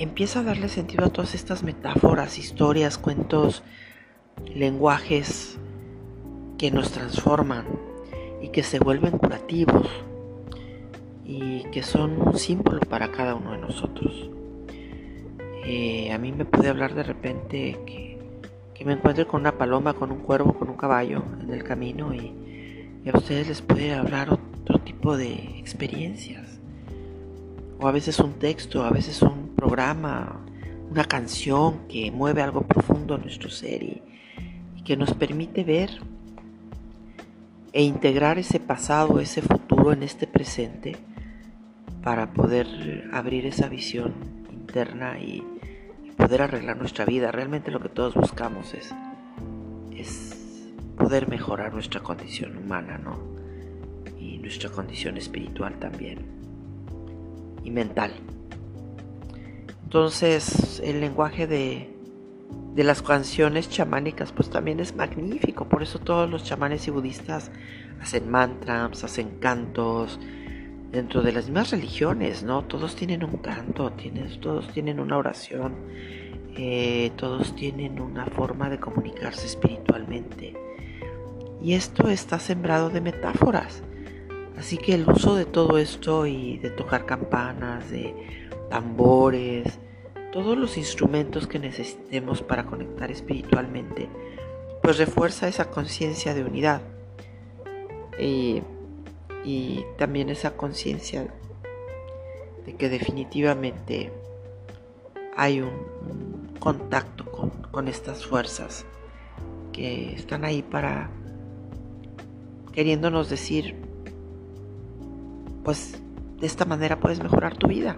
empieza 0.00 0.40
a 0.40 0.42
darle 0.42 0.68
sentido 0.70 1.04
a 1.04 1.10
todas 1.10 1.34
estas 1.34 1.62
metáforas, 1.62 2.38
historias, 2.38 2.96
cuentos, 2.96 3.62
lenguajes 4.54 5.58
que 6.56 6.70
nos 6.70 6.90
transforman 6.90 7.66
y 8.40 8.48
que 8.48 8.62
se 8.62 8.78
vuelven 8.78 9.18
curativos 9.18 9.88
y 11.24 11.64
que 11.64 11.82
son 11.82 12.20
un 12.20 12.38
símbolo 12.38 12.80
para 12.80 13.12
cada 13.12 13.34
uno 13.34 13.52
de 13.52 13.58
nosotros. 13.58 14.30
Eh, 15.66 16.10
a 16.12 16.18
mí 16.18 16.32
me 16.32 16.46
puede 16.46 16.70
hablar 16.70 16.94
de 16.94 17.02
repente 17.02 17.78
que, 17.86 18.08
me 18.86 18.94
encuentre 18.94 19.26
con 19.26 19.42
una 19.42 19.58
paloma, 19.58 19.92
con 19.92 20.10
un 20.10 20.20
cuervo, 20.20 20.54
con 20.54 20.70
un 20.70 20.76
caballo 20.78 21.22
en 21.42 21.52
el 21.52 21.62
camino 21.62 22.14
y, 22.14 22.32
a 23.08 23.16
ustedes 23.16 23.48
les 23.48 23.62
puede 23.62 23.94
hablar 23.94 24.30
otro 24.30 24.78
tipo 24.80 25.16
de 25.16 25.32
experiencias. 25.58 26.60
O 27.80 27.88
a 27.88 27.92
veces 27.92 28.18
un 28.18 28.34
texto, 28.34 28.84
a 28.84 28.90
veces 28.90 29.22
un 29.22 29.54
programa, 29.56 30.44
una 30.90 31.04
canción 31.04 31.88
que 31.88 32.10
mueve 32.10 32.42
algo 32.42 32.62
profundo 32.62 33.14
en 33.14 33.22
nuestro 33.22 33.48
ser 33.48 33.82
y 33.82 34.02
que 34.84 34.96
nos 34.96 35.14
permite 35.14 35.64
ver 35.64 35.90
e 37.72 37.82
integrar 37.82 38.38
ese 38.38 38.60
pasado, 38.60 39.20
ese 39.20 39.40
futuro 39.40 39.92
en 39.92 40.02
este 40.02 40.26
presente 40.26 40.96
para 42.02 42.32
poder 42.32 43.08
abrir 43.12 43.46
esa 43.46 43.68
visión 43.68 44.14
interna 44.52 45.18
y, 45.18 45.42
poder 46.16 46.42
arreglar 46.42 46.76
nuestra 46.76 47.06
vida. 47.06 47.32
Realmente 47.32 47.70
lo 47.70 47.80
que 47.80 47.88
todos 47.88 48.14
buscamos 48.14 48.74
es 48.74 50.39
poder 51.00 51.28
mejorar 51.28 51.72
nuestra 51.72 52.00
condición 52.00 52.58
humana, 52.58 52.98
¿no? 52.98 53.18
Y 54.20 54.36
nuestra 54.38 54.68
condición 54.68 55.16
espiritual 55.16 55.78
también. 55.78 56.26
Y 57.64 57.70
mental. 57.70 58.12
Entonces, 59.82 60.80
el 60.84 61.00
lenguaje 61.00 61.46
de, 61.46 61.90
de 62.74 62.84
las 62.84 63.02
canciones 63.02 63.70
chamánicas, 63.70 64.30
pues 64.30 64.50
también 64.50 64.78
es 64.78 64.94
magnífico. 64.94 65.68
Por 65.68 65.82
eso 65.82 65.98
todos 65.98 66.28
los 66.30 66.44
chamanes 66.44 66.86
y 66.86 66.90
budistas 66.90 67.50
hacen 68.00 68.30
mantras, 68.30 69.02
hacen 69.02 69.38
cantos. 69.40 70.20
Dentro 70.92 71.22
de 71.22 71.32
las 71.32 71.46
mismas 71.46 71.70
religiones, 71.70 72.42
¿no? 72.42 72.62
Todos 72.62 72.96
tienen 72.96 73.24
un 73.24 73.36
canto, 73.36 73.92
todos 74.40 74.72
tienen 74.72 74.98
una 74.98 75.18
oración, 75.18 75.74
eh, 76.56 77.12
todos 77.16 77.54
tienen 77.54 78.00
una 78.00 78.26
forma 78.26 78.68
de 78.68 78.80
comunicarse 78.80 79.46
espiritualmente. 79.46 80.69
Y 81.62 81.74
esto 81.74 82.08
está 82.08 82.38
sembrado 82.38 82.90
de 82.90 83.00
metáforas. 83.00 83.82
Así 84.56 84.76
que 84.76 84.94
el 84.94 85.08
uso 85.08 85.34
de 85.36 85.44
todo 85.44 85.78
esto 85.78 86.26
y 86.26 86.58
de 86.58 86.70
tocar 86.70 87.06
campanas, 87.06 87.90
de 87.90 88.14
tambores, 88.68 89.78
todos 90.32 90.56
los 90.56 90.76
instrumentos 90.76 91.46
que 91.46 91.58
necesitemos 91.58 92.42
para 92.42 92.66
conectar 92.66 93.10
espiritualmente, 93.10 94.08
pues 94.82 94.98
refuerza 94.98 95.48
esa 95.48 95.70
conciencia 95.70 96.34
de 96.34 96.44
unidad 96.44 96.82
y, 98.18 98.62
también 99.96 100.28
esa 100.28 100.56
conciencia 100.56 101.32
de 102.66 102.74
que 102.74 102.88
definitivamente 102.88 104.12
hay 105.36 105.60
un, 105.62 106.50
contacto 106.58 107.24
con, 107.24 107.50
con 107.70 107.88
estas 107.88 108.26
fuerzas 108.26 108.84
que 109.72 110.12
están 110.12 110.44
ahí 110.44 110.62
para 110.62 111.08
queriéndonos 112.72 113.28
decir, 113.28 113.76
pues 115.64 116.00
de 116.38 116.46
esta 116.46 116.64
manera 116.64 117.00
puedes 117.00 117.22
mejorar 117.22 117.56
tu 117.56 117.68
vida 117.68 117.96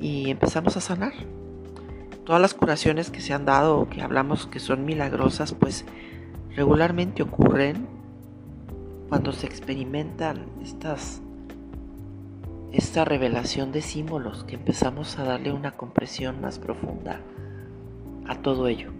y 0.00 0.30
empezamos 0.30 0.76
a 0.76 0.80
sanar. 0.80 1.12
Todas 2.24 2.42
las 2.42 2.54
curaciones 2.54 3.10
que 3.10 3.20
se 3.20 3.32
han 3.32 3.44
dado 3.44 3.88
que 3.88 4.02
hablamos 4.02 4.46
que 4.46 4.58
son 4.58 4.84
milagrosas, 4.84 5.52
pues 5.52 5.84
regularmente 6.56 7.22
ocurren 7.22 7.86
cuando 9.08 9.32
se 9.32 9.46
experimentan 9.46 10.46
estas 10.62 11.22
esta 12.72 13.04
revelación 13.04 13.72
de 13.72 13.80
símbolos 13.80 14.44
que 14.44 14.56
empezamos 14.56 15.18
a 15.18 15.24
darle 15.24 15.52
una 15.52 15.70
compresión 15.70 16.40
más 16.42 16.58
profunda 16.58 17.20
a 18.26 18.34
todo 18.42 18.68
ello. 18.68 18.90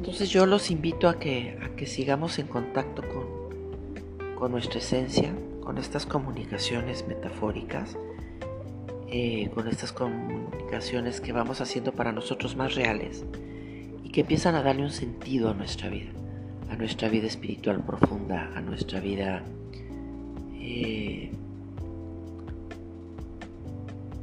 Entonces 0.00 0.30
yo 0.30 0.46
los 0.46 0.70
invito 0.70 1.10
a 1.10 1.18
que, 1.18 1.58
a 1.62 1.76
que 1.76 1.84
sigamos 1.84 2.38
en 2.38 2.46
contacto 2.46 3.02
con, 3.02 4.34
con 4.34 4.50
nuestra 4.50 4.78
esencia, 4.78 5.30
con 5.62 5.76
estas 5.76 6.06
comunicaciones 6.06 7.06
metafóricas 7.06 7.98
eh, 9.12 9.50
con 9.52 9.68
estas 9.68 9.92
comunicaciones 9.92 11.20
que 11.20 11.32
vamos 11.32 11.60
haciendo 11.60 11.92
para 11.92 12.12
nosotros 12.12 12.56
más 12.56 12.76
reales 12.76 13.24
y 14.04 14.10
que 14.10 14.20
empiezan 14.20 14.54
a 14.54 14.62
darle 14.62 14.84
un 14.84 14.90
sentido 14.90 15.50
a 15.50 15.54
nuestra 15.54 15.90
vida, 15.90 16.12
a 16.70 16.76
nuestra 16.76 17.08
vida 17.08 17.26
espiritual 17.26 17.82
profunda, 17.84 18.52
a 18.54 18.60
nuestra 18.60 19.00
vida 19.00 19.42
eh, 20.54 21.32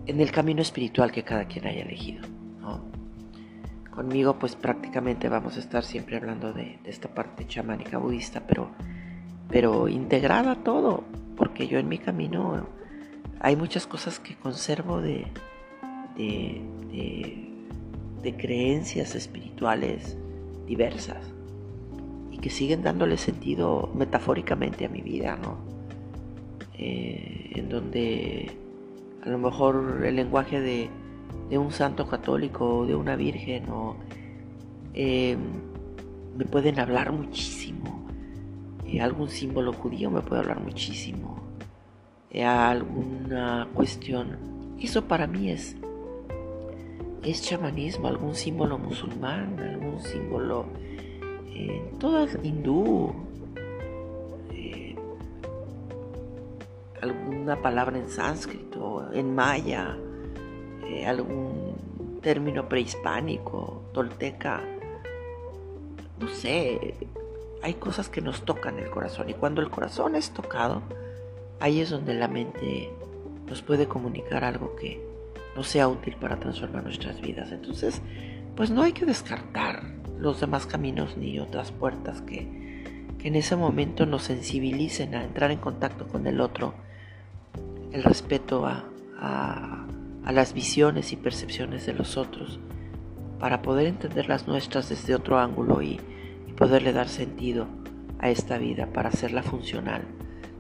en 0.06 0.22
el 0.22 0.32
camino 0.32 0.64
espiritual 0.64 1.12
que 1.12 1.24
cada 1.24 1.46
quien 1.46 1.68
haya 1.68 1.84
elegido. 1.84 2.26
Conmigo 3.98 4.38
pues 4.38 4.56
prácticamente 4.56 5.28
vamos 5.28 5.58
a 5.58 5.60
estar 5.60 5.84
siempre 5.84 6.18
hablando 6.18 6.54
de, 6.54 6.78
esta 6.86 7.10
parte 7.10 7.48
chamánica 7.48 7.98
budista, 7.98 8.44
pero, 8.46 8.70
pero 9.50 9.88
integrada 9.88 10.52
a 10.52 10.56
todo, 10.64 11.04
porque 11.36 11.68
yo 11.68 11.80
en 11.80 11.90
mi 11.90 11.98
camino 11.98 12.68
hay 13.40 13.56
muchas 13.56 13.88
cosas 13.88 14.20
que 14.20 14.36
conservo 14.36 15.02
de, 15.02 15.26
de, 16.16 17.44
creencias 18.38 19.16
espirituales 19.16 20.16
diversas 20.68 21.34
y 22.30 22.38
que 22.38 22.52
siguen 22.52 22.84
dándole 22.84 23.18
sentido 23.18 23.90
metafóricamente 23.96 24.86
a 24.86 24.90
mi 24.90 25.02
vida, 25.02 25.40
¿no? 25.42 25.58
Eh, 26.78 27.54
en 27.56 27.68
donde 27.68 28.52
a 29.24 29.30
lo 29.30 29.40
mejor 29.40 30.04
el 30.06 30.16
lenguaje 30.16 30.62
de, 30.62 30.88
un 31.52 31.72
santo 31.72 32.08
católico 32.08 32.80
o 32.80 32.86
de 32.86 32.96
una 32.96 33.16
virgen 33.16 33.70
o 33.70 33.96
em, 34.94 35.40
me 36.38 36.46
pueden 36.46 36.80
hablar 36.80 37.12
muchísimo. 37.12 38.06
Eh, 38.86 39.02
algún 39.02 39.30
símbolo 39.30 39.74
judío 39.74 40.10
me 40.10 40.22
puede 40.22 40.42
hablar 40.42 40.62
muchísimo 40.62 41.48
alguna 42.46 43.68
cuestión. 43.74 44.38
Eso 44.80 45.06
para 45.06 45.28
mí 45.28 45.50
es, 45.50 45.76
es 47.24 47.42
chamanismo, 47.42 48.08
algún 48.08 48.36
símbolo 48.36 48.78
musulmán, 48.78 49.60
algún 49.60 50.00
símbolo 50.00 50.66
eh, 51.50 51.92
todo 52.00 52.28
hindú, 52.44 53.14
eh, 54.52 54.96
alguna 57.02 57.60
palabra 57.62 57.98
en 57.98 58.10
sánscrito, 58.10 59.12
en 59.14 59.34
maya, 59.34 59.98
eh, 60.90 61.06
algún 61.06 62.20
término 62.22 62.68
prehispánico, 62.68 63.84
tolteca, 63.94 64.62
no 66.20 66.28
sé, 66.30 66.96
hay 67.62 67.76
cosas 67.76 68.10
que 68.10 68.22
nos 68.22 68.44
tocan 68.44 68.80
el 68.80 68.90
corazón 68.90 69.30
y 69.30 69.34
cuando 69.34 69.62
el 69.62 69.70
corazón 69.70 70.16
es 70.16 70.32
tocado, 70.32 70.82
Ahí 71.60 71.82
es 71.82 71.90
donde 71.90 72.14
la 72.14 72.28
mente 72.28 72.92
nos 73.48 73.62
puede 73.62 73.88
comunicar 73.88 74.44
algo 74.44 74.76
que 74.76 75.02
no 75.56 75.64
sea 75.64 75.88
útil 75.88 76.16
para 76.16 76.40
transformar 76.40 76.84
nuestras 76.84 77.20
vidas. 77.20 77.52
Entonces, 77.52 78.02
pues 78.56 78.70
no 78.70 78.84
hay 78.84 78.92
que 78.92 79.06
descartar 79.06 79.84
los 80.20 80.40
demás 80.40 80.68
caminos 80.68 81.18
ni 81.18 81.40
otras 81.40 81.72
puertas 81.72 82.22
que, 82.22 82.84
que 83.18 83.28
en 83.28 83.36
ese 83.36 83.56
momento 83.56 84.06
nos 84.06 84.24
sensibilicen 84.24 85.16
a 85.16 85.24
entrar 85.24 85.50
en 85.50 85.58
contacto 85.58 86.08
con 86.08 86.28
el 86.28 86.42
otro, 86.42 86.76
el 87.92 88.04
respeto 88.04 88.68
a, 88.68 89.87
las 90.26 90.54
visiones 90.54 91.14
y 91.14 91.16
percepciones 91.16 91.86
de 91.86 91.94
los 91.94 92.18
otros, 92.18 92.60
para 93.40 93.62
poder 93.62 93.88
entender 93.88 94.28
las 94.28 94.48
nuestras 94.48 94.90
desde 94.90 95.16
otro 95.16 95.40
ángulo 95.40 95.82
y 95.82 96.00
poderle 96.58 96.92
dar 96.92 97.08
sentido 97.08 97.68
a 98.20 98.30
esta 98.30 98.58
vida 98.58 98.88
para 98.88 99.10
hacerla 99.10 99.44
funcional. 99.44 100.02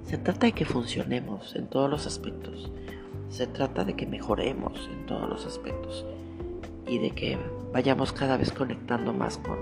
Se 0.03 0.17
trata 0.17 0.47
de 0.47 0.53
que 0.53 0.65
funcionemos 0.65 1.55
en 1.55 1.67
todos 1.67 1.89
los 1.89 2.07
aspectos. 2.07 2.71
Se 3.29 3.47
trata 3.47 3.83
de 3.83 3.95
que 3.95 4.05
mejoremos 4.05 4.89
en 4.91 5.05
todos 5.05 5.27
los 5.27 5.45
aspectos. 5.45 6.05
Y 6.87 6.99
de 6.99 7.11
que 7.11 7.37
vayamos 7.73 8.13
cada 8.13 8.37
vez 8.37 8.53
conectando 8.53 9.11
más 9.11 9.37
con, 9.37 9.57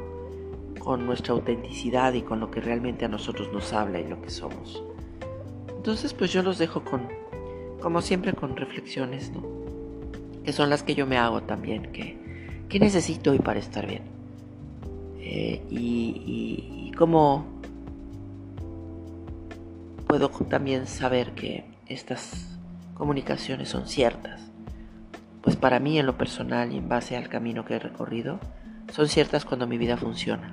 con 0.78 1.06
nuestra 1.06 1.34
autenticidad 1.34 2.14
y 2.14 2.22
con 2.22 2.40
lo 2.40 2.52
que 2.52 2.62
realmente 2.62 3.06
a 3.06 3.08
nosotros 3.08 3.52
nos 3.52 3.74
habla 3.74 4.00
y 4.00 4.08
lo 4.08 4.22
que 4.22 4.30
somos. 4.30 4.84
Entonces 5.76 6.14
pues 6.14 6.32
yo 6.32 6.44
los 6.44 6.60
dejo 6.60 6.84
con, 6.84 7.08
como 7.82 8.02
siempre, 8.02 8.34
con 8.34 8.56
reflexiones, 8.56 9.32
¿no? 9.32 9.55
Que 10.46 10.54
son 10.54 10.70
las 10.70 10.84
que 10.84 10.96
yo 10.96 11.08
me 11.08 11.18
hago 11.18 11.42
también, 11.42 11.92
que, 11.92 12.18
¿qué 12.70 12.80
necesito 12.80 13.32
hoy 13.32 13.40
para 13.40 13.60
estar 13.60 13.88
bien? 13.88 14.04
Eh, 15.20 15.66
y, 15.72 15.78
y, 15.80 16.88
y 16.88 16.92
cómo 16.92 17.46
puedo 20.08 20.30
también 20.30 20.86
saber 20.86 21.32
que 21.32 21.66
estas 21.88 22.58
comunicaciones 22.94 23.70
son 23.70 23.88
ciertas. 23.88 24.52
Pues 25.42 25.56
para 25.56 25.80
mí 25.80 26.00
en 26.00 26.06
lo 26.06 26.18
personal 26.18 26.72
y 26.72 26.78
en 26.78 26.90
base 26.90 27.18
al 27.18 27.28
camino 27.28 27.66
que 27.66 27.76
he 27.76 27.80
recorrido, 27.80 28.40
son 28.94 29.08
ciertas 29.08 29.46
cuando 29.46 29.68
mi 29.68 29.78
vida 29.78 29.98
funciona, 29.98 30.52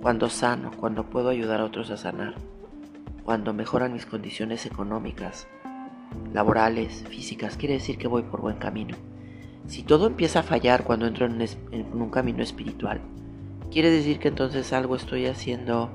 cuando 0.00 0.28
sano, 0.28 0.70
cuando 0.78 1.08
puedo 1.08 1.30
ayudar 1.30 1.60
a 1.60 1.64
otros 1.64 1.90
a 1.90 1.96
sanar, 1.96 2.34
cuando 3.24 3.52
mejoran 3.52 3.92
mis 3.92 4.06
condiciones 4.06 4.66
económicas, 4.66 5.48
laborales, 6.32 7.04
físicas, 7.08 7.56
quiere 7.56 7.74
decir 7.74 7.98
que 7.98 8.06
voy 8.06 8.22
por 8.22 8.40
buen 8.42 8.56
camino. 8.56 8.96
Si 9.66 9.82
todo 9.82 10.06
empieza 10.06 10.40
a 10.40 10.42
fallar 10.42 10.84
cuando 10.84 11.06
entro 11.06 11.26
en 11.26 11.40
un, 11.92 12.10
camino 12.10 12.42
espiritual, 12.42 13.00
quiere 13.70 13.90
decir 13.90 14.18
que 14.18 14.28
entonces 14.28 14.72
algo 14.72 14.94
estoy 14.94 15.26
haciendo 15.26 15.90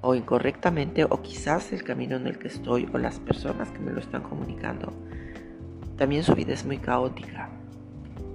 o 0.00 0.14
incorrectamente 0.14 1.04
o 1.04 1.20
quizás 1.22 1.72
el 1.72 1.82
camino 1.82 2.16
en 2.16 2.26
el 2.26 2.38
que 2.38 2.48
estoy 2.48 2.88
o 2.92 2.98
las 2.98 3.18
personas 3.18 3.70
que 3.70 3.80
me 3.80 3.92
lo 3.92 3.98
están 3.98 4.22
comunicando. 4.22 4.92
También 5.96 6.22
su 6.22 6.34
vida 6.34 6.52
es 6.52 6.64
muy 6.64 6.78
caótica. 6.78 7.50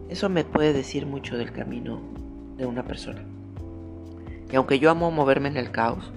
Eso 0.10 0.30
me 0.30 0.44
puede 0.44 0.74
decir 0.74 1.06
mucho 1.06 1.38
del 1.38 1.52
camino 1.52 2.02
de 2.58 2.66
una 2.66 2.84
persona. 2.84 3.24
Y 4.52 4.56
aunque 4.56 4.80
yo 4.80 4.90
amo 4.90 5.12
moverme 5.12 5.50
en 5.50 5.58
el 5.58 5.72
caos, 5.72 6.12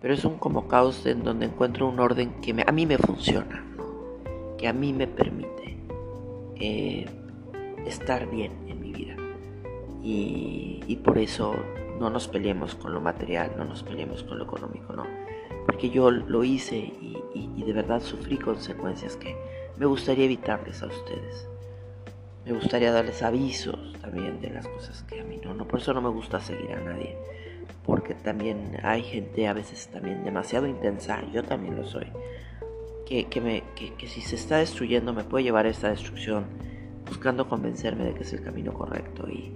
pero 0.00 0.14
es 0.14 0.24
un 0.24 0.38
como 0.38 0.68
caos 0.68 1.04
en 1.06 1.22
donde 1.22 1.46
encuentro 1.46 1.88
un 1.88 2.00
orden 2.00 2.40
que 2.40 2.54
a 2.66 2.72
mí 2.72 2.86
me 2.86 2.98
funciona, 2.98 3.64
que 4.56 4.66
a 4.66 4.72
mí 4.72 4.92
me 4.92 5.06
permite 5.06 5.78
eh, 6.56 7.06
estar 7.88 8.28
bien 8.30 8.52
en 8.68 8.80
mi 8.80 8.92
vida. 8.92 9.16
Y, 10.02 11.00
por 11.04 11.18
eso 11.18 11.54
no 11.98 12.10
nos 12.10 12.28
peleemos 12.28 12.74
con 12.74 12.92
lo 12.92 13.00
material, 13.00 13.52
no 13.56 13.64
nos 13.64 13.82
peleemos 13.82 14.22
con 14.22 14.38
lo 14.38 14.44
económico, 14.44 14.92
no. 14.92 15.06
Porque 15.66 15.90
yo 15.90 16.10
lo 16.10 16.44
hice 16.44 16.76
y, 16.76 17.22
y 17.34 17.62
de 17.62 17.72
verdad 17.72 18.00
sufrí 18.00 18.36
consecuencias 18.36 19.16
que 19.16 19.36
me 19.76 19.86
gustaría 19.86 20.24
evitarles 20.24 20.82
a 20.82 20.86
ustedes. 20.86 21.48
Me 22.44 22.52
gustaría 22.52 22.92
darles 22.92 23.22
avisos 23.22 23.96
también 24.00 24.40
de 24.40 24.50
las 24.50 24.66
cosas 24.66 25.02
que 25.02 25.20
a 25.20 25.24
mí 25.24 25.38
no, 25.42 25.54
no, 25.54 25.66
por 25.68 25.80
eso 25.80 25.92
no 25.92 26.00
me 26.00 26.08
gusta 26.08 26.40
seguir 26.40 26.72
a 26.72 26.80
nadie 26.80 27.16
porque 27.88 28.12
también 28.14 28.78
hay 28.82 29.02
gente 29.02 29.48
a 29.48 29.54
veces 29.54 29.88
también 29.88 30.22
demasiado 30.22 30.66
intensa, 30.66 31.22
yo 31.32 31.42
también 31.42 31.74
lo 31.74 31.86
soy, 31.86 32.06
que, 33.06 33.40
me, 33.40 33.62
que, 33.74 34.06
si 34.06 34.20
se 34.20 34.36
está 34.36 34.58
destruyendo 34.58 35.14
me 35.14 35.24
puede 35.24 35.44
llevar 35.44 35.64
a 35.64 35.70
esta 35.70 35.88
destrucción 35.88 36.44
buscando 37.08 37.48
convencerme 37.48 38.04
de 38.04 38.14
que 38.14 38.22
es 38.22 38.32
el 38.32 38.42
camino 38.42 38.72
correcto 38.72 39.28
y, 39.28 39.52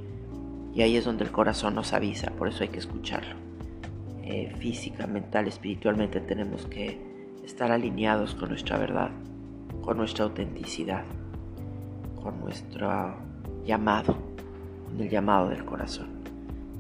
ahí 0.81 0.97
es 0.97 1.05
donde 1.05 1.25
el 1.25 1.31
corazón 1.31 1.75
nos 1.75 1.93
avisa, 1.93 2.31
por 2.33 2.49
eso 2.49 2.63
hay 2.63 2.71
que 2.71 2.79
escucharlo. 2.79 3.37
Eh, 4.23 4.55
física, 4.59 5.07
mental, 5.07 5.47
espiritualmente 5.47 6.21
tenemos 6.21 6.67
que 6.67 6.99
estar 7.45 7.71
alineados 7.71 8.35
con 8.35 8.49
nuestra 8.49 8.79
verdad, 8.79 9.11
con 9.83 9.99
nuestra 9.99 10.25
autenticidad, 10.25 11.05
con 12.23 12.41
nuestro 12.41 13.17
llamado, 13.65 14.17
con 14.87 15.01
el 15.01 15.11
llamado 15.11 15.51
del 15.51 15.65
corazón. 15.65 16.09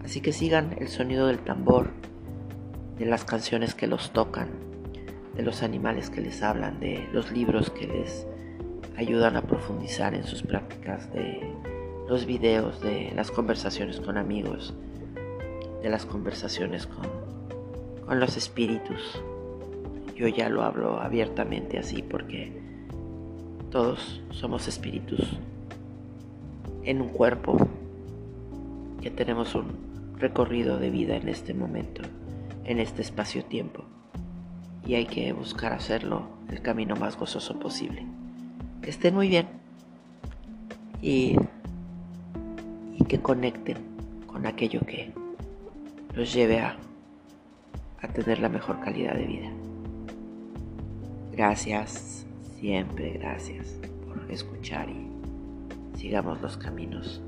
Así 0.04 0.20
que 0.20 0.32
sigan 0.32 0.74
el 0.78 0.88
sonido 0.88 1.26
del 1.26 1.40
tambor, 1.40 1.90
de 2.98 3.06
las 3.06 3.24
canciones 3.24 3.74
que 3.74 3.86
los 3.86 4.12
tocan, 4.12 4.48
de 5.34 5.42
los 5.42 5.62
animales 5.62 6.10
que 6.10 6.20
les 6.20 6.42
hablan, 6.42 6.80
de 6.80 7.08
los 7.12 7.30
libros 7.30 7.70
que 7.70 7.86
les 7.86 8.26
ayudan 8.96 9.36
a 9.36 9.42
profundizar 9.42 10.14
en 10.14 10.24
sus 10.24 10.42
prácticas, 10.42 11.12
de 11.12 11.40
los 12.08 12.26
videos, 12.26 12.80
de 12.80 13.12
las 13.14 13.30
conversaciones 13.30 14.00
con 14.00 14.18
amigos, 14.18 14.74
de 15.82 15.88
las 15.88 16.06
conversaciones 16.06 16.86
con, 16.86 17.06
con 18.06 18.20
los 18.20 18.36
espíritus. 18.36 19.22
Yo 20.14 20.28
ya 20.28 20.48
lo 20.48 20.62
hablo 20.62 21.00
abiertamente 21.00 21.78
así 21.78 22.02
porque 22.02 22.52
todos 23.70 24.20
somos 24.30 24.68
espíritus 24.68 25.38
en 26.84 27.00
un 27.00 27.08
cuerpo 27.08 27.56
que 29.00 29.10
tenemos 29.10 29.54
un 29.54 30.16
recorrido 30.18 30.78
de 30.78 30.90
vida 30.90 31.16
en 31.16 31.28
este 31.28 31.54
momento, 31.54 32.02
en 32.64 32.78
este 32.78 33.02
espacio-tiempo. 33.02 33.84
Y 34.86 34.94
hay 34.94 35.06
que 35.06 35.32
buscar 35.32 35.72
hacerlo 35.72 36.26
el 36.50 36.60
camino 36.60 36.96
más 36.96 37.16
gozoso 37.16 37.58
posible. 37.58 38.06
Que 38.82 38.90
estén 38.90 39.14
muy 39.14 39.28
bien 39.28 39.46
y, 41.00 41.36
y 42.98 43.04
que 43.04 43.20
conecten 43.20 43.78
con 44.26 44.46
aquello 44.46 44.80
que 44.80 45.12
los 46.14 46.32
lleve 46.32 46.60
a, 46.60 46.76
a 48.00 48.08
tener 48.08 48.40
la 48.40 48.48
mejor 48.48 48.80
calidad 48.80 49.14
de 49.14 49.24
vida. 49.24 49.50
Gracias, 51.32 52.26
siempre 52.58 53.12
gracias 53.12 53.78
por 54.06 54.30
escuchar 54.30 54.88
y 54.90 55.98
sigamos 55.98 56.40
los 56.42 56.56
caminos 56.56 57.22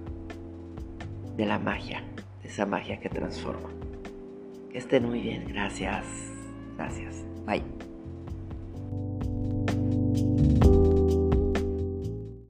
de 1.36 1.46
la 1.46 1.58
magia 1.58 2.02
esa 2.44 2.66
magia 2.66 3.00
que 3.00 3.08
transforma. 3.08 3.68
Que 4.70 4.78
estén 4.78 5.06
muy 5.06 5.20
bien, 5.20 5.46
gracias, 5.48 6.04
gracias, 6.76 7.24
bye. 7.46 7.62